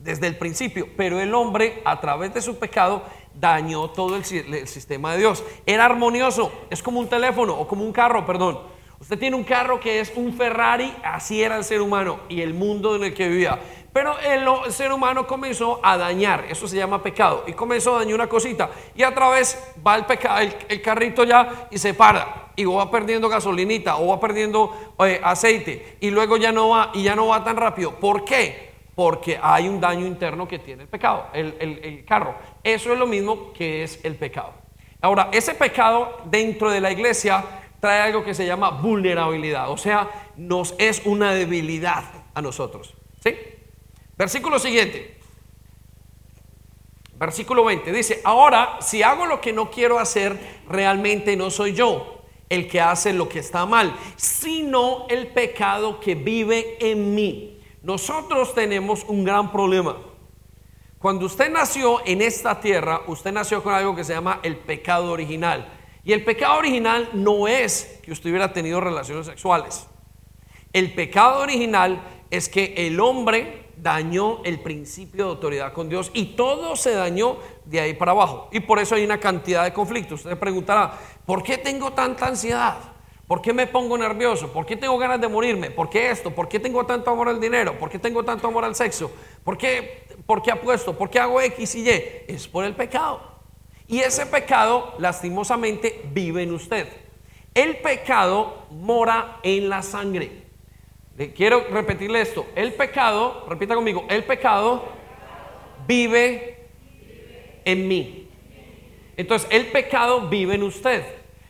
desde 0.00 0.26
el 0.26 0.36
principio, 0.36 0.88
pero 0.96 1.20
el 1.20 1.32
hombre 1.32 1.80
a 1.84 2.00
través 2.00 2.34
de 2.34 2.42
su 2.42 2.58
pecado 2.58 3.04
dañó 3.32 3.90
todo 3.90 4.16
el, 4.16 4.24
sistema 4.24 5.12
de 5.12 5.18
Dios. 5.18 5.44
Era 5.64 5.84
armonioso, 5.84 6.52
es 6.70 6.82
como 6.82 7.00
un 7.00 7.08
teléfono 7.08 7.54
o 7.54 7.66
como 7.66 7.84
un 7.84 7.92
carro, 7.92 8.26
perdón. 8.26 8.58
Usted 9.00 9.18
tiene 9.18 9.36
un 9.36 9.44
carro 9.44 9.78
que 9.80 10.00
es 10.00 10.12
un 10.16 10.32
Ferrari, 10.32 10.94
así 11.04 11.42
era 11.42 11.56
el 11.56 11.64
ser 11.64 11.80
humano 11.80 12.20
y 12.28 12.40
el 12.40 12.54
mundo 12.54 12.96
en 12.96 13.04
el 13.04 13.14
que 13.14 13.28
vivía. 13.28 13.60
Pero 13.94 14.18
el, 14.18 14.72
ser 14.72 14.92
humano 14.92 15.24
comenzó 15.24 15.78
a 15.80 15.96
dañar, 15.96 16.46
eso 16.50 16.66
se 16.66 16.76
llama 16.76 17.00
pecado, 17.00 17.44
y 17.46 17.52
comenzó 17.52 17.94
a 17.94 18.00
dañar 18.00 18.16
una 18.16 18.28
cosita. 18.28 18.68
Y 18.96 19.04
a 19.04 19.14
través 19.14 19.72
va 19.86 19.94
el, 19.94 20.04
pecado, 20.04 20.40
el, 20.68 20.82
carrito 20.82 21.22
ya 21.22 21.68
y 21.70 21.78
se 21.78 21.94
para, 21.94 22.48
y 22.56 22.64
va 22.64 22.90
perdiendo 22.90 23.28
gasolinita 23.28 23.96
o 23.98 24.08
va 24.08 24.18
perdiendo 24.18 24.96
eh, 24.98 25.20
aceite, 25.22 25.98
y 26.00 26.10
luego 26.10 26.36
ya 26.36 26.50
no 26.50 26.70
va, 26.70 26.90
y 26.92 27.04
ya 27.04 27.14
no 27.14 27.28
va 27.28 27.44
tan 27.44 27.56
rápido. 27.56 27.92
¿Por 27.92 28.24
qué? 28.24 28.74
porque 28.96 29.38
hay 29.40 29.68
un 29.68 29.80
daño 29.80 30.06
interno 30.06 30.46
que 30.46 30.58
tiene 30.58 30.84
el 30.84 30.88
pecado, 30.88 31.26
el, 31.32 32.04
carro. 32.06 32.34
Eso 32.62 32.92
es 32.92 32.98
lo 32.98 33.06
mismo 33.06 33.52
que 33.52 33.82
es 33.82 34.04
el 34.04 34.14
pecado. 34.14 34.54
Ahora, 35.00 35.30
ese 35.32 35.54
pecado 35.54 36.20
dentro 36.26 36.70
de 36.70 36.80
la 36.80 36.92
iglesia 36.92 37.44
trae 37.80 38.00
algo 38.00 38.24
que 38.24 38.34
se 38.34 38.46
llama 38.46 38.70
vulnerabilidad, 38.70 39.68
o 39.70 39.76
sea, 39.76 40.08
nos 40.36 40.74
es 40.78 41.02
una 41.04 41.32
debilidad 41.34 42.04
a 42.34 42.40
nosotros. 42.40 42.94
¿Sí? 43.22 43.36
Versículo 44.16 44.58
siguiente. 44.58 45.18
Versículo 47.16 47.64
20 47.64 47.92
dice, 47.92 48.20
ahora 48.24 48.78
si 48.80 49.02
hago 49.02 49.26
lo 49.26 49.40
que 49.40 49.52
no 49.52 49.70
quiero 49.70 49.98
hacer, 49.98 50.38
realmente 50.68 51.36
no 51.36 51.50
soy 51.50 51.72
yo 51.72 52.22
el 52.48 52.68
que 52.68 52.80
hace 52.80 53.12
lo 53.12 53.28
que 53.28 53.38
está 53.38 53.66
mal, 53.66 53.96
sino 54.16 55.06
el 55.08 55.28
pecado 55.28 56.00
que 56.00 56.14
vive 56.14 56.76
en 56.80 57.14
mí. 57.14 57.60
Nosotros 57.82 58.54
tenemos 58.54 59.04
un 59.04 59.24
gran 59.24 59.50
problema. 59.52 59.96
Cuando 60.98 61.26
usted 61.26 61.50
nació 61.50 62.00
en 62.06 62.22
esta 62.22 62.60
tierra, 62.60 63.02
usted 63.06 63.32
nació 63.32 63.62
con 63.62 63.74
algo 63.74 63.94
que 63.94 64.04
se 64.04 64.14
llama 64.14 64.40
el 64.42 64.56
pecado 64.56 65.12
original. 65.12 65.70
Y 66.02 66.12
el 66.12 66.24
pecado 66.24 66.58
original 66.58 67.10
no 67.12 67.48
es 67.48 68.00
que 68.02 68.12
usted 68.12 68.30
hubiera 68.30 68.52
tenido 68.52 68.80
relaciones 68.80 69.26
sexuales. 69.26 69.86
El 70.72 70.94
pecado 70.94 71.40
original 71.40 72.02
es 72.30 72.48
que 72.48 72.74
el 72.76 73.00
hombre 73.00 73.63
dañó 73.84 74.40
el 74.44 74.60
principio 74.60 75.26
de 75.26 75.30
autoridad 75.32 75.74
con 75.74 75.90
Dios 75.90 76.10
y 76.14 76.36
todo 76.36 76.74
se 76.74 76.92
dañó 76.92 77.36
de 77.66 77.80
ahí 77.80 77.92
para 77.92 78.12
abajo. 78.12 78.48
Y 78.50 78.60
por 78.60 78.78
eso 78.78 78.94
hay 78.94 79.04
una 79.04 79.20
cantidad 79.20 79.62
de 79.62 79.74
conflictos. 79.74 80.20
Usted 80.24 80.38
preguntará, 80.38 80.98
¿por 81.26 81.42
qué 81.42 81.58
tengo 81.58 81.92
tanta 81.92 82.26
ansiedad? 82.26 82.78
¿Por 83.26 83.42
qué 83.42 83.52
me 83.52 83.66
pongo 83.66 83.98
nervioso? 83.98 84.50
¿Por 84.50 84.64
qué 84.64 84.76
tengo 84.76 84.96
ganas 84.96 85.20
de 85.20 85.28
morirme? 85.28 85.70
¿Por 85.70 85.90
qué 85.90 86.10
esto? 86.10 86.30
¿Por 86.30 86.48
qué 86.48 86.58
tengo 86.58 86.86
tanto 86.86 87.10
amor 87.10 87.28
al 87.28 87.38
dinero? 87.38 87.78
¿Por 87.78 87.90
qué 87.90 87.98
tengo 87.98 88.24
tanto 88.24 88.48
amor 88.48 88.64
al 88.64 88.74
sexo? 88.74 89.10
¿Por 89.44 89.58
qué, 89.58 90.06
por 90.24 90.40
qué 90.40 90.50
apuesto? 90.50 90.96
¿Por 90.96 91.10
qué 91.10 91.18
hago 91.18 91.42
X 91.42 91.74
y 91.74 91.86
Y? 91.86 92.24
Es 92.26 92.48
por 92.48 92.64
el 92.64 92.74
pecado. 92.74 93.20
Y 93.86 94.00
ese 94.00 94.24
pecado, 94.24 94.94
lastimosamente, 94.98 96.08
vive 96.10 96.42
en 96.42 96.54
usted. 96.54 96.88
El 97.52 97.76
pecado 97.76 98.64
mora 98.70 99.40
en 99.42 99.68
la 99.68 99.82
sangre. 99.82 100.43
Quiero 101.34 101.68
repetirle 101.70 102.20
esto. 102.20 102.46
El 102.56 102.74
pecado, 102.74 103.46
repita 103.48 103.74
conmigo, 103.74 104.04
el 104.08 104.24
pecado 104.24 104.84
vive 105.86 106.68
en 107.64 107.86
mí. 107.86 108.28
Entonces, 109.16 109.48
el 109.52 109.66
pecado 109.66 110.28
vive 110.28 110.54
en 110.54 110.64
usted. 110.64 111.04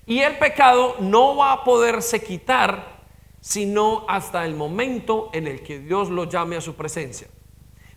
Y 0.07 0.21
el 0.21 0.37
pecado 0.37 0.97
no 1.01 1.37
va 1.37 1.53
a 1.53 1.65
poderse 1.65 2.23
quitar 2.23 2.95
sino 3.41 4.07
hasta 4.09 4.45
el 4.47 4.55
momento 4.55 5.31
en 5.35 5.47
el 5.47 5.63
que 5.63 5.79
Dios 5.79 6.09
lo 6.09 6.25
llame 6.25 6.57
a 6.57 6.61
su 6.61 6.77
presencia. 6.77 7.29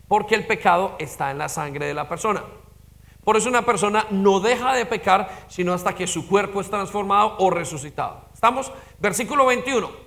Porque 0.07 0.35
el 0.35 0.45
pecado 0.45 0.95
está 0.99 1.31
en 1.31 1.37
la 1.37 1.49
sangre 1.49 1.85
de 1.85 1.93
la 1.93 2.07
persona. 2.07 2.43
Por 3.23 3.35
eso 3.35 3.49
una 3.49 3.65
persona 3.65 4.07
no 4.09 4.39
deja 4.39 4.73
de 4.73 4.85
pecar 4.85 5.45
sino 5.49 5.73
hasta 5.73 5.95
que 5.95 6.07
su 6.07 6.27
cuerpo 6.27 6.61
es 6.61 6.69
transformado 6.69 7.35
o 7.39 7.49
resucitado. 7.49 8.25
¿Estamos? 8.33 8.71
Versículo 8.99 9.45
21. 9.45 10.06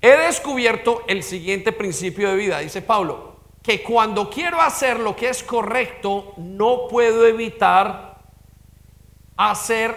He 0.00 0.16
descubierto 0.16 1.02
el 1.08 1.22
siguiente 1.22 1.72
principio 1.72 2.30
de 2.30 2.36
vida, 2.36 2.60
dice 2.60 2.82
Pablo, 2.82 3.36
que 3.62 3.82
cuando 3.82 4.30
quiero 4.30 4.60
hacer 4.60 5.00
lo 5.00 5.16
que 5.16 5.28
es 5.28 5.42
correcto, 5.42 6.34
no 6.36 6.86
puedo 6.88 7.26
evitar 7.26 8.20
hacer, 9.36 9.94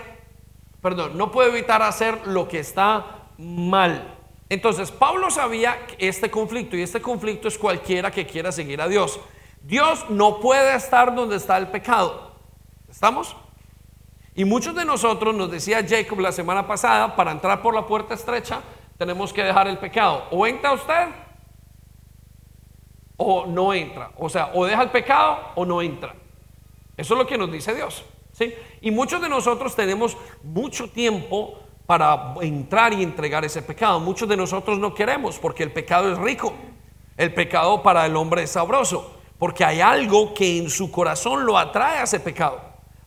perdón, 0.82 1.18
no 1.18 1.32
puedo 1.32 1.50
evitar 1.50 1.84
hacer 1.84 2.28
lo 2.28 2.48
que 2.48 2.60
está 2.60 3.28
mal. 3.38 4.18
Entonces, 4.50 4.92
Pablo 4.92 5.30
sabía 5.30 5.86
este 5.98 6.30
conflicto 6.32 6.76
y 6.76 6.82
este 6.82 7.02
conflicto 7.02 7.48
es 7.48 7.58
cualquiera 7.58 8.12
que 8.12 8.26
quiera 8.26 8.52
seguir 8.52 8.82
a 8.82 8.88
Dios. 8.88 9.20
Dios 9.62 10.10
no 10.10 10.40
puede 10.40 10.76
estar 10.76 11.14
donde 11.14 11.36
está 11.36 11.58
el 11.58 11.68
pecado. 11.68 12.36
¿Estamos? 12.90 13.36
Y 14.34 14.46
muchos 14.46 14.76
de 14.76 14.84
nosotros, 14.84 15.36
nos 15.36 15.52
decía 15.52 15.86
Jacob 15.88 16.20
la 16.20 16.32
semana 16.32 16.68
pasada, 16.68 17.16
para 17.16 17.32
entrar 17.32 17.62
por 17.62 17.76
la 17.76 17.86
puerta 17.86 18.16
estrecha 18.16 18.62
tenemos 19.02 19.34
que 19.34 19.44
dejar 19.44 19.68
el 19.68 19.80
pecado. 19.80 20.28
O 20.30 20.46
entra 20.46 20.74
usted 20.74 21.08
o 23.18 23.48
no 23.48 23.74
entra. 23.74 24.12
O 24.16 24.30
sea, 24.30 24.52
o 24.54 24.64
deja 24.64 24.84
el 24.84 24.92
pecado 24.92 25.40
o 25.56 25.66
no 25.66 25.82
entra. 25.82 26.14
Eso 26.96 27.16
es 27.16 27.18
lo 27.18 27.26
que 27.26 27.36
nos 27.36 27.52
dice 27.52 27.74
Dios. 27.74 28.06
Y 28.80 28.92
muchos 28.92 29.20
de 29.20 29.28
nosotros 29.28 29.76
tenemos 29.76 30.16
mucho 30.44 30.88
tiempo 30.92 31.58
para 31.88 32.36
entrar 32.42 32.94
y 32.94 33.02
entregar 33.02 33.44
ese 33.44 33.64
pecado. 33.64 34.00
Muchos 34.00 34.30
de 34.30 34.38
nosotros 34.38 34.78
no 34.78 34.94
queremos 34.94 35.40
porque 35.40 35.64
el 35.64 35.72
pecado 35.72 36.12
es 36.12 36.20
rico. 36.20 36.54
El 37.18 37.34
pecado 37.34 37.82
para 37.82 38.06
el 38.06 38.16
hombre 38.16 38.44
es 38.44 38.52
sabroso 38.52 39.16
porque 39.40 39.66
hay 39.66 39.82
algo 39.82 40.36
que 40.36 40.60
en 40.60 40.70
su 40.70 40.92
corazón 40.92 41.48
lo 41.48 41.58
atrae 41.58 41.98
a 41.98 42.04
ese 42.04 42.20
pecado. 42.20 42.62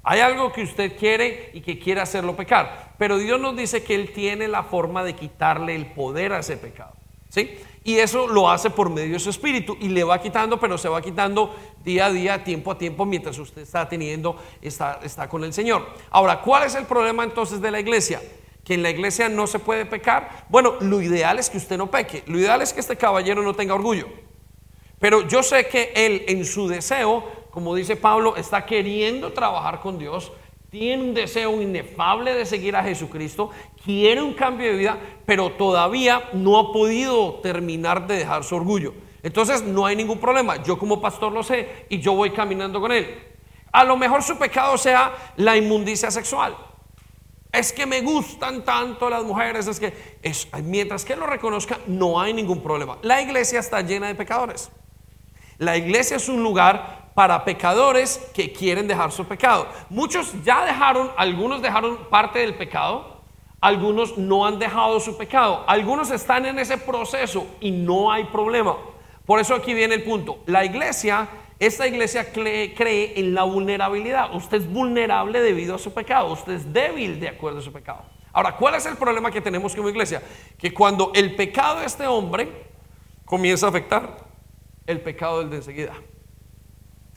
Hay 0.04 0.20
algo 0.20 0.52
que 0.52 0.62
usted 0.62 0.96
quiere 0.96 1.50
y 1.54 1.62
que 1.62 1.78
quiere 1.78 2.00
hacerlo 2.00 2.36
pecar. 2.36 2.94
Pero 2.98 3.16
Dios 3.18 3.40
nos 3.40 3.56
dice 3.56 3.82
que 3.82 3.94
Él 3.94 4.12
tiene 4.12 4.48
la 4.48 4.62
forma 4.62 5.02
de 5.02 5.14
quitarle 5.14 5.74
el 5.74 5.86
poder 5.86 6.32
a 6.32 6.40
ese 6.40 6.56
pecado. 6.58 6.92
¿Sí? 7.30 7.58
Y 7.82 7.96
eso 7.96 8.28
lo 8.28 8.50
hace 8.50 8.70
por 8.70 8.90
medio 8.90 9.14
de 9.14 9.18
su 9.18 9.30
espíritu 9.30 9.76
y 9.80 9.88
le 9.88 10.04
va 10.04 10.20
quitando, 10.20 10.60
pero 10.60 10.78
se 10.78 10.88
va 10.88 11.02
quitando 11.02 11.54
día 11.82 12.06
a 12.06 12.10
día, 12.10 12.44
tiempo 12.44 12.70
a 12.70 12.78
tiempo, 12.78 13.04
mientras 13.04 13.38
usted 13.38 13.62
está 13.62 13.88
teniendo, 13.88 14.40
está, 14.62 15.00
está 15.02 15.28
con 15.28 15.42
el 15.42 15.52
Señor. 15.52 15.86
Ahora, 16.10 16.40
¿cuál 16.40 16.62
es 16.62 16.74
el 16.76 16.84
problema 16.84 17.24
entonces 17.24 17.60
de 17.60 17.70
la 17.70 17.80
iglesia? 17.80 18.20
que 18.64 18.74
en 18.74 18.82
la 18.82 18.90
iglesia 18.90 19.28
no 19.28 19.46
se 19.46 19.58
puede 19.58 19.84
pecar. 19.84 20.46
Bueno, 20.48 20.76
lo 20.80 21.02
ideal 21.02 21.38
es 21.38 21.50
que 21.50 21.58
usted 21.58 21.76
no 21.76 21.90
peque. 21.90 22.22
Lo 22.26 22.38
ideal 22.38 22.62
es 22.62 22.72
que 22.72 22.80
este 22.80 22.96
caballero 22.96 23.42
no 23.42 23.54
tenga 23.54 23.74
orgullo. 23.74 24.08
Pero 24.98 25.28
yo 25.28 25.42
sé 25.42 25.66
que 25.66 25.92
él 25.94 26.24
en 26.28 26.46
su 26.46 26.66
deseo, 26.66 27.24
como 27.54 27.72
dice 27.76 27.94
Pablo, 27.94 28.34
está 28.34 28.66
queriendo 28.66 29.32
trabajar 29.32 29.80
con 29.80 29.96
Dios, 29.96 30.32
tiene 30.70 31.04
un 31.04 31.14
deseo 31.14 31.62
inefable 31.62 32.34
de 32.34 32.44
seguir 32.44 32.74
a 32.74 32.82
Jesucristo, 32.82 33.50
quiere 33.84 34.20
un 34.20 34.34
cambio 34.34 34.72
de 34.72 34.76
vida, 34.76 34.98
pero 35.24 35.52
todavía 35.52 36.30
no 36.32 36.58
ha 36.58 36.72
podido 36.72 37.34
terminar 37.34 38.08
de 38.08 38.16
dejar 38.16 38.42
su 38.42 38.56
orgullo. 38.56 38.92
Entonces 39.22 39.62
no 39.62 39.86
hay 39.86 39.94
ningún 39.94 40.18
problema. 40.18 40.64
Yo 40.64 40.76
como 40.76 41.00
pastor 41.00 41.32
lo 41.32 41.44
sé 41.44 41.86
y 41.88 42.00
yo 42.00 42.14
voy 42.14 42.30
caminando 42.32 42.80
con 42.80 42.90
él. 42.90 43.22
A 43.70 43.84
lo 43.84 43.96
mejor 43.96 44.24
su 44.24 44.36
pecado 44.36 44.76
sea 44.76 45.14
la 45.36 45.56
inmundicia 45.56 46.10
sexual. 46.10 46.56
Es 47.52 47.72
que 47.72 47.86
me 47.86 48.00
gustan 48.00 48.64
tanto 48.64 49.08
las 49.08 49.22
mujeres, 49.22 49.68
es 49.68 49.78
que 49.78 49.94
mientras 50.64 51.04
que 51.04 51.14
lo 51.14 51.24
reconozca 51.24 51.78
no 51.86 52.20
hay 52.20 52.32
ningún 52.32 52.60
problema. 52.60 52.98
La 53.02 53.22
iglesia 53.22 53.60
está 53.60 53.80
llena 53.80 54.08
de 54.08 54.16
pecadores. 54.16 54.72
La 55.58 55.76
iglesia 55.76 56.16
es 56.16 56.28
un 56.28 56.42
lugar 56.42 57.03
para 57.14 57.44
pecadores 57.44 58.18
que 58.34 58.52
quieren 58.52 58.88
dejar 58.88 59.12
su 59.12 59.24
pecado. 59.24 59.68
Muchos 59.88 60.32
ya 60.44 60.64
dejaron, 60.64 61.10
algunos 61.16 61.62
dejaron 61.62 61.96
parte 62.10 62.40
del 62.40 62.54
pecado, 62.54 63.22
algunos 63.60 64.18
no 64.18 64.44
han 64.44 64.58
dejado 64.58 65.00
su 65.00 65.16
pecado, 65.16 65.64
algunos 65.66 66.10
están 66.10 66.44
en 66.44 66.58
ese 66.58 66.76
proceso 66.76 67.46
y 67.60 67.70
no 67.70 68.10
hay 68.12 68.24
problema. 68.24 68.76
Por 69.24 69.40
eso 69.40 69.54
aquí 69.54 69.72
viene 69.72 69.94
el 69.94 70.02
punto. 70.02 70.40
La 70.46 70.64
iglesia, 70.64 71.28
esta 71.58 71.86
iglesia 71.86 72.30
cree, 72.32 73.18
en 73.18 73.32
la 73.32 73.44
vulnerabilidad. 73.44 74.34
Usted 74.34 74.58
es 74.58 74.70
vulnerable 74.70 75.40
debido 75.40 75.76
a 75.76 75.78
su 75.78 75.94
pecado, 75.94 76.32
usted 76.32 76.52
es 76.52 76.72
débil 76.72 77.20
de 77.20 77.28
acuerdo 77.28 77.60
a 77.60 77.62
su 77.62 77.72
pecado. 77.72 78.02
Ahora, 78.32 78.56
¿cuál 78.56 78.74
es 78.74 78.84
el 78.84 78.96
problema 78.96 79.30
que 79.30 79.40
tenemos 79.40 79.74
como 79.76 79.88
iglesia? 79.88 80.20
Que 80.58 80.74
cuando 80.74 81.12
el 81.14 81.36
pecado 81.36 81.78
de 81.80 81.86
este 81.86 82.06
hombre 82.06 82.48
comienza 83.24 83.66
a 83.66 83.68
afectar 83.68 84.16
el 84.86 85.00
pecado 85.00 85.38
del 85.38 85.50
de 85.50 85.56
enseguida. 85.56 85.94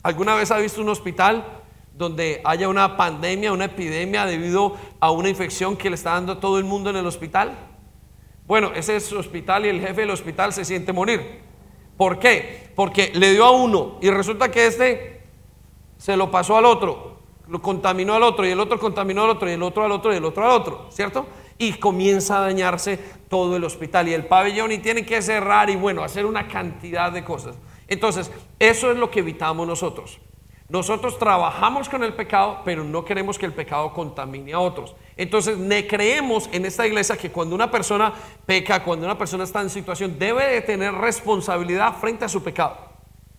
¿Alguna 0.07 0.35
vez 0.35 0.51
ha 0.51 0.57
visto 0.57 0.79
un 0.79 0.87
hospital 0.87 1.45
donde 1.93 2.39
haya 2.45 2.69
una 2.69 2.95
pandemia, 2.95 3.51
una 3.51 3.65
epidemia 3.65 4.25
debido 4.25 4.77
a 5.01 5.11
una 5.11 5.27
infección 5.27 5.75
que 5.75 5.89
le 5.89 5.95
está 5.95 6.11
dando 6.11 6.31
a 6.31 6.39
todo 6.39 6.59
el 6.59 6.63
mundo 6.63 6.89
en 6.89 6.95
el 6.95 7.05
hospital? 7.05 7.57
Bueno, 8.45 8.71
ese 8.73 8.95
es 8.95 9.05
su 9.05 9.17
hospital 9.17 9.65
y 9.65 9.67
el 9.67 9.81
jefe 9.81 9.99
del 9.99 10.11
hospital 10.11 10.53
se 10.53 10.63
siente 10.63 10.93
morir. 10.93 11.41
¿Por 11.97 12.19
qué? 12.19 12.71
Porque 12.73 13.11
le 13.15 13.33
dio 13.33 13.43
a 13.43 13.51
uno 13.51 13.97
y 14.01 14.09
resulta 14.09 14.49
que 14.49 14.67
este 14.67 15.23
se 15.97 16.15
lo 16.15 16.31
pasó 16.31 16.55
al 16.55 16.63
otro, 16.63 17.19
lo 17.49 17.61
contaminó 17.61 18.13
al 18.13 18.23
otro 18.23 18.47
y 18.47 18.51
el 18.51 18.61
otro 18.61 18.79
contaminó 18.79 19.25
al 19.25 19.31
otro 19.31 19.49
y 19.49 19.55
el 19.55 19.63
otro 19.63 19.83
al 19.83 19.91
otro 19.91 20.13
y 20.13 20.15
el 20.15 20.23
otro 20.23 20.45
al 20.45 20.51
otro, 20.51 20.87
¿cierto? 20.89 21.25
Y 21.57 21.73
comienza 21.73 22.37
a 22.37 22.41
dañarse 22.43 22.97
todo 23.27 23.57
el 23.57 23.65
hospital 23.65 24.07
y 24.07 24.13
el 24.13 24.25
pabellón 24.25 24.71
y 24.71 24.77
tiene 24.77 25.05
que 25.05 25.21
cerrar 25.21 25.69
y 25.69 25.75
bueno, 25.75 26.01
hacer 26.01 26.25
una 26.25 26.47
cantidad 26.47 27.11
de 27.11 27.25
cosas. 27.25 27.57
Entonces, 27.87 28.31
eso 28.59 28.91
es 28.91 28.97
lo 28.97 29.09
que 29.09 29.19
evitamos 29.19 29.67
nosotros. 29.67 30.19
Nosotros 30.69 31.17
trabajamos 31.17 31.87
con 31.87 32.03
el 32.03 32.13
pecado, 32.13 32.61
pero 32.65 32.83
no 32.83 33.05
queremos 33.05 33.39
que 33.39 33.45
el 33.45 33.53
pecado 33.53 33.93
contamine 33.93 34.51
a 34.51 34.59
otros. 34.59 34.95
Entonces, 35.15 35.57
creemos 35.87 36.49
en 36.51 36.65
esta 36.65 36.85
iglesia 36.85 37.15
que 37.15 37.31
cuando 37.31 37.55
una 37.55 37.71
persona 37.71 38.13
peca, 38.45 38.83
cuando 38.83 39.05
una 39.05 39.17
persona 39.17 39.45
está 39.45 39.61
en 39.61 39.69
situación, 39.69 40.19
debe 40.19 40.45
de 40.45 40.61
tener 40.61 40.93
responsabilidad 40.93 41.95
frente 41.99 42.25
a 42.25 42.29
su 42.29 42.43
pecado. 42.43 42.77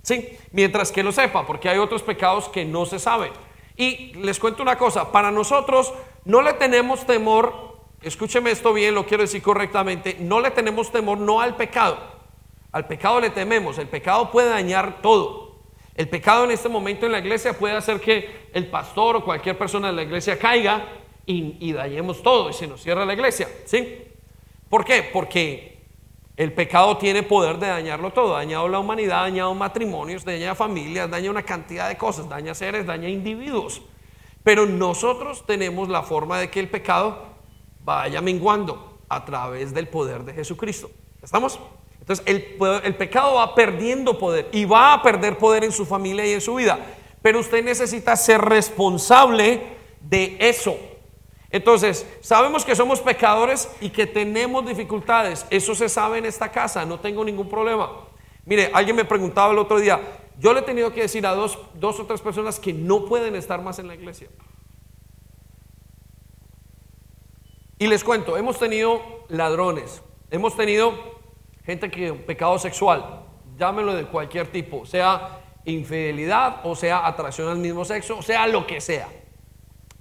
¿Sí? 0.03 0.39
Mientras 0.53 0.91
que 0.91 1.03
lo 1.03 1.13
sepa, 1.13 1.47
porque 1.47 1.69
hay 1.69 1.77
otros 1.77 2.03
pecados 2.03 2.49
que 2.49 2.65
no 2.65 2.87
se 2.87 2.99
saben. 2.99 3.33
Y 3.77 4.15
les 4.15 4.39
cuento 4.39 4.63
una 4.63 4.79
cosa, 4.79 5.13
para 5.13 5.31
nosotros 5.31 5.93
no 6.25 6.41
le 6.41 6.55
tenemos 6.55 7.05
temor, 7.05 7.79
escúcheme 8.01 8.51
esto 8.51 8.73
bien, 8.73 8.95
lo 8.95 9.05
quiero 9.05 9.23
decir 9.23 9.43
correctamente, 9.43 10.17
no 10.19 10.41
le 10.41 10.51
tenemos 10.51 10.91
temor 10.91 11.19
no 11.19 11.41
al 11.41 11.57
pecado, 11.57 11.99
al 12.73 12.87
pecado 12.87 13.21
le 13.21 13.31
tememos, 13.31 13.79
el 13.79 13.89
pecado 13.89 14.31
puede 14.31 14.51
dañar 14.51 15.01
todo. 15.01 15.49
El 15.95 16.09
pecado 16.09 16.45
en 16.45 16.53
este 16.53 16.69
momento 16.69 17.07
en 17.07 17.13
la 17.13 17.19
iglesia 17.19 17.59
puede 17.59 17.75
hacer 17.75 18.01
que 18.01 18.49
el 18.53 18.69
pastor 18.69 19.17
o 19.17 19.25
cualquier 19.25 19.59
persona 19.59 19.89
de 19.89 19.95
la 19.95 20.03
iglesia 20.03 20.39
caiga 20.39 20.87
y, 21.27 21.73
dañemos 21.73 22.23
todo 22.23 22.51
y 22.51 22.53
se 22.53 22.67
nos 22.67 22.83
cierra 22.83 23.05
la 23.05 23.15
iglesia. 23.15 23.49
¿Sí? 23.67 24.05
¿Por 24.69 24.85
qué? 24.85 25.11
Porque 25.13 25.83
el 26.37 26.53
pecado 26.53 26.97
tiene 26.99 27.23
poder 27.23 27.59
de 27.59 27.67
dañarlo 27.67 28.13
todo. 28.13 28.37
Ha 28.37 28.39
dañado 28.39 28.69
la 28.69 28.79
humanidad, 28.79 29.21
ha 29.21 29.23
dañado 29.23 29.55
matrimonios, 29.55 30.25
daña 30.25 30.55
familias, 30.55 31.11
daña 31.11 31.31
una 31.31 31.43
cantidad 31.43 31.89
de 31.89 31.99
cosas, 31.99 32.29
daña 32.29 32.55
seres, 32.55 32.87
daña 32.87 33.09
individuos. 33.09 33.83
Pero 34.45 34.67
nosotros 34.67 35.45
tenemos 35.47 35.89
la 35.89 36.03
forma 36.03 36.39
de 36.39 36.49
que 36.49 36.61
el 36.61 36.69
pecado 36.69 37.25
vaya 37.85 38.21
menguando 38.21 39.01
a 39.09 39.25
través 39.25 39.75
del 39.75 39.89
poder 39.89 40.23
de 40.25 40.33
Jesucristo. 40.33 40.91
¿Estamos? 41.21 41.59
Entonces 42.09 42.25
el, 42.27 42.95
pecado 42.95 43.35
va 43.35 43.55
perdiendo 43.55 44.19
poder 44.19 44.49
y 44.51 44.65
va 44.65 44.95
a 44.95 45.03
perder 45.03 45.37
poder 45.37 45.63
en 45.63 45.73
su 45.73 45.85
familia 45.85 46.27
y 46.27 46.33
en 46.33 46.41
su 46.41 46.55
vida. 46.55 46.79
Pero 47.21 47.39
usted 47.39 47.63
necesita 47.63 48.17
ser 48.17 48.41
responsable 48.41 49.61
de 50.01 50.39
eso. 50.41 50.75
Entonces, 51.51 52.07
sabemos 52.23 52.65
que 52.65 52.75
somos 52.75 53.01
pecadores 53.01 53.69
y 53.83 53.91
que 53.91 54.07
tenemos 54.07 54.67
dificultades. 54.67 55.45
Eso 55.51 55.75
se 55.75 55.91
sabe 55.91 56.17
en 56.17 56.25
esta 56.25 56.51
casa, 56.51 56.87
no 56.87 56.99
tengo 56.99 57.23
ningún 57.27 57.49
problema. 57.51 57.91
Mire, 58.47 58.71
alguien 58.73 58.97
me 58.97 59.05
preguntaba 59.05 59.53
el 59.53 59.59
otro 59.59 59.79
día, 59.79 60.01
yo 60.39 60.55
le 60.55 60.61
he 60.61 60.63
tenido 60.63 60.95
que 60.95 61.03
decir 61.03 61.27
a 61.27 61.35
dos, 61.35 61.59
dos 61.75 62.01
o 62.01 62.07
tres 62.07 62.23
personas 62.23 62.59
que 62.59 62.73
no 62.73 63.05
pueden 63.05 63.37
estar 63.37 63.61
más 63.61 63.79
en 63.81 63.87
la 63.87 63.95
iglesia. 63.95 64.29
Y 67.79 67.87
les 67.87 68.03
cuento, 68.03 68.39
hemos 68.39 68.59
tenido 68.59 69.03
ladrones, 69.29 70.03
hemos 70.31 70.57
tenido 70.57 71.18
gente 71.69 71.91
que 71.91 72.15
pecado 72.15 72.59
sexual, 72.59 73.27
llámelo 73.59 73.95
de 73.95 74.07
cualquier 74.07 74.47
tipo, 74.47 74.87
sea 74.87 75.41
infidelidad 75.67 76.61
o 76.65 76.75
sea 76.75 77.07
atracción 77.07 77.47
al 77.51 77.59
mismo 77.59 77.85
sexo, 77.85 78.23
sea 78.23 78.47
lo 78.47 78.67
que 78.67 78.81
sea. 78.81 79.07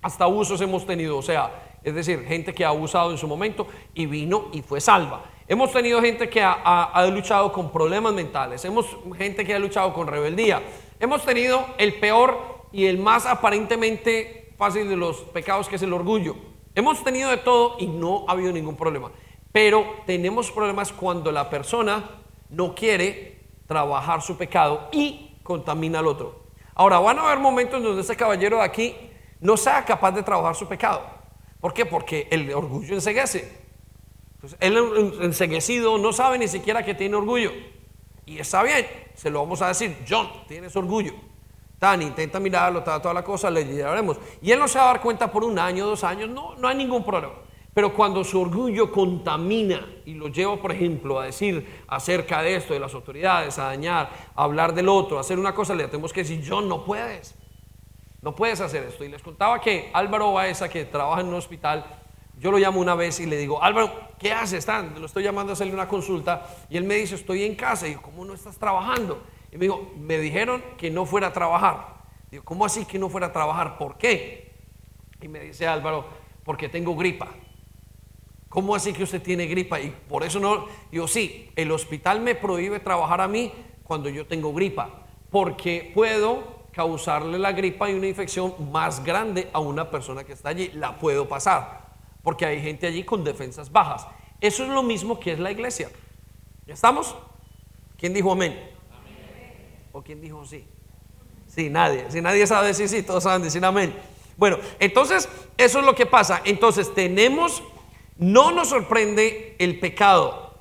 Hasta 0.02 0.24
abusos 0.24 0.62
hemos 0.62 0.88
tenido, 0.88 1.18
o 1.18 1.22
sea, 1.22 1.52
es 1.84 1.94
decir, 1.94 2.24
gente 2.24 2.54
que 2.54 2.64
ha 2.64 2.70
abusado 2.70 3.12
en 3.12 3.18
su 3.18 3.28
momento 3.28 3.68
y 3.94 4.06
vino 4.06 4.48
y 4.54 4.62
fue 4.62 4.80
salva. 4.80 5.26
Hemos 5.46 5.74
tenido 5.74 6.02
gente 6.02 6.30
que 6.30 6.42
ha, 6.42 7.06
luchado 7.12 7.52
con 7.52 7.70
problemas 7.70 8.14
mentales, 8.14 8.64
hemos 8.64 8.86
gente 9.18 9.44
que 9.44 9.54
ha 9.54 9.60
luchado 9.60 9.94
con 9.94 10.08
rebeldía. 10.08 10.64
Hemos 11.02 11.26
tenido 11.26 11.66
el 11.78 11.96
peor 11.96 12.64
y 12.72 12.86
el 12.86 12.98
más 12.98 13.26
aparentemente 13.26 14.54
fácil 14.58 14.88
de 14.88 14.96
los 14.96 15.18
pecados 15.18 15.68
que 15.68 15.76
es 15.76 15.82
el 15.82 15.92
orgullo. 15.92 16.38
Hemos 16.76 17.04
tenido 17.04 17.30
de 17.30 17.38
todo 17.38 17.76
y 17.78 17.88
no 17.88 18.24
ha 18.30 18.32
habido 18.32 18.54
ningún 18.54 18.78
problema. 18.78 19.12
Pero 19.58 20.04
tenemos 20.06 20.52
problemas 20.52 20.92
cuando 20.92 21.32
la 21.32 21.50
persona 21.50 22.08
no 22.52 22.76
quiere 22.76 23.42
trabajar 23.66 24.22
su 24.22 24.38
pecado 24.38 24.88
y 24.92 25.36
contamina 25.42 25.98
al 25.98 26.06
otro. 26.06 26.44
Ahora, 26.76 27.00
van 27.00 27.18
a 27.18 27.24
haber 27.24 27.40
momentos 27.40 27.82
donde 27.82 28.04
ese 28.04 28.16
caballero 28.16 28.58
de 28.58 28.62
aquí 28.62 28.96
no 29.40 29.58
sea 29.58 29.84
capaz 29.84 30.12
de 30.12 30.22
trabajar 30.22 30.54
su 30.54 30.68
pecado. 30.68 31.02
¿Por 31.60 31.74
qué? 31.74 31.88
Porque 31.88 32.28
el 32.30 32.54
orgullo 32.54 32.94
enseguece. 32.94 33.52
Entonces, 34.36 34.60
él 34.62 34.78
enseguecido 35.24 35.98
no 35.98 36.14
sabe 36.14 36.38
ni 36.38 36.48
siquiera 36.48 36.86
que 36.86 36.94
tiene 36.94 37.16
orgullo. 37.16 37.52
Y 38.28 38.38
está 38.38 38.62
bien, 38.62 38.86
se 39.16 39.32
lo 39.32 39.40
vamos 39.40 39.64
a 39.64 39.70
decir, 39.70 40.06
John, 40.08 40.30
tienes 40.48 40.76
orgullo. 40.76 41.14
Tan, 41.80 42.04
intenta 42.04 42.40
mirarlo, 42.40 42.84
toda 42.84 43.12
la 43.12 43.24
cosa, 43.24 43.50
le 43.50 43.66
llevaremos. 43.66 44.20
Y 44.40 44.52
él 44.52 44.60
no 44.60 44.68
se 44.68 44.78
va 44.78 44.84
a 44.84 44.94
dar 44.94 45.02
cuenta 45.02 45.32
por 45.32 45.44
un 45.44 45.58
año, 45.58 45.88
dos 45.88 46.04
años, 46.04 46.30
no, 46.30 46.54
no 46.58 46.68
hay 46.68 46.76
ningún 46.76 47.04
problema. 47.04 47.47
Pero 47.78 47.94
cuando 47.94 48.24
su 48.24 48.42
orgullo 48.42 48.92
contamina 48.92 49.86
y 50.04 50.16
lo 50.16 50.30
lleva, 50.30 50.56
por 50.58 50.72
ejemplo, 50.72 51.20
a 51.20 51.26
decir 51.26 51.84
acerca 51.88 52.42
de 52.42 52.56
esto, 52.56 52.74
de 52.74 52.80
las 52.80 52.92
autoridades, 52.96 53.60
a 53.60 53.66
dañar, 53.66 54.10
a 54.36 54.44
hablar 54.46 54.74
del 54.74 54.90
otro, 54.90 55.20
a 55.20 55.22
hacer 55.22 55.38
una 55.38 55.54
cosa, 55.54 55.76
le 55.76 55.88
tenemos 55.88 56.12
que 56.12 56.22
decir, 56.22 56.44
John, 56.44 56.68
no 56.68 56.84
puedes. 56.84 57.36
No 58.24 58.34
puedes 58.34 58.62
hacer 58.62 58.82
esto. 58.86 59.04
Y 59.04 59.10
les 59.10 59.22
contaba 59.22 59.62
que 59.62 59.92
Álvaro 59.94 60.34
Baeza, 60.34 60.68
que 60.70 60.86
trabaja 60.86 61.22
en 61.22 61.28
un 61.28 61.36
hospital, 61.36 61.86
yo 62.40 62.50
lo 62.50 62.58
llamo 62.58 62.82
una 62.82 62.96
vez 62.96 63.20
y 63.20 63.28
le 63.28 63.38
digo, 63.38 63.62
Álvaro, 63.62 63.94
¿qué 64.18 64.34
haces? 64.34 64.68
Lo 65.00 65.06
estoy 65.06 65.22
llamando 65.22 65.52
a 65.52 65.54
hacerle 65.54 65.76
una 65.76 65.88
consulta. 65.88 66.48
Y 66.72 66.78
él 66.78 66.84
me 66.84 66.96
dice, 66.96 67.14
estoy 67.14 67.44
en 67.44 67.54
casa. 67.54 67.86
Y 67.86 67.90
digo, 67.90 68.02
¿cómo 68.02 68.26
no 68.26 68.34
estás 68.34 68.58
trabajando? 68.58 69.22
Y 69.52 69.58
me 69.58 69.66
dijo, 69.66 69.92
me 70.00 70.18
dijeron 70.18 70.64
que 70.80 70.90
no 70.90 71.06
fuera 71.06 71.28
a 71.28 71.32
trabajar. 71.32 71.98
Digo, 72.32 72.44
¿cómo 72.44 72.66
así 72.66 72.86
que 72.86 72.98
no 72.98 73.08
fuera 73.08 73.28
a 73.28 73.32
trabajar? 73.32 73.78
¿Por 73.78 74.00
qué? 74.00 74.56
Y 75.22 75.28
me 75.28 75.42
dice 75.42 75.68
Álvaro, 75.68 76.08
porque 76.44 76.70
tengo 76.70 76.96
gripa. 76.96 77.28
¿Cómo 78.50 78.76
así 78.76 78.94
que 78.94 79.04
usted 79.04 79.22
tiene 79.22 79.46
gripa? 79.46 79.80
Y 79.80 79.90
por 80.08 80.24
eso 80.24 80.40
no, 80.40 80.68
yo 80.92 81.08
sí, 81.08 81.50
el 81.56 81.72
hospital 81.72 82.22
me 82.22 82.36
prohíbe 82.36 82.80
trabajar 82.80 83.22
a 83.22 83.28
mí 83.28 83.52
cuando 83.84 84.10
yo 84.10 84.26
tengo 84.26 84.54
gripa, 84.54 85.06
porque 85.30 85.92
puedo 85.94 86.58
causarle 86.72 87.40
la 87.40 87.52
gripa 87.52 87.90
y 87.90 87.94
una 87.94 88.08
infección 88.08 88.54
más 88.72 89.04
grande 89.04 89.50
a 89.52 89.60
una 89.60 89.90
persona 89.90 90.24
que 90.24 90.34
está 90.34 90.50
allí, 90.50 90.70
la 90.74 90.98
puedo 91.00 91.28
pasar, 91.28 91.88
porque 92.24 92.46
hay 92.46 92.62
gente 92.62 92.88
allí 92.88 93.04
con 93.04 93.24
defensas 93.24 93.72
bajas. 93.72 94.08
Eso 94.40 94.64
es 94.64 94.70
lo 94.70 94.84
mismo 94.84 95.20
que 95.20 95.34
es 95.34 95.40
la 95.40 95.52
iglesia. 95.52 95.90
¿Ya 96.66 96.74
estamos? 96.74 97.16
¿Quién 97.98 98.14
dijo 98.14 98.32
amén? 98.32 98.72
¿O 99.92 100.04
quién 100.04 100.22
dijo 100.22 100.46
sí? 100.46 100.66
Sí, 101.48 101.70
nadie. 101.70 102.06
Si 102.12 102.22
nadie 102.22 102.46
sabe 102.46 102.68
decir 102.68 102.88
sí, 102.88 103.02
todos 103.02 103.24
saben 103.24 103.42
decir 103.42 103.64
amén. 103.66 103.96
Bueno, 104.38 104.58
entonces 104.80 105.28
eso 105.58 105.80
es 105.80 105.86
lo 105.86 105.96
que 105.96 106.06
pasa. 106.06 106.42
Entonces 106.46 106.94
tenemos 106.94 107.64
No 108.18 108.52
nos 108.52 108.70
sorprende 108.70 109.56
el 109.60 109.80
pecado, 109.80 110.54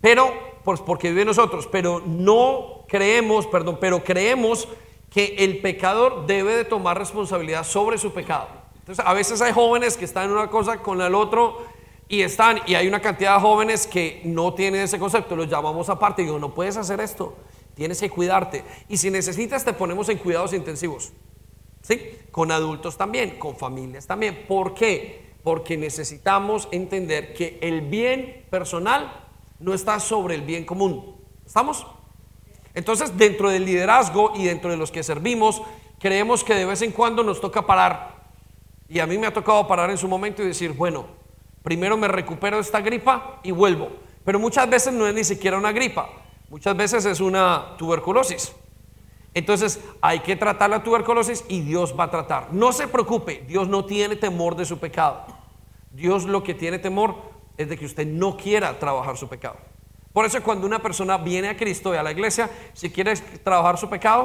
pero 0.00 0.32
pues 0.64 0.80
porque 0.80 1.10
vive 1.10 1.24
nosotros, 1.24 1.68
pero 1.70 2.02
no 2.04 2.84
creemos, 2.88 3.46
perdón, 3.46 3.78
pero 3.80 4.02
creemos 4.02 4.68
que 5.10 5.36
el 5.38 5.60
pecador 5.60 6.26
debe 6.26 6.54
de 6.54 6.64
tomar 6.64 6.98
responsabilidad 6.98 7.64
sobre 7.64 7.98
su 7.98 8.12
pecado. 8.12 8.48
Entonces, 8.80 9.04
a 9.04 9.14
veces 9.14 9.40
hay 9.40 9.52
jóvenes 9.52 9.96
que 9.96 10.04
están 10.04 10.24
en 10.24 10.32
una 10.32 10.48
cosa 10.50 10.78
con 10.78 11.00
el 11.00 11.14
otro 11.14 11.58
y 12.08 12.22
están, 12.22 12.60
y 12.66 12.74
hay 12.74 12.88
una 12.88 13.00
cantidad 13.00 13.36
de 13.36 13.40
jóvenes 13.40 13.86
que 13.86 14.22
no 14.24 14.54
tienen 14.54 14.82
ese 14.82 14.98
concepto, 14.98 15.36
los 15.36 15.48
llamamos 15.48 15.88
aparte 15.88 16.22
y 16.22 16.24
digo, 16.24 16.38
no 16.38 16.54
puedes 16.54 16.76
hacer 16.76 17.00
esto, 17.00 17.36
tienes 17.74 18.00
que 18.00 18.10
cuidarte. 18.10 18.64
Y 18.88 18.96
si 18.96 19.10
necesitas, 19.10 19.64
te 19.64 19.72
ponemos 19.72 20.08
en 20.08 20.18
cuidados 20.18 20.52
intensivos. 20.52 21.12
¿Sí? 21.82 22.00
Con 22.30 22.50
adultos 22.50 22.96
también, 22.96 23.38
con 23.38 23.56
familias 23.56 24.06
también. 24.06 24.44
¿Por 24.48 24.74
qué? 24.74 25.27
Porque 25.48 25.78
necesitamos 25.78 26.68
entender 26.72 27.32
que 27.32 27.58
el 27.62 27.80
bien 27.80 28.44
personal 28.50 29.24
no 29.58 29.72
está 29.72 29.98
sobre 29.98 30.34
el 30.34 30.42
bien 30.42 30.66
común. 30.66 31.16
¿Estamos? 31.46 31.86
Entonces, 32.74 33.16
dentro 33.16 33.48
del 33.48 33.64
liderazgo 33.64 34.34
y 34.36 34.44
dentro 34.44 34.70
de 34.70 34.76
los 34.76 34.90
que 34.90 35.02
servimos, 35.02 35.62
creemos 35.98 36.44
que 36.44 36.54
de 36.54 36.66
vez 36.66 36.82
en 36.82 36.92
cuando 36.92 37.24
nos 37.24 37.40
toca 37.40 37.64
parar. 37.64 38.26
Y 38.90 38.98
a 38.98 39.06
mí 39.06 39.16
me 39.16 39.26
ha 39.26 39.32
tocado 39.32 39.66
parar 39.66 39.88
en 39.88 39.96
su 39.96 40.06
momento 40.06 40.42
y 40.42 40.48
decir, 40.48 40.72
bueno, 40.72 41.06
primero 41.62 41.96
me 41.96 42.08
recupero 42.08 42.56
de 42.56 42.62
esta 42.62 42.82
gripa 42.82 43.40
y 43.42 43.50
vuelvo. 43.50 43.88
Pero 44.26 44.38
muchas 44.38 44.68
veces 44.68 44.92
no 44.92 45.06
es 45.06 45.14
ni 45.14 45.24
siquiera 45.24 45.56
una 45.56 45.72
gripa, 45.72 46.10
muchas 46.50 46.76
veces 46.76 47.06
es 47.06 47.20
una 47.20 47.74
tuberculosis. 47.78 48.52
Entonces 49.32 49.80
hay 50.02 50.20
que 50.20 50.36
tratar 50.36 50.68
la 50.68 50.82
tuberculosis 50.82 51.42
y 51.48 51.62
Dios 51.62 51.94
va 51.98 52.04
a 52.04 52.10
tratar. 52.10 52.52
No 52.52 52.70
se 52.70 52.86
preocupe, 52.86 53.46
Dios 53.48 53.66
no 53.66 53.86
tiene 53.86 54.14
temor 54.14 54.54
de 54.54 54.66
su 54.66 54.78
pecado. 54.78 55.37
Dios 55.90 56.24
lo 56.24 56.42
que 56.42 56.54
tiene 56.54 56.78
temor 56.78 57.16
es 57.56 57.68
de 57.68 57.76
que 57.76 57.86
usted 57.86 58.06
no 58.06 58.36
quiera 58.36 58.78
trabajar 58.78 59.16
su 59.16 59.28
pecado. 59.28 59.56
Por 60.12 60.24
eso 60.24 60.42
cuando 60.42 60.66
una 60.66 60.80
persona 60.80 61.18
viene 61.18 61.48
a 61.48 61.56
Cristo 61.56 61.94
y 61.94 61.96
a 61.96 62.02
la 62.02 62.12
iglesia, 62.12 62.50
si 62.72 62.90
quiere 62.90 63.14
trabajar 63.44 63.78
su 63.78 63.88
pecado, 63.88 64.24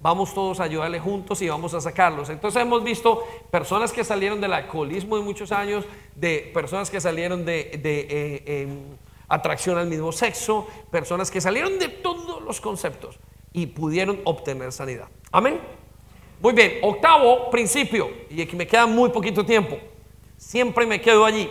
vamos 0.00 0.32
todos 0.32 0.60
a 0.60 0.64
ayudarle 0.64 1.00
juntos 1.00 1.42
y 1.42 1.48
vamos 1.48 1.74
a 1.74 1.80
sacarlos. 1.80 2.30
Entonces 2.30 2.62
hemos 2.62 2.82
visto 2.82 3.24
personas 3.50 3.92
que 3.92 4.04
salieron 4.04 4.40
del 4.40 4.52
alcoholismo 4.52 5.16
de 5.16 5.22
muchos 5.22 5.52
años, 5.52 5.84
de 6.14 6.50
personas 6.54 6.90
que 6.90 7.00
salieron 7.00 7.44
de, 7.44 7.70
eh, 7.72 8.42
em, 8.46 8.96
atracción 9.28 9.76
al 9.76 9.86
mismo 9.86 10.10
sexo, 10.12 10.66
personas 10.90 11.30
que 11.30 11.40
salieron 11.40 11.78
de 11.78 11.88
todos 11.88 12.42
los 12.42 12.60
conceptos 12.60 13.18
y 13.52 13.66
pudieron 13.66 14.20
obtener 14.24 14.72
sanidad. 14.72 15.08
Amén. 15.30 15.60
Muy 16.40 16.52
bien, 16.52 16.78
octavo 16.82 17.50
principio, 17.50 18.08
y 18.30 18.40
aquí 18.40 18.54
me 18.54 18.66
queda 18.66 18.86
muy 18.86 19.10
poquito 19.10 19.44
tiempo. 19.44 19.76
Siempre 20.38 20.86
me 20.86 21.00
quedo 21.00 21.24
allí. 21.24 21.50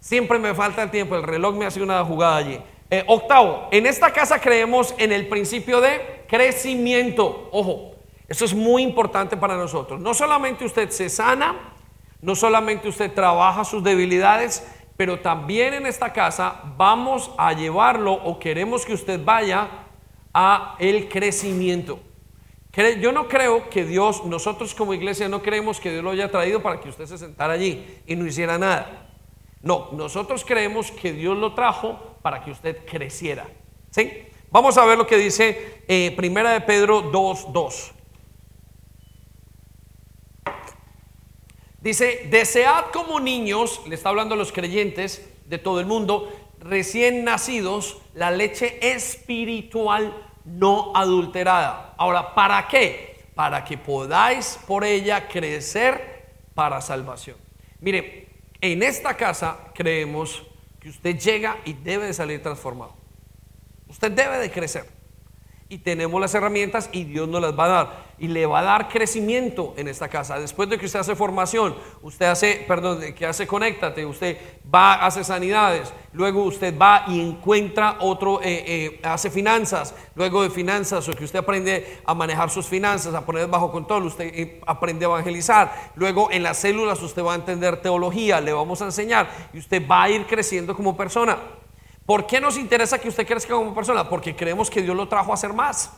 Siempre 0.00 0.38
me 0.38 0.52
falta 0.52 0.82
el 0.82 0.90
tiempo, 0.90 1.14
el 1.14 1.22
reloj 1.22 1.54
me 1.54 1.64
hace 1.64 1.80
una 1.80 2.04
jugada 2.04 2.36
allí. 2.36 2.60
Eh, 2.90 3.04
octavo, 3.06 3.68
en 3.70 3.86
esta 3.86 4.12
casa 4.12 4.40
creemos 4.40 4.94
en 4.98 5.12
el 5.12 5.28
principio 5.28 5.80
de 5.80 6.24
crecimiento. 6.28 7.48
Ojo, 7.52 7.94
eso 8.28 8.44
es 8.44 8.52
muy 8.52 8.82
importante 8.82 9.36
para 9.36 9.56
nosotros. 9.56 10.00
No 10.00 10.12
solamente 10.12 10.64
usted 10.64 10.90
se 10.90 11.08
sana, 11.08 11.72
no 12.20 12.34
solamente 12.34 12.88
usted 12.88 13.12
trabaja 13.14 13.64
sus 13.64 13.82
debilidades, 13.82 14.66
pero 14.96 15.20
también 15.20 15.72
en 15.72 15.86
esta 15.86 16.12
casa 16.12 16.62
vamos 16.76 17.30
a 17.38 17.52
llevarlo 17.52 18.12
o 18.12 18.38
queremos 18.38 18.84
que 18.84 18.92
usted 18.92 19.24
vaya 19.24 19.68
a 20.34 20.76
el 20.80 21.08
crecimiento. 21.08 22.00
Yo 22.76 23.12
no 23.12 23.28
creo 23.28 23.70
que 23.70 23.84
Dios, 23.84 24.24
nosotros 24.24 24.74
como 24.74 24.94
iglesia 24.94 25.28
no 25.28 25.42
creemos 25.42 25.78
que 25.78 25.92
Dios 25.92 26.02
lo 26.02 26.10
haya 26.10 26.30
traído 26.30 26.60
para 26.60 26.80
que 26.80 26.88
usted 26.88 27.06
se 27.06 27.18
sentara 27.18 27.52
allí 27.52 28.00
y 28.06 28.16
no 28.16 28.26
hiciera 28.26 28.58
nada. 28.58 29.10
No, 29.62 29.90
nosotros 29.92 30.44
creemos 30.44 30.90
que 30.90 31.12
Dios 31.12 31.38
lo 31.38 31.54
trajo 31.54 32.16
para 32.20 32.42
que 32.42 32.50
usted 32.50 32.84
creciera. 32.84 33.46
¿Sí? 33.90 34.24
Vamos 34.50 34.76
a 34.76 34.84
ver 34.84 34.98
lo 34.98 35.06
que 35.06 35.16
dice 35.16 35.82
eh, 35.86 36.12
Primera 36.16 36.52
de 36.52 36.60
Pedro 36.60 37.12
2.2. 37.12 37.92
Dice, 41.80 42.26
desead 42.30 42.86
como 42.92 43.20
niños, 43.20 43.82
le 43.86 43.94
está 43.94 44.08
hablando 44.08 44.34
a 44.34 44.38
los 44.38 44.52
creyentes 44.52 45.30
de 45.44 45.58
todo 45.58 45.80
el 45.80 45.86
mundo, 45.86 46.32
recién 46.58 47.24
nacidos, 47.24 47.98
la 48.14 48.30
leche 48.30 48.78
espiritual 48.80 50.14
no 50.44 50.92
adulterada. 50.94 51.83
Ahora, 51.96 52.34
¿para 52.34 52.66
qué? 52.68 53.26
Para 53.34 53.64
que 53.64 53.78
podáis 53.78 54.58
por 54.66 54.84
ella 54.84 55.28
crecer 55.28 56.24
para 56.54 56.80
salvación. 56.80 57.36
Mire, 57.80 58.28
en 58.60 58.82
esta 58.82 59.16
casa 59.16 59.58
creemos 59.74 60.42
que 60.80 60.88
usted 60.88 61.18
llega 61.18 61.58
y 61.64 61.72
debe 61.72 62.06
de 62.06 62.14
salir 62.14 62.42
transformado. 62.42 62.94
Usted 63.88 64.12
debe 64.12 64.38
de 64.38 64.50
crecer 64.50 64.88
y 65.68 65.78
tenemos 65.78 66.20
las 66.20 66.34
herramientas 66.34 66.90
y 66.92 67.04
Dios 67.04 67.28
nos 67.28 67.40
las 67.40 67.58
va 67.58 67.64
a 67.64 67.68
dar 67.68 68.04
y 68.18 68.28
le 68.28 68.46
va 68.46 68.60
a 68.60 68.62
dar 68.62 68.88
crecimiento 68.88 69.74
en 69.76 69.88
esta 69.88 70.08
casa. 70.08 70.38
Después 70.38 70.68
de 70.68 70.78
que 70.78 70.86
usted 70.86 71.00
hace 71.00 71.16
formación, 71.16 71.74
usted 72.02 72.26
hace, 72.26 72.64
perdón, 72.68 73.00
que 73.14 73.26
hace 73.26 73.46
conéctate, 73.46 74.06
usted 74.06 74.38
va, 74.72 74.94
hace 75.04 75.24
sanidades, 75.24 75.92
luego 76.12 76.44
usted 76.44 76.76
va 76.78 77.04
y 77.08 77.20
encuentra 77.20 77.96
otro, 78.00 78.40
eh, 78.42 78.64
eh, 78.66 79.00
hace 79.02 79.30
finanzas, 79.30 79.94
luego 80.14 80.42
de 80.42 80.50
finanzas, 80.50 81.08
o 81.08 81.14
que 81.14 81.24
usted 81.24 81.40
aprende 81.40 81.98
a 82.04 82.14
manejar 82.14 82.50
sus 82.50 82.66
finanzas, 82.66 83.14
a 83.14 83.24
poner 83.24 83.48
bajo 83.48 83.72
control, 83.72 84.04
usted 84.04 84.30
eh, 84.32 84.60
aprende 84.66 85.04
a 85.06 85.08
evangelizar, 85.08 85.92
luego 85.96 86.30
en 86.30 86.42
las 86.42 86.58
células 86.58 87.02
usted 87.02 87.24
va 87.24 87.32
a 87.32 87.36
entender 87.36 87.78
teología, 87.78 88.40
le 88.40 88.52
vamos 88.52 88.80
a 88.82 88.86
enseñar 88.86 89.28
y 89.52 89.58
usted 89.58 89.82
va 89.86 90.04
a 90.04 90.10
ir 90.10 90.26
creciendo 90.26 90.76
como 90.76 90.96
persona. 90.96 91.38
¿Por 92.06 92.26
qué 92.26 92.40
nos 92.40 92.58
interesa 92.58 92.98
que 92.98 93.08
usted 93.08 93.26
crezca 93.26 93.54
como 93.54 93.74
persona? 93.74 94.08
Porque 94.08 94.36
creemos 94.36 94.68
que 94.68 94.82
Dios 94.82 94.94
lo 94.94 95.08
trajo 95.08 95.30
a 95.30 95.34
hacer 95.34 95.52
más. 95.52 95.90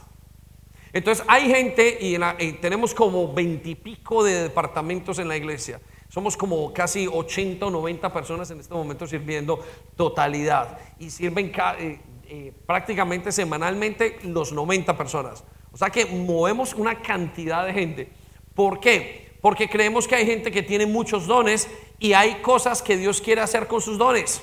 Entonces 0.92 1.24
hay 1.28 1.48
gente 1.48 1.98
y, 2.00 2.16
tenemos 2.54 2.94
como 2.94 3.32
veintipico 3.32 4.22
de 4.22 4.44
departamentos 4.44 5.18
en 5.18 5.28
la 5.28 5.36
iglesia. 5.36 5.80
Somos 6.09 6.36
como 6.36 6.72
casi 6.72 7.09
80 7.09 7.66
o 7.66 7.70
90 7.70 8.12
personas 8.12 8.50
en 8.50 8.61
este 8.61 8.72
momento 8.72 9.07
sirviendo 9.07 9.59
totalidad. 9.96 10.78
Y 11.00 11.11
sirven 11.11 11.52
eh, 11.78 12.00
eh, 12.28 12.52
prácticamente 12.66 13.32
semanalmente 13.32 14.18
los 14.22 14.52
90 14.52 14.96
personas. 14.96 15.44
O 15.72 15.76
sea 15.76 15.90
que 15.90 16.07
movemos 16.07 16.72
una 16.72 17.02
cantidad 17.02 17.66
de 17.66 17.72
gente. 17.72 18.12
¿Por 18.54 18.78
qué? 18.78 19.36
Porque 19.42 19.68
creemos 19.68 20.07
que 20.09 20.14
hay 20.14 20.24
gente 20.24 20.50
que 20.50 20.62
tiene 20.62 20.86
muchos 20.86 21.26
dones 21.26 21.68
y 21.98 22.12
hay 22.14 22.36
cosas 22.36 22.80
que 22.80 22.96
Dios 22.96 23.20
quiere 23.20 23.40
hacer 23.40 23.66
con 23.66 23.80
sus 23.80 23.98
dones. 23.98 24.40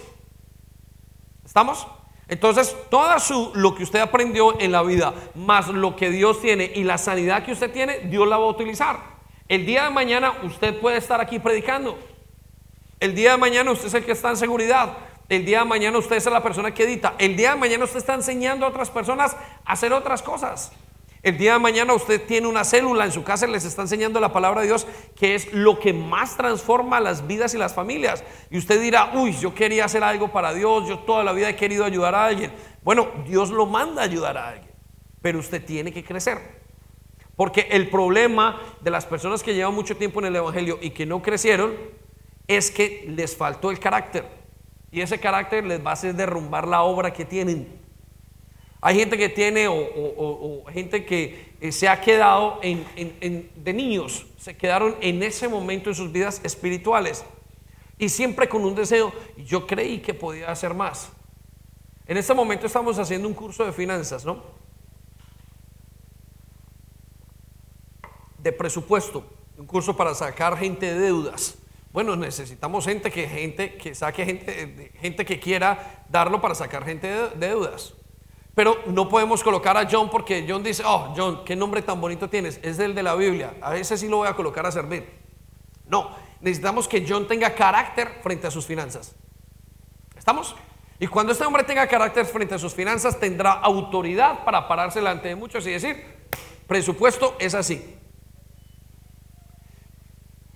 ¿Estamos? 1.54 1.86
Entonces, 2.28 2.76
todo 2.89 3.20
su, 3.20 3.51
lo 3.54 3.76
que 3.76 3.84
usted 3.84 3.99
aprendió 3.99 4.60
en 4.60 4.72
la 4.72 4.82
vida, 4.82 5.14
más 5.36 5.68
lo 5.68 5.95
que 5.95 6.10
Dios 6.10 6.41
tiene 6.41 6.72
y 6.74 6.84
la 6.84 6.97
sanidad 6.97 7.45
que 7.45 7.51
usted 7.51 7.72
tiene, 7.72 7.99
Dios 7.99 8.28
la 8.28 8.39
va 8.39 8.45
a 8.45 8.49
utilizar. 8.49 8.97
El 9.47 9.64
día 9.64 9.84
de 9.84 9.91
mañana 9.91 10.34
usted 10.41 10.80
puede 10.80 10.97
estar 10.97 11.22
aquí 11.22 11.38
predicando. 11.38 11.95
El 12.99 13.14
día 13.14 13.34
de 13.34 13.38
mañana 13.38 13.70
usted 13.70 13.86
es 13.86 13.93
el 13.93 14.04
que 14.04 14.14
está 14.14 14.32
en 14.32 14.38
seguridad. 14.38 14.97
El 15.30 15.45
día 15.45 15.60
de 15.60 15.66
mañana 15.66 15.99
usted 15.99 16.16
es 16.16 16.26
la 16.26 16.41
persona 16.41 16.74
que 16.74 16.86
edita. 16.86 17.14
El 17.20 17.38
día 17.38 17.51
de 17.51 17.60
mañana 17.60 17.84
usted 17.84 17.99
está 17.99 18.16
enseñando 18.16 18.66
a 18.66 18.70
otras 18.70 18.89
personas 18.89 19.38
a 19.64 19.74
hacer 19.74 19.93
otras 19.93 20.24
cosas. 20.24 20.72
El 21.24 21.38
día 21.38 21.53
de 21.53 21.59
mañana 21.59 21.93
usted 21.93 22.21
tiene 22.26 22.47
una 22.47 22.65
célula 22.65 23.05
en 23.05 23.13
su 23.13 23.24
casa 23.24 23.47
y 23.47 23.51
les 23.51 23.63
está 23.63 23.82
enseñando 23.82 24.19
la 24.19 24.34
palabra 24.34 24.59
de 24.59 24.67
Dios, 24.67 24.86
que 25.15 25.36
es 25.36 25.53
lo 25.53 25.80
que 25.80 25.93
más 25.93 26.36
transforma 26.36 26.99
las 26.99 27.26
vidas 27.26 27.53
y 27.53 27.57
las 27.57 27.74
familias. 27.74 28.26
Y 28.51 28.57
usted 28.57 28.82
dirá, 28.82 29.13
uy, 29.15 29.32
yo 29.32 29.55
quería 29.55 29.86
hacer 29.86 30.03
algo 30.03 30.34
para 30.34 30.53
Dios, 30.53 30.86
yo 30.86 30.99
toda 30.99 31.24
la 31.24 31.32
vida 31.32 31.49
he 31.49 31.55
querido 31.55 31.86
ayudar 31.86 32.13
a 32.13 32.26
alguien. 32.26 32.51
Bueno, 32.84 33.07
Dios 33.26 33.51
lo 33.51 33.65
manda 33.65 34.01
a 34.01 34.05
ayudar 34.05 34.38
a 34.38 34.49
alguien, 34.49 34.69
pero 35.21 35.39
usted 35.39 35.63
tiene 35.63 35.93
que 35.93 36.03
crecer. 36.03 36.61
Porque 37.38 37.69
el 37.71 37.89
problema 37.89 38.61
de 38.82 38.91
las 38.91 39.05
personas 39.05 39.41
que 39.41 39.55
llevan 39.55 39.74
mucho 39.74 39.95
tiempo 39.95 40.19
en 40.19 40.26
el 40.26 40.36
Evangelio 40.36 40.78
y 40.82 40.89
que 40.89 41.05
no 41.05 41.21
crecieron 41.21 41.74
es 42.47 42.69
que 42.69 43.05
les 43.07 43.38
faltó 43.38 43.71
el 43.71 43.80
carácter. 43.80 44.26
Y 44.91 44.99
ese 44.99 45.21
carácter 45.21 45.63
les 45.63 45.84
va 45.84 45.91
a 45.91 45.93
hacer 45.93 46.15
derrumbar 46.15 46.67
la 46.67 46.84
obra 46.84 47.13
que 47.13 47.24
tienen. 47.24 47.82
Hay 48.86 48.97
gente 48.97 49.17
que 49.17 49.29
tiene 49.29 49.69
o, 49.69 50.65
gente 50.73 51.05
que 51.05 51.53
eh, 51.61 51.71
se 51.71 51.88
ha 51.88 52.01
quedado 52.01 52.59
de 52.61 53.73
niños, 53.73 54.25
se 54.38 54.57
quedaron 54.57 54.97
en 54.99 55.23
ese 55.23 55.47
momento 55.47 55.89
en 55.89 55.95
sus 55.95 56.11
vidas 56.11 56.41
espirituales 56.43 57.23
y 57.97 58.09
siempre 58.09 58.49
con 58.49 58.65
un 58.65 58.75
deseo. 58.75 59.13
Yo 59.38 59.65
creí 59.67 59.99
que 59.99 60.13
podía 60.13 60.51
hacer 60.51 60.73
más. 60.73 61.13
En 62.07 62.17
este 62.17 62.34
momento 62.34 62.67
estamos 62.67 62.99
haciendo 62.99 63.25
un 63.25 63.34
curso 63.34 63.63
de 63.63 63.71
finanzas, 63.71 64.25
¿no? 64.25 64.43
De 68.38 68.51
presupuesto, 68.51 69.23
un 69.57 69.65
curso 69.65 69.95
para 69.95 70.13
sacar 70.13 70.57
gente 70.57 70.93
de 70.93 70.99
deudas. 70.99 71.57
Bueno, 71.93 72.17
necesitamos 72.17 72.84
gente 72.84 73.11
que, 73.11 73.29
gente 73.29 73.75
que 73.75 73.95
saque 73.95 74.25
gente, 74.25 74.91
gente 74.99 75.23
que 75.23 75.39
quiera 75.39 76.03
darlo 76.09 76.41
para 76.41 76.53
sacar 76.53 76.84
gente 76.84 77.07
de 77.07 77.29
deudas. 77.47 77.93
Pero 78.56 78.84
no 78.86 79.10
podemos 79.10 79.43
colocar 79.43 79.76
a 79.78 79.88
John 79.89 80.10
porque 80.10 80.45
John 80.47 80.62
dice, 80.62 80.84
oh, 80.86 81.14
John, 81.16 81.43
qué 81.43 81.56
nombre 81.56 81.82
tan 81.82 81.99
bonito 81.99 82.30
tienes, 82.30 82.60
es 82.62 82.78
el 82.80 82.93
de 82.93 83.01
la 83.01 83.16
Biblia, 83.16 83.56
a 83.62 83.72
veces 83.72 83.99
sí 83.99 84.08
lo 84.08 84.18
voy 84.18 84.28
a 84.28 84.36
colocar 84.36 84.66
a 84.66 84.72
servir. 84.72 85.10
No, 85.88 86.12
necesitamos 86.39 86.88
que 86.88 87.04
John 87.08 87.28
tenga 87.28 87.56
carácter 87.56 88.20
frente 88.22 88.45
a 88.45 88.51
sus 88.51 88.66
finanzas. 88.66 89.16
¿Estamos? 90.16 90.56
Y 90.99 91.08
cuando 91.08 91.32
este 91.32 91.43
hombre 91.45 91.64
tenga 91.64 91.88
carácter 91.88 92.26
frente 92.26 92.54
a 92.54 92.60
sus 92.60 92.74
finanzas, 92.74 93.20
tendrá 93.20 93.54
autoridad 93.54 94.45
para 94.45 94.68
pararse 94.68 94.99
delante 94.99 95.30
de 95.30 95.36
muchos 95.36 95.66
y 95.66 95.72
decir, 95.72 96.28
presupuesto 96.68 97.36
es 97.39 97.56
así. 97.56 97.97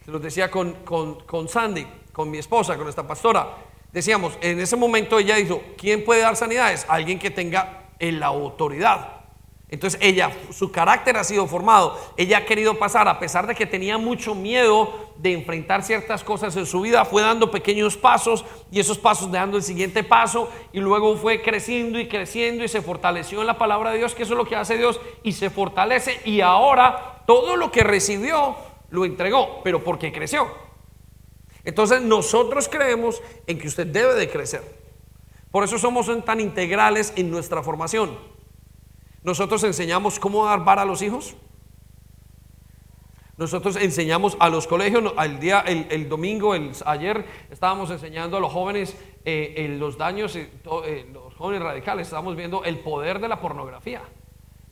Se 0.05 0.11
los 0.11 0.21
decía 0.21 0.51
con, 0.51 0.85
con 0.85 1.49
Sandy, 1.49 1.85
con 2.13 2.29
mi 2.29 2.37
esposa, 2.37 2.77
con 2.77 2.87
esta 2.87 3.05
pastora. 3.05 3.57
Decíamos, 3.91 4.37
en 4.41 4.59
ese 4.59 4.75
momento 4.75 5.17
ella 5.17 5.35
dijo, 5.35 5.61
¿quién 5.77 6.05
puede 6.05 6.21
dar 6.21 6.35
sanidades? 6.35 6.85
Alguien 6.87 7.19
que 7.19 7.31
tenga 7.31 7.76
la 7.99 8.27
autoridad. 8.27 9.17
Entonces 9.69 9.99
ella, 10.01 10.31
su 10.51 10.71
carácter 10.71 11.17
ha 11.17 11.25
sido 11.25 11.45
formado. 11.45 11.99
Ella 12.15 12.37
ha 12.37 12.45
querido 12.45 12.79
pasar, 12.79 13.07
a 13.09 13.19
pesar 13.19 13.47
de 13.47 13.55
que 13.55 13.65
tenía 13.65 13.97
mucho 13.97 14.33
miedo 14.33 15.11
de 15.17 15.33
enfrentar 15.33 15.83
ciertas 15.83 16.23
cosas 16.23 16.55
en 16.55 16.65
su 16.65 16.79
vida, 16.79 17.03
fue 17.03 17.21
dando 17.21 17.51
pequeños 17.51 17.97
pasos 17.97 18.45
y 18.71 18.79
esos 18.79 18.97
pasos 18.97 19.29
dando 19.29 19.57
el 19.57 19.63
siguiente 19.63 20.03
paso 20.03 20.49
y 20.71 20.79
luego 20.79 21.17
fue 21.17 21.41
creciendo 21.41 21.99
y 21.99 22.07
creciendo 22.07 22.63
y 22.63 22.69
se 22.69 22.81
fortaleció 22.81 23.41
en 23.41 23.47
la 23.47 23.57
palabra 23.57 23.91
de 23.91 23.97
Dios, 23.97 24.15
que 24.15 24.23
eso 24.23 24.33
es 24.33 24.37
lo 24.37 24.45
que 24.45 24.55
hace 24.55 24.77
Dios 24.77 25.01
y 25.23 25.33
se 25.33 25.49
fortalece 25.49 26.21
y 26.23 26.39
ahora 26.39 27.23
todo 27.25 27.57
lo 27.57 27.69
que 27.69 27.83
recibió 27.83 28.55
lo 28.89 29.03
entregó, 29.03 29.59
pero 29.65 29.83
porque 29.83 30.13
creció. 30.13 30.47
Entonces 31.65 32.01
nosotros 32.01 32.69
creemos 32.69 33.21
en 33.47 33.59
que 33.59 33.67
usted 33.67 33.85
debe 33.85 34.13
de 34.15 34.29
crecer. 34.29 34.76
Por 35.57 35.63
eso 35.63 35.79
somos 35.79 36.07
tan 36.23 36.39
integrales 36.39 37.11
en 37.15 37.31
nuestra 37.31 37.63
formación. 37.63 38.15
Nosotros 39.23 39.63
enseñamos 39.63 40.19
cómo 40.19 40.45
dar 40.45 40.63
vara 40.63 40.83
a 40.83 40.85
los 40.85 41.01
hijos. 41.01 41.35
Nosotros 43.37 43.75
enseñamos 43.77 44.37
a 44.39 44.51
los 44.51 44.67
colegios, 44.67 45.15
al 45.17 45.39
día, 45.39 45.61
el, 45.61 46.07
domingo, 46.07 46.53
el, 46.53 46.73
ayer 46.85 47.25
estábamos 47.49 47.89
enseñando 47.89 48.37
a 48.37 48.39
los 48.39 48.53
jóvenes 48.53 48.95
eh, 49.25 49.75
los 49.79 49.97
daños, 49.97 50.35
eh, 50.35 50.51
los 51.11 51.33
jóvenes 51.33 51.63
radicales, 51.63 52.05
estábamos 52.05 52.35
viendo 52.35 52.63
el 52.63 52.77
poder 52.77 53.19
de 53.19 53.27
la 53.27 53.41
pornografía 53.41 54.03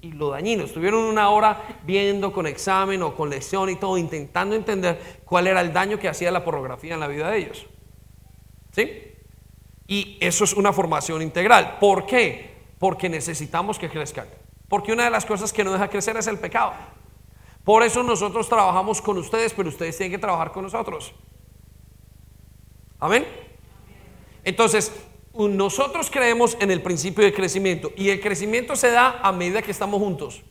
y 0.01 0.11
lo 0.11 0.29
dañino. 0.29 0.65
Estuvieron 0.65 1.05
una 1.05 1.31
hora 1.31 1.79
viendo 1.83 2.31
con 2.31 2.45
examen 2.45 3.01
o 3.01 3.15
con 3.15 3.31
lección 3.31 3.71
y 3.71 3.75
todo, 3.77 3.97
intentando 3.97 4.55
entender 4.55 5.21
cuál 5.25 5.47
era 5.47 5.61
el 5.61 5.73
daño 5.73 5.97
que 5.97 6.09
hacía 6.09 6.29
la 6.29 6.45
pornografía 6.45 6.93
en 6.93 6.99
la 6.99 7.07
vida 7.07 7.31
de 7.31 7.39
ellos. 7.39 7.65
¿Sí? 8.71 9.04
Y 9.87 10.17
eso 10.19 10.43
es 10.43 10.53
una 10.53 10.73
formación 10.73 11.21
integral. 11.21 11.77
¿Por 11.79 12.05
qué? 12.05 12.55
Porque 12.79 13.09
necesitamos 13.09 13.77
que 13.77 13.89
crezcan. 13.89 14.27
Porque 14.67 14.91
una 14.91 15.03
de 15.03 15.11
las 15.11 15.25
cosas 15.25 15.53
que 15.53 15.63
no 15.63 15.71
deja 15.71 15.89
crecer 15.89 16.17
es 16.17 16.27
el 16.27 16.39
pecado. 16.39 16.73
Por 17.63 17.83
eso 17.83 18.03
nosotros 18.03 18.47
trabajamos 18.47 19.01
con 19.01 19.17
ustedes, 19.17 19.53
pero 19.53 19.69
ustedes 19.69 19.97
tienen 19.97 20.11
que 20.11 20.19
trabajar 20.19 20.51
con 20.51 20.63
nosotros. 20.63 21.13
Amén. 22.99 23.25
Entonces, 24.43 24.91
nosotros 25.33 26.09
creemos 26.09 26.57
en 26.59 26.71
el 26.71 26.81
principio 26.81 27.23
de 27.23 27.33
crecimiento 27.33 27.91
y 27.95 28.09
el 28.09 28.21
crecimiento 28.21 28.75
se 28.75 28.91
da 28.91 29.19
a 29.21 29.31
medida 29.31 29.61
que 29.61 29.71
estamos 29.71 29.99
juntos. 29.99 30.43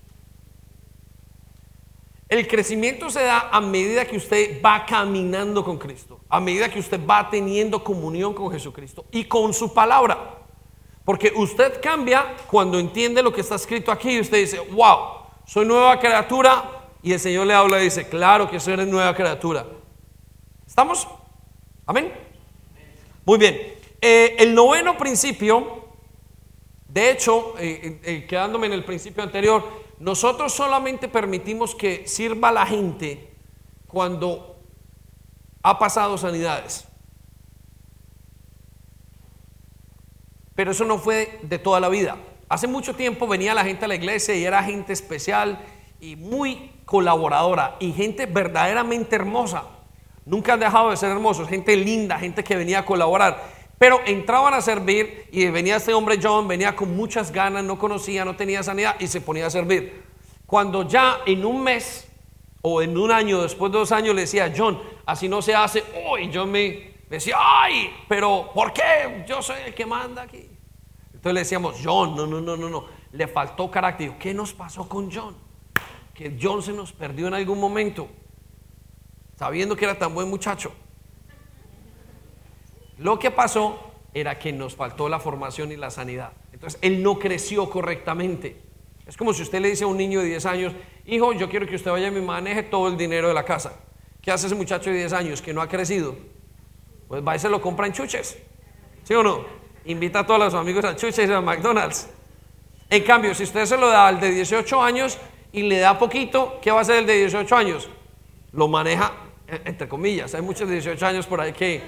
El 2.34 2.48
crecimiento 2.48 3.10
se 3.10 3.22
da 3.22 3.48
a 3.52 3.60
medida 3.60 4.04
que 4.04 4.16
usted 4.16 4.60
va 4.60 4.84
caminando 4.84 5.64
con 5.64 5.78
Cristo, 5.78 6.18
a 6.28 6.40
medida 6.40 6.68
que 6.68 6.80
usted 6.80 6.98
va 7.06 7.30
teniendo 7.30 7.84
comunión 7.84 8.34
con 8.34 8.50
Jesucristo 8.50 9.04
y 9.12 9.26
con 9.26 9.54
su 9.54 9.72
palabra. 9.72 10.40
Porque 11.04 11.32
usted 11.36 11.80
cambia 11.80 12.34
cuando 12.50 12.80
entiende 12.80 13.22
lo 13.22 13.32
que 13.32 13.42
está 13.42 13.54
escrito 13.54 13.92
aquí 13.92 14.16
y 14.16 14.20
usted 14.20 14.38
dice, 14.38 14.58
wow, 14.58 14.96
soy 15.46 15.64
nueva 15.64 15.96
criatura. 16.00 16.88
Y 17.04 17.12
el 17.12 17.20
Señor 17.20 17.46
le 17.46 17.54
habla 17.54 17.80
y 17.80 17.84
dice, 17.84 18.08
claro 18.08 18.50
que 18.50 18.58
soy 18.58 18.76
nueva 18.78 19.14
criatura. 19.14 19.64
¿Estamos? 20.66 21.06
Amén. 21.86 22.12
Muy 23.24 23.38
bien. 23.38 23.74
Eh, 24.00 24.34
el 24.40 24.56
noveno 24.56 24.98
principio, 24.98 25.84
de 26.88 27.12
hecho, 27.12 27.54
eh, 27.60 28.00
eh, 28.02 28.26
quedándome 28.28 28.66
en 28.66 28.72
el 28.72 28.82
principio 28.82 29.22
anterior, 29.22 29.83
nosotros 29.98 30.52
solamente 30.52 31.08
permitimos 31.08 31.74
que 31.74 32.06
sirva 32.06 32.48
a 32.48 32.52
la 32.52 32.66
gente 32.66 33.34
cuando 33.86 34.62
ha 35.62 35.78
pasado 35.78 36.18
sanidades. 36.18 36.86
Pero 40.54 40.70
eso 40.70 40.84
no 40.84 40.98
fue 40.98 41.38
de 41.42 41.58
toda 41.58 41.80
la 41.80 41.88
vida. 41.88 42.16
Hace 42.48 42.66
mucho 42.66 42.94
tiempo 42.94 43.26
venía 43.26 43.54
la 43.54 43.64
gente 43.64 43.84
a 43.84 43.88
la 43.88 43.94
iglesia 43.94 44.34
y 44.34 44.44
era 44.44 44.62
gente 44.62 44.92
especial 44.92 45.58
y 46.00 46.16
muy 46.16 46.70
colaboradora 46.84 47.76
y 47.80 47.92
gente 47.92 48.26
verdaderamente 48.26 49.16
hermosa. 49.16 49.64
Nunca 50.26 50.54
han 50.54 50.60
dejado 50.60 50.90
de 50.90 50.96
ser 50.96 51.10
hermosos, 51.10 51.48
gente 51.48 51.76
linda, 51.76 52.18
gente 52.18 52.44
que 52.44 52.56
venía 52.56 52.80
a 52.80 52.86
colaborar. 52.86 53.53
Pero 53.78 54.00
entraban 54.06 54.54
a 54.54 54.60
servir 54.60 55.28
y 55.32 55.46
venía 55.46 55.76
este 55.76 55.94
hombre 55.94 56.18
John, 56.22 56.46
venía 56.46 56.76
con 56.76 56.94
muchas 56.96 57.32
ganas, 57.32 57.64
no 57.64 57.78
conocía, 57.78 58.24
no 58.24 58.36
tenía 58.36 58.62
sanidad 58.62 58.96
y 59.00 59.08
se 59.08 59.20
ponía 59.20 59.46
a 59.46 59.50
servir. 59.50 60.04
Cuando 60.46 60.86
ya 60.86 61.20
en 61.26 61.44
un 61.44 61.62
mes 61.62 62.08
o 62.62 62.80
en 62.82 62.96
un 62.96 63.10
año, 63.10 63.42
después 63.42 63.72
de 63.72 63.78
dos 63.78 63.92
años, 63.92 64.14
le 64.14 64.22
decía, 64.22 64.52
John, 64.56 64.80
así 65.04 65.28
no 65.28 65.42
se 65.42 65.54
hace, 65.54 65.82
hoy 66.06 66.30
John 66.32 66.50
me 66.50 66.94
decía, 67.10 67.36
ay, 67.38 67.92
pero 68.08 68.50
¿por 68.54 68.72
qué? 68.72 69.24
Yo 69.26 69.42
soy 69.42 69.60
el 69.66 69.74
que 69.74 69.84
manda 69.84 70.22
aquí. 70.22 70.48
Entonces 71.12 71.34
le 71.34 71.40
decíamos, 71.40 71.76
John, 71.82 72.14
no, 72.14 72.26
no, 72.26 72.40
no, 72.40 72.56
no, 72.56 72.68
no, 72.68 72.84
le 73.12 73.26
faltó 73.26 73.70
carácter. 73.70 74.16
¿Qué 74.18 74.32
nos 74.34 74.52
pasó 74.52 74.88
con 74.88 75.10
John? 75.10 75.36
Que 76.12 76.38
John 76.40 76.62
se 76.62 76.72
nos 76.72 76.92
perdió 76.92 77.26
en 77.26 77.34
algún 77.34 77.58
momento, 77.58 78.08
sabiendo 79.36 79.74
que 79.74 79.84
era 79.86 79.98
tan 79.98 80.14
buen 80.14 80.28
muchacho. 80.28 80.72
Lo 82.98 83.18
que 83.18 83.30
pasó 83.30 83.92
era 84.12 84.38
que 84.38 84.52
nos 84.52 84.76
faltó 84.76 85.08
la 85.08 85.18
formación 85.18 85.72
y 85.72 85.76
la 85.76 85.90
sanidad. 85.90 86.32
Entonces, 86.52 86.78
él 86.82 87.02
no 87.02 87.18
creció 87.18 87.68
correctamente. 87.68 88.56
Es 89.06 89.16
como 89.16 89.34
si 89.34 89.42
usted 89.42 89.60
le 89.60 89.70
dice 89.70 89.84
a 89.84 89.86
un 89.86 89.96
niño 89.96 90.20
de 90.20 90.26
10 90.26 90.46
años, 90.46 90.72
hijo, 91.04 91.32
yo 91.32 91.48
quiero 91.48 91.66
que 91.66 91.76
usted 91.76 91.90
vaya 91.90 92.08
y 92.08 92.10
me 92.10 92.22
maneje 92.22 92.62
todo 92.62 92.88
el 92.88 92.96
dinero 92.96 93.28
de 93.28 93.34
la 93.34 93.44
casa. 93.44 93.80
¿Qué 94.22 94.30
hace 94.30 94.46
ese 94.46 94.54
muchacho 94.54 94.90
de 94.90 94.96
10 94.96 95.12
años 95.12 95.42
que 95.42 95.52
no 95.52 95.60
ha 95.60 95.68
crecido? 95.68 96.16
Pues 97.08 97.22
va 97.26 97.36
y 97.36 97.38
se 97.38 97.50
lo 97.50 97.60
compra 97.60 97.86
en 97.86 97.92
chuches. 97.92 98.38
¿Sí 99.02 99.12
o 99.14 99.22
no? 99.22 99.44
Invita 99.84 100.20
a 100.20 100.26
todos 100.26 100.40
los 100.40 100.54
amigos 100.54 100.84
a 100.84 100.96
chuches 100.96 101.28
y 101.28 101.32
a 101.32 101.40
McDonald's. 101.40 102.08
En 102.88 103.02
cambio, 103.02 103.34
si 103.34 103.42
usted 103.42 103.66
se 103.66 103.76
lo 103.76 103.88
da 103.88 104.06
al 104.06 104.20
de 104.20 104.30
18 104.30 104.82
años 104.82 105.18
y 105.52 105.62
le 105.62 105.78
da 105.78 105.98
poquito, 105.98 106.58
¿qué 106.62 106.70
va 106.70 106.78
a 106.78 106.82
hacer 106.82 106.96
el 106.96 107.06
de 107.06 107.16
18 107.16 107.54
años? 107.56 107.88
Lo 108.52 108.68
maneja, 108.68 109.12
eh, 109.46 109.60
entre 109.66 109.88
comillas. 109.88 110.34
Hay 110.34 110.42
muchos 110.42 110.68
de 110.68 110.74
18 110.74 111.06
años 111.06 111.26
por 111.26 111.40
ahí 111.40 111.52
que, 111.52 111.82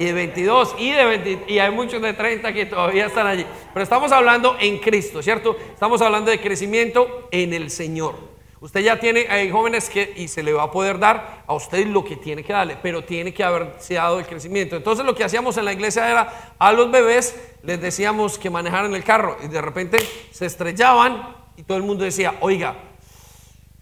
y 0.00 0.06
de 0.06 0.14
22 0.14 0.76
y 0.78 0.92
de 0.92 1.04
20, 1.04 1.44
y 1.46 1.58
hay 1.58 1.70
muchos 1.70 2.00
de 2.00 2.14
30 2.14 2.54
que 2.54 2.64
todavía 2.64 3.04
están 3.04 3.26
allí. 3.26 3.44
Pero 3.74 3.82
estamos 3.82 4.10
hablando 4.12 4.56
en 4.58 4.78
Cristo, 4.78 5.22
¿cierto? 5.22 5.54
Estamos 5.74 6.00
hablando 6.00 6.30
de 6.30 6.40
crecimiento 6.40 7.28
en 7.30 7.52
el 7.52 7.70
Señor. 7.70 8.14
Usted 8.60 8.80
ya 8.80 8.98
tiene, 8.98 9.26
hay 9.28 9.50
jóvenes 9.50 9.90
que, 9.90 10.14
y 10.16 10.28
se 10.28 10.42
le 10.42 10.54
va 10.54 10.62
a 10.62 10.70
poder 10.70 10.98
dar 10.98 11.44
a 11.46 11.52
usted 11.52 11.86
lo 11.86 12.02
que 12.02 12.16
tiene 12.16 12.42
que 12.42 12.54
darle, 12.54 12.78
pero 12.82 13.04
tiene 13.04 13.34
que 13.34 13.44
haberse 13.44 13.94
dado 13.94 14.18
el 14.18 14.24
crecimiento. 14.24 14.74
Entonces 14.74 15.04
lo 15.04 15.14
que 15.14 15.22
hacíamos 15.22 15.58
en 15.58 15.66
la 15.66 15.74
iglesia 15.74 16.10
era, 16.10 16.54
a 16.58 16.72
los 16.72 16.90
bebés 16.90 17.38
les 17.62 17.78
decíamos 17.78 18.38
que 18.38 18.48
manejaran 18.48 18.94
el 18.94 19.04
carro 19.04 19.36
y 19.44 19.48
de 19.48 19.60
repente 19.60 19.98
se 20.30 20.46
estrellaban 20.46 21.36
y 21.58 21.62
todo 21.64 21.76
el 21.76 21.84
mundo 21.84 22.04
decía, 22.04 22.36
oiga, 22.40 22.74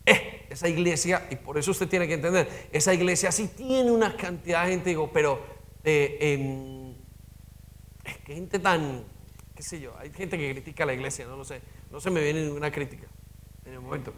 eh, 0.05 0.49
esa 0.51 0.69
iglesia, 0.69 1.29
y 1.31 1.37
por 1.37 1.59
eso 1.59 1.71
usted 1.71 1.87
tiene 1.87 2.09
que 2.09 2.14
entender, 2.14 2.49
esa 2.73 2.93
iglesia 2.93 3.31
sí 3.31 3.49
tiene 3.57 3.93
una 3.93 4.16
cantidad 4.16 4.64
de 4.64 4.71
gente, 4.71 4.89
digo, 4.91 5.11
pero 5.12 5.58
eh, 5.89 6.95
gente 8.26 8.59
tan, 8.59 9.05
qué 9.55 9.62
sé 9.62 9.80
yo, 9.80 9.97
hay 9.99 10.12
gente 10.12 10.36
que 10.36 10.51
critica 10.53 10.84
a 10.84 10.86
la 10.86 10.95
iglesia, 10.95 11.26
no 11.26 11.36
lo 11.36 11.45
sé, 11.45 11.61
no 11.91 12.01
se 12.01 12.11
me 12.11 12.20
viene 12.22 12.43
ninguna 12.43 12.70
crítica 12.70 13.07
en 13.64 13.72
el 13.74 13.80
momento 13.80 14.12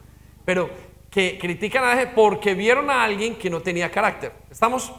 pero 0.44 0.68
que 1.10 1.38
critican 1.38 1.84
a 1.84 1.94
la 1.94 2.14
porque 2.14 2.54
vieron 2.54 2.90
a 2.90 3.04
alguien 3.04 3.36
que 3.36 3.50
no 3.50 3.60
tenía 3.60 3.90
carácter. 3.90 4.32
¿Estamos? 4.50 4.92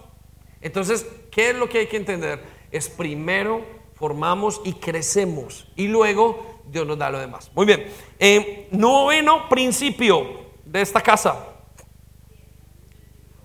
Entonces, 0.61 1.05
¿qué 1.31 1.49
es 1.49 1.55
lo 1.55 1.67
que 1.67 1.79
hay 1.79 1.87
que 1.87 1.97
entender? 1.97 2.41
Es 2.71 2.89
primero 2.89 3.65
formamos 3.95 4.61
y 4.63 4.73
crecemos 4.73 5.67
y 5.75 5.87
luego 5.87 6.61
Dios 6.67 6.87
nos 6.87 6.97
da 6.97 7.09
lo 7.09 7.19
demás. 7.19 7.51
Muy 7.53 7.65
bien. 7.65 7.85
Eh, 8.17 8.67
noveno 8.71 9.47
principio 9.49 10.51
de 10.65 10.81
esta 10.81 11.01
casa. 11.01 11.47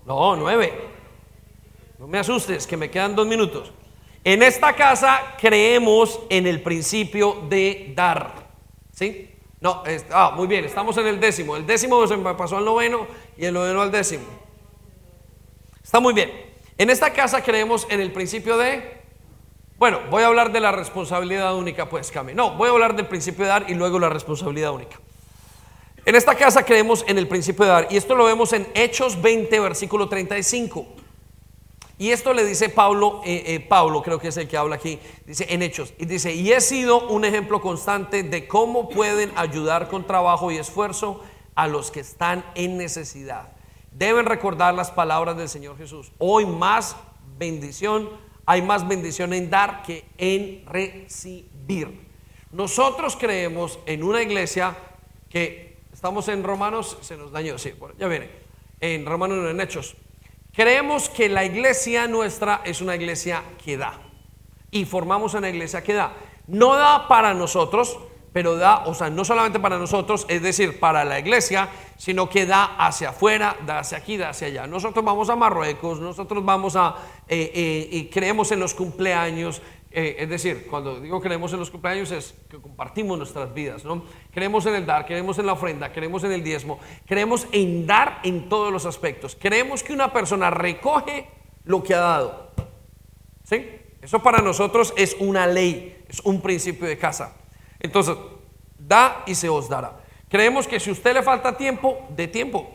No, 0.05 0.35
nueve. 0.35 0.73
No 1.99 2.07
me 2.07 2.19
asustes, 2.19 2.67
que 2.67 2.77
me 2.77 2.91
quedan 2.91 3.15
dos 3.15 3.27
minutos. 3.27 3.71
En 4.23 4.43
esta 4.43 4.73
casa 4.73 5.35
creemos 5.39 6.19
en 6.29 6.45
el 6.45 6.61
principio 6.61 7.45
de 7.49 7.93
dar. 7.95 8.47
¿Sí? 8.91 9.31
No, 9.59 9.83
ah, 10.11 10.33
muy 10.35 10.47
bien, 10.47 10.65
estamos 10.65 10.97
en 10.97 11.07
el 11.07 11.19
décimo. 11.19 11.55
El 11.55 11.65
décimo 11.65 12.05
se 12.05 12.17
pasó 12.17 12.57
al 12.57 12.65
noveno 12.65 13.07
y 13.37 13.45
el 13.45 13.53
noveno 13.53 13.81
al 13.81 13.91
décimo. 13.91 14.25
Está 15.83 15.99
muy 15.99 16.13
bien. 16.13 16.31
En 16.77 16.89
esta 16.91 17.11
casa 17.11 17.43
creemos 17.43 17.87
en 17.89 18.01
el 18.01 18.11
principio 18.11 18.57
de... 18.57 18.97
Bueno, 19.77 20.01
voy 20.11 20.23
a 20.23 20.27
hablar 20.27 20.51
de 20.51 20.59
la 20.59 20.71
responsabilidad 20.71 21.55
única, 21.55 21.89
pues, 21.89 22.11
Cami. 22.11 22.33
No, 22.33 22.51
voy 22.51 22.67
a 22.67 22.71
hablar 22.71 22.95
del 22.95 23.07
principio 23.07 23.45
de 23.45 23.49
dar 23.49 23.65
y 23.69 23.73
luego 23.73 23.97
la 23.97 24.09
responsabilidad 24.09 24.73
única. 24.73 24.99
En 26.05 26.15
esta 26.15 26.35
casa 26.35 26.63
creemos 26.63 27.03
en 27.07 27.17
el 27.17 27.27
principio 27.27 27.65
de 27.65 27.71
dar 27.71 27.87
y 27.89 27.97
esto 27.97 28.15
lo 28.15 28.25
vemos 28.25 28.53
en 28.53 28.67
Hechos 28.75 29.19
20, 29.21 29.59
versículo 29.59 30.07
35. 30.07 30.85
Y 31.99 32.11
esto 32.11 32.33
le 32.33 32.45
dice 32.45 32.69
Pablo, 32.69 33.21
eh, 33.25 33.43
eh, 33.47 33.59
Pablo 33.59 34.03
creo 34.03 34.19
que 34.19 34.27
es 34.27 34.37
el 34.37 34.47
que 34.47 34.55
habla 34.55 34.75
aquí, 34.75 34.99
dice 35.25 35.47
en 35.49 35.63
Hechos, 35.63 35.93
y 35.97 36.05
dice, 36.05 36.33
y 36.33 36.51
he 36.51 36.61
sido 36.61 37.07
un 37.07 37.25
ejemplo 37.25 37.59
constante 37.59 38.21
de 38.21 38.47
cómo 38.47 38.87
pueden 38.87 39.31
ayudar 39.35 39.87
con 39.89 40.05
trabajo 40.05 40.51
y 40.51 40.57
esfuerzo 40.57 41.23
a 41.55 41.67
los 41.67 41.89
que 41.89 42.01
están 42.01 42.45
en 42.53 42.77
necesidad. 42.77 43.51
Deben 43.91 44.27
recordar 44.27 44.75
las 44.75 44.91
palabras 44.91 45.37
del 45.37 45.49
Señor 45.49 45.75
Jesús. 45.75 46.11
Hoy 46.19 46.45
más 46.45 46.95
bendición, 47.39 48.09
hay 48.45 48.61
más 48.61 48.87
bendición 48.87 49.33
en 49.33 49.49
dar 49.49 49.81
que 49.81 50.05
en 50.19 50.67
recibir. 50.67 52.07
Nosotros 52.51 53.17
creemos 53.19 53.79
en 53.87 54.03
una 54.03 54.21
iglesia 54.21 54.77
que 55.31 55.79
estamos 55.91 56.27
en 56.27 56.43
Romanos, 56.43 56.99
se 57.01 57.17
nos 57.17 57.31
dañó, 57.31 57.57
sí, 57.57 57.73
ya 57.97 58.07
viene, 58.07 58.29
en 58.81 59.03
Romanos 59.03 59.49
en 59.49 59.59
Hechos. 59.59 59.95
Creemos 60.57 61.07
que 61.07 61.29
la 61.29 61.45
iglesia 61.45 62.07
nuestra 62.07 62.61
es 62.65 62.81
una 62.81 62.95
iglesia 62.95 63.43
que 63.63 63.77
da. 63.77 63.93
Y 64.71 64.85
formamos 64.85 65.35
una 65.35 65.49
iglesia 65.49 65.83
que 65.83 65.93
da. 65.93 66.13
No 66.47 66.73
da 66.73 67.07
para 67.07 67.35
nosotros, 67.35 67.99
pero 68.33 68.55
da, 68.55 68.87
o 68.87 68.95
sea, 68.95 69.11
no 69.11 69.23
solamente 69.23 69.59
para 69.59 69.77
nosotros, 69.77 70.25
es 70.27 70.41
decir, 70.41 70.79
para 70.79 71.05
la 71.05 71.19
iglesia, 71.19 71.69
sino 71.95 72.27
que 72.27 72.47
da 72.47 72.75
hacia 72.75 73.09
afuera, 73.09 73.55
da 73.67 73.77
hacia 73.77 73.99
aquí, 73.99 74.17
da 74.17 74.29
hacia 74.29 74.47
allá. 74.47 74.65
Nosotros 74.65 75.05
vamos 75.05 75.29
a 75.29 75.35
Marruecos, 75.35 75.99
nosotros 75.99 76.43
vamos 76.43 76.75
a, 76.75 76.95
eh, 77.27 77.51
eh, 77.53 77.89
y 77.91 78.05
creemos 78.05 78.51
en 78.51 78.59
los 78.59 78.73
cumpleaños, 78.73 79.61
eh, 79.99 80.15
es 80.19 80.29
decir, 80.29 80.67
cuando 80.69 80.99
digo 80.99 81.19
creemos 81.19 81.51
en 81.53 81.59
los 81.59 81.71
cumpleaños 81.71 82.11
es 82.11 82.35
que 82.47 82.61
compartimos 82.61 83.17
nuestras 83.17 83.51
vidas, 83.51 83.83
¿no? 83.83 84.05
Creemos 84.31 84.63
en 84.67 84.75
el 84.75 84.85
dar, 84.85 85.07
creemos 85.07 85.39
en 85.39 85.47
la 85.47 85.53
ofrenda, 85.53 85.91
creemos 85.91 86.23
en 86.23 86.33
el 86.33 86.43
diezmo, 86.43 86.79
creemos 87.07 87.47
en 87.51 87.87
dar 87.87 88.19
en 88.23 88.47
todos 88.47 88.71
los 88.71 88.85
aspectos. 88.85 89.35
Creemos 89.35 89.81
que 89.81 89.93
una 89.93 90.13
persona 90.13 90.51
recoge 90.51 91.27
lo 91.63 91.81
que 91.81 91.95
ha 91.95 91.99
dado. 91.99 92.51
¿Sí? 93.43 93.71
Eso 93.99 94.21
para 94.21 94.39
nosotros 94.39 94.93
es 94.97 95.17
una 95.19 95.47
ley, 95.47 96.05
es 96.07 96.19
un 96.19 96.41
principio 96.41 96.87
de 96.87 96.99
casa. 96.99 97.35
Entonces, 97.79 98.15
da 98.77 99.23
y 99.25 99.33
se 99.33 99.49
os 99.49 99.67
dará. 99.67 99.93
Creemos 100.29 100.67
que 100.67 100.79
si 100.79 100.91
a 100.91 100.93
usted 100.93 101.15
le 101.15 101.23
falta 101.23 101.57
tiempo, 101.57 102.05
de 102.15 102.27
tiempo. 102.27 102.71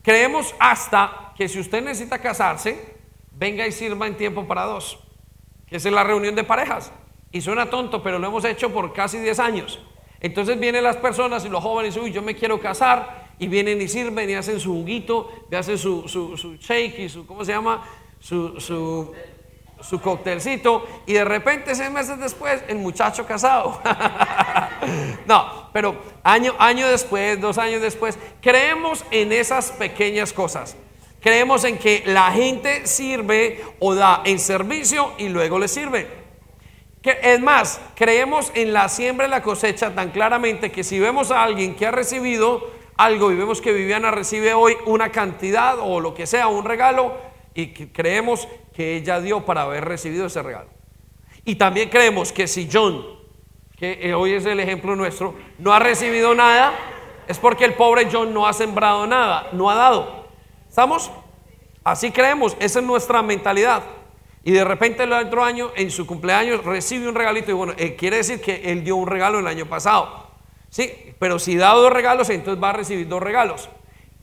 Creemos 0.00 0.54
hasta 0.60 1.32
que 1.36 1.48
si 1.48 1.58
usted 1.58 1.82
necesita 1.82 2.20
casarse, 2.20 2.94
venga 3.32 3.66
y 3.66 3.72
sirva 3.72 4.06
en 4.06 4.16
tiempo 4.16 4.46
para 4.46 4.62
dos 4.62 5.09
que 5.70 5.76
es 5.76 5.84
la 5.84 6.04
reunión 6.04 6.34
de 6.34 6.44
parejas. 6.44 6.92
Y 7.32 7.40
suena 7.40 7.70
tonto, 7.70 8.02
pero 8.02 8.18
lo 8.18 8.26
hemos 8.26 8.44
hecho 8.44 8.70
por 8.70 8.92
casi 8.92 9.18
10 9.18 9.38
años. 9.38 9.80
Entonces 10.20 10.58
vienen 10.58 10.82
las 10.82 10.96
personas 10.96 11.44
y 11.44 11.48
los 11.48 11.62
jóvenes, 11.62 11.96
uy, 11.96 12.12
yo 12.12 12.22
me 12.22 12.34
quiero 12.34 12.60
casar, 12.60 13.30
y 13.38 13.46
vienen 13.48 13.80
y 13.80 13.88
sirven 13.88 14.28
y 14.28 14.34
hacen 14.34 14.60
su 14.60 14.74
juguito, 14.74 15.30
y 15.50 15.54
hacen 15.54 15.78
su, 15.78 16.06
su, 16.08 16.56
shake 16.60 16.98
y 16.98 17.08
su, 17.08 17.26
¿cómo 17.26 17.44
se 17.44 17.52
llama? 17.52 17.84
Su, 18.18 18.60
su, 18.60 19.14
su 19.80 20.00
coctelcito, 20.00 20.86
y 21.06 21.14
de 21.14 21.24
repente 21.24 21.74
seis 21.74 21.90
meses 21.90 22.18
después, 22.18 22.62
el 22.68 22.78
muchacho 22.78 23.26
casado. 23.26 23.80
no, 25.26 25.70
pero 25.72 25.96
año, 26.22 26.54
año 26.58 26.86
después, 26.88 27.40
dos 27.40 27.56
años 27.56 27.80
después, 27.80 28.18
creemos 28.42 29.04
en 29.10 29.32
esas 29.32 29.70
pequeñas 29.70 30.34
cosas. 30.34 30.76
Creemos 31.20 31.64
en 31.64 31.78
que 31.78 32.02
la 32.06 32.32
gente 32.32 32.86
sirve 32.86 33.62
o 33.78 33.94
da 33.94 34.22
en 34.24 34.38
servicio 34.38 35.12
y 35.18 35.28
luego 35.28 35.58
le 35.58 35.68
sirve. 35.68 36.06
Es 37.02 37.40
más, 37.40 37.80
creemos 37.94 38.50
en 38.54 38.72
la 38.72 38.88
siembra 38.88 39.26
y 39.26 39.30
la 39.30 39.42
cosecha 39.42 39.94
tan 39.94 40.10
claramente 40.10 40.70
que 40.70 40.84
si 40.84 40.98
vemos 40.98 41.30
a 41.30 41.42
alguien 41.42 41.74
que 41.74 41.86
ha 41.86 41.90
recibido 41.90 42.70
algo 42.96 43.32
y 43.32 43.36
vemos 43.36 43.62
que 43.62 43.72
Viviana 43.72 44.10
recibe 44.10 44.52
hoy 44.52 44.76
una 44.84 45.10
cantidad 45.10 45.78
o 45.78 46.00
lo 46.00 46.12
que 46.12 46.26
sea, 46.26 46.48
un 46.48 46.64
regalo, 46.64 47.14
y 47.54 47.68
creemos 47.68 48.46
que 48.74 48.96
ella 48.96 49.20
dio 49.20 49.44
para 49.46 49.62
haber 49.62 49.86
recibido 49.86 50.26
ese 50.26 50.42
regalo. 50.42 50.68
Y 51.46 51.54
también 51.54 51.88
creemos 51.88 52.32
que 52.32 52.46
si 52.46 52.68
John, 52.70 53.02
que 53.76 54.12
hoy 54.14 54.34
es 54.34 54.44
el 54.44 54.60
ejemplo 54.60 54.94
nuestro, 54.96 55.34
no 55.58 55.72
ha 55.72 55.78
recibido 55.78 56.34
nada, 56.34 56.74
es 57.26 57.38
porque 57.38 57.64
el 57.64 57.74
pobre 57.74 58.08
John 58.12 58.34
no 58.34 58.46
ha 58.46 58.52
sembrado 58.52 59.06
nada, 59.06 59.48
no 59.52 59.70
ha 59.70 59.74
dado. 59.74 60.19
¿Estamos? 60.70 61.10
Así 61.82 62.12
creemos, 62.12 62.56
esa 62.60 62.78
es 62.78 62.86
nuestra 62.86 63.22
mentalidad. 63.22 63.82
Y 64.44 64.52
de 64.52 64.62
repente 64.62 65.02
el 65.02 65.12
otro 65.12 65.42
año, 65.42 65.72
en 65.74 65.90
su 65.90 66.06
cumpleaños, 66.06 66.64
recibe 66.64 67.08
un 67.08 67.16
regalito 67.16 67.50
y 67.50 67.54
bueno, 67.54 67.74
eh, 67.76 67.96
quiere 67.96 68.18
decir 68.18 68.40
que 68.40 68.70
él 68.70 68.84
dio 68.84 68.94
un 68.94 69.08
regalo 69.08 69.40
el 69.40 69.48
año 69.48 69.66
pasado. 69.66 70.28
Sí, 70.68 71.12
pero 71.18 71.40
si 71.40 71.56
da 71.56 71.70
dos 71.70 71.92
regalos, 71.92 72.30
entonces 72.30 72.62
va 72.62 72.70
a 72.70 72.74
recibir 72.74 73.08
dos 73.08 73.20
regalos. 73.20 73.68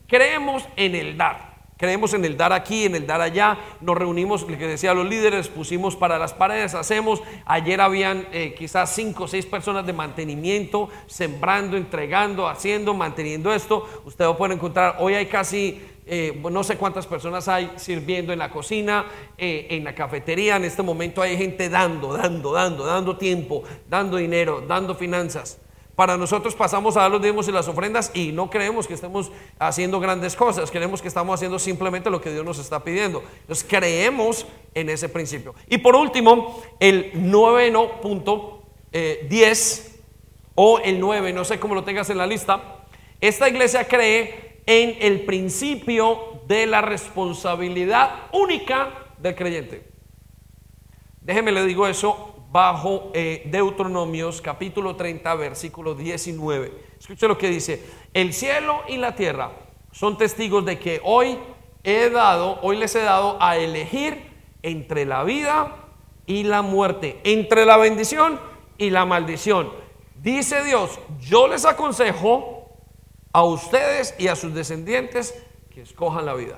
Creemos 0.07 0.65
en 0.77 0.95
el 0.95 1.17
dar. 1.17 1.46
Creemos 1.77 2.13
en 2.13 2.25
el 2.25 2.35
dar 2.35 2.53
aquí, 2.53 2.85
en 2.85 2.95
el 2.95 3.05
dar 3.05 3.21
allá. 3.21 3.57
Nos 3.81 3.95
reunimos, 3.95 4.41
lo 4.41 4.57
que 4.57 4.67
decía 4.67 4.95
los 4.95 5.07
líderes, 5.07 5.47
pusimos 5.47 5.95
para 5.95 6.17
las 6.17 6.33
paredes, 6.33 6.73
hacemos. 6.73 7.21
Ayer 7.45 7.79
habían 7.79 8.27
eh, 8.31 8.55
quizás 8.57 8.93
cinco 8.95 9.25
o 9.25 9.27
seis 9.27 9.45
personas 9.45 9.85
de 9.85 9.93
mantenimiento, 9.93 10.89
sembrando, 11.05 11.77
entregando, 11.77 12.47
haciendo, 12.47 12.95
manteniendo 12.95 13.53
esto. 13.53 13.87
Usted 14.05 14.25
a 14.25 14.35
poder 14.35 14.53
encontrar, 14.53 14.95
hoy 14.99 15.13
hay 15.13 15.27
casi 15.27 15.79
eh, 16.09 16.41
no 16.49 16.63
sé 16.63 16.77
cuántas 16.77 17.05
personas 17.05 17.49
hay 17.49 17.69
sirviendo 17.75 18.31
en 18.31 18.39
la 18.39 18.49
cocina, 18.49 19.05
eh, 19.37 19.67
en 19.71 19.83
la 19.83 19.93
cafetería. 19.93 20.55
En 20.55 20.63
este 20.63 20.81
momento 20.81 21.21
hay 21.21 21.37
gente 21.37 21.69
dando, 21.69 22.13
dando, 22.13 22.53
dando, 22.53 22.85
dando 22.85 23.17
tiempo, 23.17 23.63
dando 23.87 24.17
dinero, 24.17 24.63
dando 24.65 24.95
finanzas. 24.95 25.59
Para 25.97 26.15
nosotros 26.15 26.53
pasamos 26.53 26.95
a 26.95 27.01
dar 27.01 27.09
los 27.09 27.23
diezmos 27.23 27.47
y 27.47 27.51
las 27.51 27.67
ofrendas 27.67 28.11
y 28.13 28.31
no 28.31 28.51
creemos 28.51 28.85
que 28.85 28.93
estemos 28.93 29.31
haciendo 29.57 29.99
grandes 29.99 30.35
cosas, 30.35 30.69
creemos 30.69 31.01
que 31.01 31.07
estamos 31.07 31.33
haciendo 31.33 31.57
simplemente 31.57 32.11
lo 32.11 32.21
que 32.21 32.29
Dios 32.29 32.45
nos 32.45 32.59
está 32.59 32.83
pidiendo. 32.83 33.23
Entonces 33.41 33.65
creemos 33.67 34.45
en 34.75 34.91
ese 34.91 35.09
principio. 35.09 35.55
Y 35.67 35.79
por 35.79 35.95
último, 35.95 36.61
el 36.79 37.09
noveno 37.15 37.99
punto 37.99 38.61
10 38.91 38.91
eh, 38.93 40.01
o 40.53 40.77
el 40.77 40.99
9, 40.99 41.33
no 41.33 41.43
sé 41.43 41.59
cómo 41.59 41.73
lo 41.73 41.83
tengas 41.83 42.11
en 42.11 42.19
la 42.19 42.27
lista. 42.27 42.85
Esta 43.19 43.49
iglesia 43.49 43.87
cree 43.87 44.61
en 44.67 44.97
el 45.01 45.25
principio 45.25 46.43
de 46.47 46.67
la 46.67 46.81
responsabilidad 46.81 48.27
única 48.33 49.07
del 49.17 49.33
creyente. 49.33 49.89
Déjeme 51.21 51.51
le 51.51 51.65
digo 51.65 51.87
eso 51.87 52.35
bajo 52.57 53.11
eh, 53.13 53.43
Deuteronomios 53.45 54.41
capítulo 54.41 54.95
30 54.95 55.35
versículo 55.35 55.93
19. 55.93 56.85
Escuche 56.99 57.27
lo 57.27 57.37
que 57.37 57.49
dice, 57.49 57.85
el 58.15 58.33
cielo 58.33 58.81
y 58.87 58.97
la 58.97 59.13
tierra 59.13 59.51
son 59.91 60.17
testigos 60.17 60.65
de 60.65 60.79
que 60.79 60.99
hoy 61.03 61.37
he 61.83 62.09
dado, 62.09 62.57
hoy 62.63 62.77
les 62.77 62.95
he 62.95 63.03
dado 63.03 63.37
a 63.39 63.57
elegir 63.57 64.31
entre 64.63 65.05
la 65.05 65.23
vida 65.23 65.85
y 66.25 66.45
la 66.45 66.63
muerte, 66.63 67.21
entre 67.25 67.63
la 67.63 67.77
bendición 67.77 68.39
y 68.79 68.89
la 68.89 69.05
maldición. 69.05 69.71
Dice 70.15 70.63
Dios, 70.63 70.99
yo 71.19 71.47
les 71.47 71.63
aconsejo 71.63 72.71
a 73.33 73.43
ustedes 73.43 74.15
y 74.17 74.29
a 74.29 74.35
sus 74.35 74.55
descendientes 74.55 75.45
que 75.69 75.83
escojan 75.83 76.25
la 76.25 76.33
vida. 76.33 76.57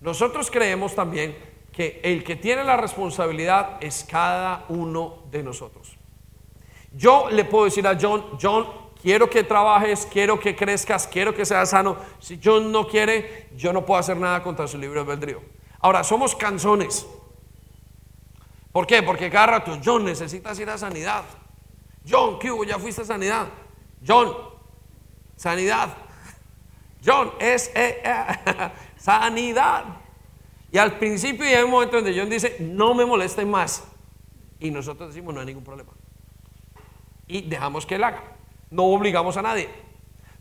Nosotros 0.00 0.50
creemos 0.50 0.94
también 0.94 1.49
que 1.80 1.98
el 2.04 2.22
que 2.22 2.36
tiene 2.36 2.62
la 2.62 2.76
responsabilidad 2.76 3.78
es 3.80 4.04
cada 4.06 4.66
uno 4.68 5.22
de 5.30 5.42
nosotros. 5.42 5.96
Yo 6.92 7.30
le 7.30 7.46
puedo 7.46 7.64
decir 7.64 7.86
a 7.86 7.96
John, 7.98 8.36
John, 8.38 8.66
quiero 9.00 9.30
que 9.30 9.44
trabajes, 9.44 10.06
quiero 10.12 10.38
que 10.38 10.54
crezcas, 10.54 11.06
quiero 11.06 11.34
que 11.34 11.46
seas 11.46 11.70
sano. 11.70 11.96
Si 12.18 12.38
John 12.44 12.70
no 12.70 12.86
quiere, 12.86 13.48
yo 13.56 13.72
no 13.72 13.86
puedo 13.86 13.98
hacer 13.98 14.18
nada 14.18 14.42
contra 14.42 14.68
su 14.68 14.76
libre 14.76 15.00
albedrío. 15.00 15.40
Ahora, 15.78 16.04
somos 16.04 16.34
canzones. 16.36 17.06
¿Por 18.72 18.86
qué? 18.86 19.02
Porque 19.02 19.30
cada 19.30 19.46
rato, 19.46 19.78
John, 19.82 20.04
necesitas 20.04 20.58
ir 20.60 20.68
a 20.68 20.76
sanidad. 20.76 21.24
John, 22.06 22.38
¿qué 22.38 22.50
hubo? 22.50 22.62
Ya 22.64 22.78
fuiste 22.78 23.00
a 23.00 23.06
sanidad. 23.06 23.46
John, 24.06 24.36
sanidad. 25.34 25.96
John 27.02 27.32
es 27.40 27.70
eh, 27.74 28.02
eh, 28.04 28.70
sanidad. 28.98 29.99
Y 30.72 30.78
al 30.78 30.98
principio 30.98 31.44
hay 31.44 31.62
un 31.62 31.70
momento 31.70 31.96
donde 31.96 32.18
John 32.18 32.30
dice, 32.30 32.56
no 32.60 32.94
me 32.94 33.04
molesten 33.04 33.50
más. 33.50 33.84
Y 34.58 34.70
nosotros 34.70 35.08
decimos, 35.08 35.34
no 35.34 35.40
hay 35.40 35.46
ningún 35.46 35.64
problema. 35.64 35.92
Y 37.26 37.42
dejamos 37.42 37.86
que 37.86 37.96
él 37.96 38.04
haga. 38.04 38.22
No 38.70 38.84
obligamos 38.84 39.36
a 39.36 39.42
nadie. 39.42 39.68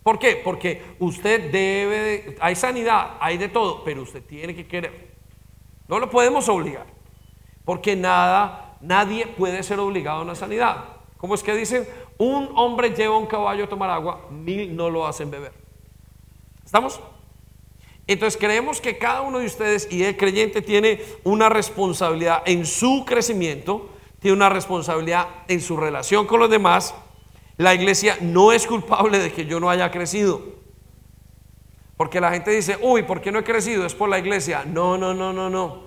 ¿Por 0.03 0.19
qué? 0.19 0.39
Porque 0.43 0.95
usted 0.99 1.51
debe, 1.51 2.38
hay 2.39 2.55
sanidad, 2.55 3.17
hay 3.19 3.38
de 3.38 3.49
todo, 3.49 3.84
pero 3.84 4.03
usted 4.03 4.23
tiene 4.23 4.55
que 4.55 4.67
querer. 4.67 5.15
No 5.88 5.99
lo 5.99 6.09
podemos 6.09 6.47
obligar. 6.47 6.86
Porque 7.65 7.95
nada, 7.95 8.77
nadie 8.82 9.27
puede 9.27 9.63
ser 9.63 9.80
obligado 9.80 10.19
a 10.19 10.23
una 10.23 10.36
sanidad. 10.36 10.86
¿Cómo 11.17 11.36
es 11.36 11.43
que 11.43 11.53
dicen? 11.53 11.88
Un 12.17 12.49
hombre 12.55 12.91
lleva 12.91 13.17
un 13.17 13.27
caballo 13.27 13.65
a 13.65 13.69
tomar 13.69 13.89
agua, 13.89 14.27
mil 14.30 14.75
no 14.75 14.89
lo 14.89 15.05
hacen 15.05 15.32
beber. 15.32 15.53
¿Estamos? 16.63 16.99
Entonces 18.10 18.39
creemos 18.41 18.82
que 18.82 18.97
cada 18.97 19.22
uno 19.22 19.38
de 19.38 19.45
ustedes 19.45 19.88
y 19.91 20.03
el 20.03 20.18
creyente 20.18 20.64
tiene 20.64 20.99
una 21.24 21.47
responsabilidad 21.47 22.41
en 22.47 22.66
su 22.66 23.05
crecimiento, 23.05 23.88
tiene 24.20 24.36
una 24.36 24.49
responsabilidad 24.49 25.28
en 25.47 25.62
su 25.62 25.78
relación 25.78 26.26
con 26.26 26.39
los 26.39 26.49
demás. 26.49 26.95
La 27.57 27.76
iglesia 27.76 28.18
no 28.20 28.51
es 28.51 28.66
culpable 28.66 29.20
de 29.20 29.32
que 29.32 29.45
yo 29.45 29.60
no 29.60 29.70
haya 29.70 29.91
crecido. 29.91 30.41
Porque 31.97 32.20
la 32.20 32.32
gente 32.32 32.49
dice, 32.49 32.80
uy, 32.82 33.03
¿por 33.03 33.22
qué 33.22 33.32
no 33.32 33.38
he 33.38 33.43
crecido? 33.43 33.86
Es 33.86 33.93
por 33.93 34.10
la 34.10 34.18
iglesia. 34.18 34.66
No, 34.66 34.97
no, 34.97 35.14
no, 35.14 35.32
no, 35.32 35.47
no. 35.47 35.84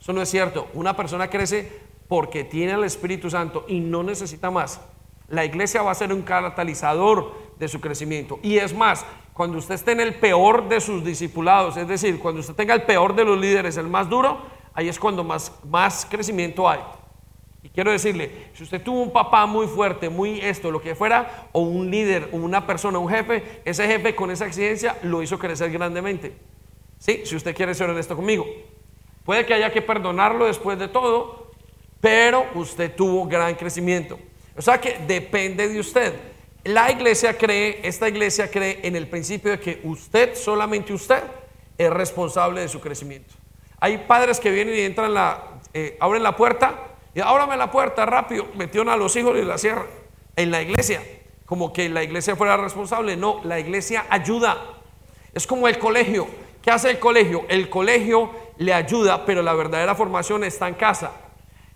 Eso 0.00 0.12
no 0.12 0.22
es 0.22 0.28
cierto. 0.28 0.68
Una 0.74 0.94
persona 0.94 1.28
crece 1.28 1.80
porque 2.06 2.44
tiene 2.44 2.74
el 2.74 2.84
Espíritu 2.84 3.30
Santo 3.30 3.64
y 3.66 3.80
no 3.80 4.04
necesita 4.04 4.48
más. 4.48 4.80
La 5.26 5.44
iglesia 5.44 5.82
va 5.82 5.90
a 5.90 5.96
ser 5.96 6.12
un 6.12 6.22
catalizador 6.22 7.32
de 7.58 7.66
su 7.66 7.80
crecimiento. 7.80 8.38
Y 8.44 8.58
es 8.58 8.72
más, 8.72 9.04
cuando 9.34 9.58
usted 9.58 9.74
esté 9.74 9.92
en 9.92 10.00
el 10.00 10.14
peor 10.14 10.68
de 10.68 10.80
sus 10.80 11.04
discipulados, 11.04 11.76
es 11.76 11.88
decir, 11.88 12.20
cuando 12.20 12.40
usted 12.40 12.54
tenga 12.54 12.72
el 12.72 12.82
peor 12.82 13.16
de 13.16 13.24
los 13.24 13.36
líderes, 13.36 13.76
el 13.76 13.88
más 13.88 14.08
duro, 14.08 14.38
ahí 14.72 14.88
es 14.88 14.98
cuando 14.98 15.24
más, 15.24 15.52
más 15.68 16.06
crecimiento 16.08 16.68
hay. 16.68 16.78
Y 17.64 17.68
quiero 17.68 17.90
decirle, 17.90 18.50
si 18.54 18.62
usted 18.62 18.80
tuvo 18.80 19.02
un 19.02 19.12
papá 19.12 19.44
muy 19.46 19.66
fuerte, 19.66 20.08
muy 20.08 20.40
esto, 20.40 20.70
lo 20.70 20.80
que 20.80 20.94
fuera, 20.94 21.48
o 21.50 21.62
un 21.62 21.90
líder, 21.90 22.28
o 22.32 22.36
una 22.36 22.64
persona, 22.64 23.00
un 23.00 23.08
jefe, 23.08 23.60
ese 23.64 23.88
jefe 23.88 24.14
con 24.14 24.30
esa 24.30 24.46
exigencia 24.46 24.98
lo 25.02 25.20
hizo 25.20 25.36
crecer 25.36 25.72
grandemente. 25.72 26.36
¿Sí? 26.98 27.22
Si 27.24 27.34
usted 27.34 27.56
quiere 27.56 27.74
ser 27.74 27.90
honesto 27.90 28.14
conmigo. 28.14 28.46
Puede 29.24 29.44
que 29.46 29.54
haya 29.54 29.72
que 29.72 29.82
perdonarlo 29.82 30.44
después 30.44 30.78
de 30.78 30.86
todo, 30.86 31.50
pero 32.00 32.46
usted 32.54 32.94
tuvo 32.94 33.26
gran 33.26 33.56
crecimiento. 33.56 34.18
O 34.56 34.62
sea 34.62 34.80
que 34.80 34.98
depende 35.08 35.66
de 35.66 35.80
usted. 35.80 36.33
La 36.64 36.90
iglesia 36.90 37.36
cree, 37.36 37.80
esta 37.82 38.08
iglesia 38.08 38.50
cree 38.50 38.80
en 38.84 38.96
el 38.96 39.06
principio 39.06 39.50
de 39.50 39.60
que 39.60 39.80
usted, 39.84 40.34
solamente 40.34 40.94
usted, 40.94 41.22
es 41.76 41.90
responsable 41.90 42.62
de 42.62 42.68
su 42.68 42.80
crecimiento. 42.80 43.34
Hay 43.80 43.98
padres 43.98 44.40
que 44.40 44.50
vienen 44.50 44.74
y 44.74 44.80
entran, 44.80 45.12
la, 45.12 45.42
eh, 45.74 45.98
abren 46.00 46.22
la 46.22 46.36
puerta 46.36 46.74
y 47.14 47.20
ábrame 47.20 47.58
la 47.58 47.70
puerta 47.70 48.06
rápido, 48.06 48.46
metieron 48.54 48.88
a 48.88 48.96
los 48.96 49.14
hijos 49.16 49.36
y 49.36 49.42
la 49.42 49.58
cierran 49.58 49.86
en 50.36 50.50
la 50.50 50.62
iglesia, 50.62 51.02
como 51.44 51.70
que 51.70 51.88
la 51.90 52.02
iglesia 52.02 52.34
fuera 52.34 52.56
responsable. 52.56 53.14
No, 53.14 53.42
la 53.44 53.60
iglesia 53.60 54.06
ayuda. 54.08 54.56
Es 55.34 55.46
como 55.46 55.68
el 55.68 55.78
colegio. 55.78 56.26
¿Qué 56.62 56.70
hace 56.70 56.90
el 56.90 56.98
colegio? 56.98 57.44
El 57.48 57.68
colegio 57.68 58.30
le 58.56 58.72
ayuda, 58.72 59.26
pero 59.26 59.42
la 59.42 59.52
verdadera 59.52 59.94
formación 59.94 60.44
está 60.44 60.66
en 60.66 60.74
casa. 60.74 61.12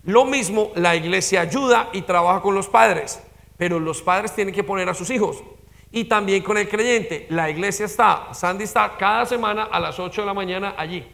Lo 0.05 0.25
mismo, 0.25 0.73
la 0.77 0.97
iglesia 0.97 1.43
ayuda 1.43 1.91
y 1.93 2.03
trabaja 2.03 2.41
con 2.41 2.55
los 2.55 2.69
padres, 2.69 3.21
pero 3.59 3.79
los 3.81 4.01
padres 4.01 4.35
tienen 4.35 4.55
que 4.55 4.65
poner 4.65 4.89
a 4.89 4.95
sus 4.95 5.11
hijos. 5.11 5.43
Y 5.91 6.05
también 6.05 6.43
con 6.43 6.57
el 6.57 6.69
creyente. 6.69 7.27
La 7.29 7.51
iglesia 7.51 7.87
está, 7.87 8.33
Sandy 8.33 8.65
está 8.65 8.97
cada 8.97 9.27
semana 9.27 9.65
a 9.65 9.81
las 9.81 9.99
8 9.99 10.23
de 10.23 10.27
la 10.27 10.35
mañana 10.35 10.75
allí. 10.79 11.05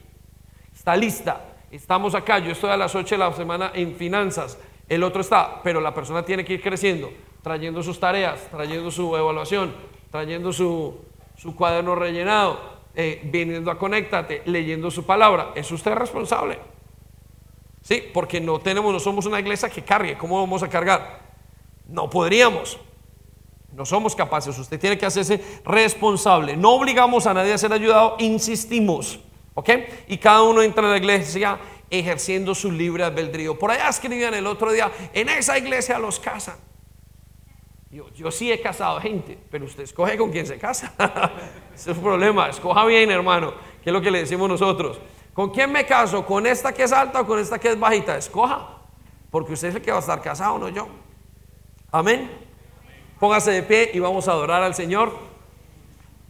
Está 0.73 0.95
lista. 0.95 1.57
Estamos 1.71 2.15
acá, 2.15 2.39
yo 2.39 2.53
estoy 2.53 2.71
a 2.71 2.77
las 2.77 2.95
8 2.95 3.15
de 3.15 3.19
la 3.19 3.33
semana 3.33 3.73
en 3.75 3.97
finanzas. 3.97 4.59
El 4.89 5.03
otro 5.03 5.23
está, 5.23 5.63
pero 5.63 5.81
la 5.81 5.95
persona 5.95 6.25
tiene 6.25 6.45
que 6.45 6.55
ir 6.55 6.63
creciendo, 6.63 7.11
trayendo 7.43 7.83
sus 7.83 7.99
tareas, 7.99 8.49
trayendo 8.51 8.91
su 8.91 9.17
evaluación, 9.17 9.75
trayendo 10.11 10.53
su, 10.53 11.01
su 11.37 11.57
cuaderno 11.57 11.95
rellenado, 11.95 12.61
eh, 12.95 13.21
viniendo 13.25 13.71
a 13.71 13.79
Conéctate, 13.79 14.43
leyendo 14.45 14.91
su 14.91 15.07
palabra. 15.07 15.53
Es 15.55 15.73
usted 15.73 15.95
responsable. 15.95 16.59
Sí, 17.81 18.03
porque 18.13 18.41
no 18.41 18.59
tenemos, 18.61 18.93
no 18.93 19.01
somos 19.01 19.27
una 19.27 19.41
iglesia 19.41 19.71
que 19.71 19.83
cargue. 19.83 20.17
¿Cómo 20.19 20.41
vamos 20.41 20.63
a 20.63 20.69
cargar? 20.69 21.24
No 21.87 22.09
podríamos. 22.09 22.79
No 23.73 23.85
somos 23.85 24.15
capaces. 24.15 24.57
Usted 24.59 24.79
tiene 24.79 24.97
que 24.97 25.07
hacerse 25.07 25.43
responsable. 25.65 26.57
No 26.57 26.75
obligamos 26.75 27.27
a 27.27 27.35
nadie 27.35 27.53
a 27.53 27.59
ser 27.59 27.73
ayudado, 27.73 28.17
insistimos. 28.19 29.21
¿Ok? 29.55 29.71
Y 30.09 30.19
cada 30.19 30.43
uno 30.43 30.63
entra 30.63 30.85
en 30.85 30.91
la 30.91 30.97
iglesia 30.97 31.59
ejerciendo 31.91 32.55
su 32.55 32.71
libre 32.71 33.05
albedrío. 33.05 33.59
Por 33.59 33.71
allá 33.71 33.89
escribían 33.89 34.35
el 34.35 34.47
otro 34.47 34.73
día, 34.73 34.91
en 35.13 35.29
esa 35.29 35.59
iglesia 35.59 35.99
los 35.99 36.19
casan. 36.19 36.57
Yo, 37.91 38.11
yo 38.13 38.31
sí 38.33 38.51
he 38.51 38.61
casado 38.61 39.01
gente, 39.01 39.39
pero 39.51 39.67
usted 39.67 39.85
escoge 39.85 40.17
con 40.19 40.33
quién 40.33 40.47
se 40.47 40.59
casa. 40.59 40.93
Ese 41.75 41.93
es 41.93 41.97
el 41.97 42.03
problema. 42.03 42.49
Escoja 42.49 42.85
bien, 42.87 43.11
hermano, 43.11 43.55
que 43.83 43.91
es 43.91 43.93
lo 43.93 44.01
que 44.01 44.11
le 44.11 44.21
decimos 44.21 44.49
nosotros. 44.49 44.99
¿Con 45.33 45.51
quién 45.51 45.71
me 45.71 45.87
caso? 45.87 46.27
¿Con 46.27 46.47
esta 46.47 46.73
que 46.73 46.83
es 46.83 46.93
alta 46.93 47.21
o 47.21 47.27
con 47.27 47.39
esta 47.39 47.59
que 47.59 47.71
es 47.71 47.79
bajita? 47.79 48.17
Escoja. 48.17 48.69
Porque 49.31 49.53
usted 49.53 49.69
es 49.69 49.75
el 49.77 49.83
que 49.83 49.93
va 49.93 49.99
a 49.99 50.01
estar 50.01 50.21
casado, 50.21 50.59
no 50.59 50.69
yo. 50.69 50.89
Amén. 51.95 52.29
Póngase 53.21 53.53
de 53.53 53.63
pie 53.63 53.93
y 53.95 54.01
vamos 54.01 54.27
a 54.27 54.33
adorar 54.33 54.65
al 54.65 54.75
Señor. 54.75 55.13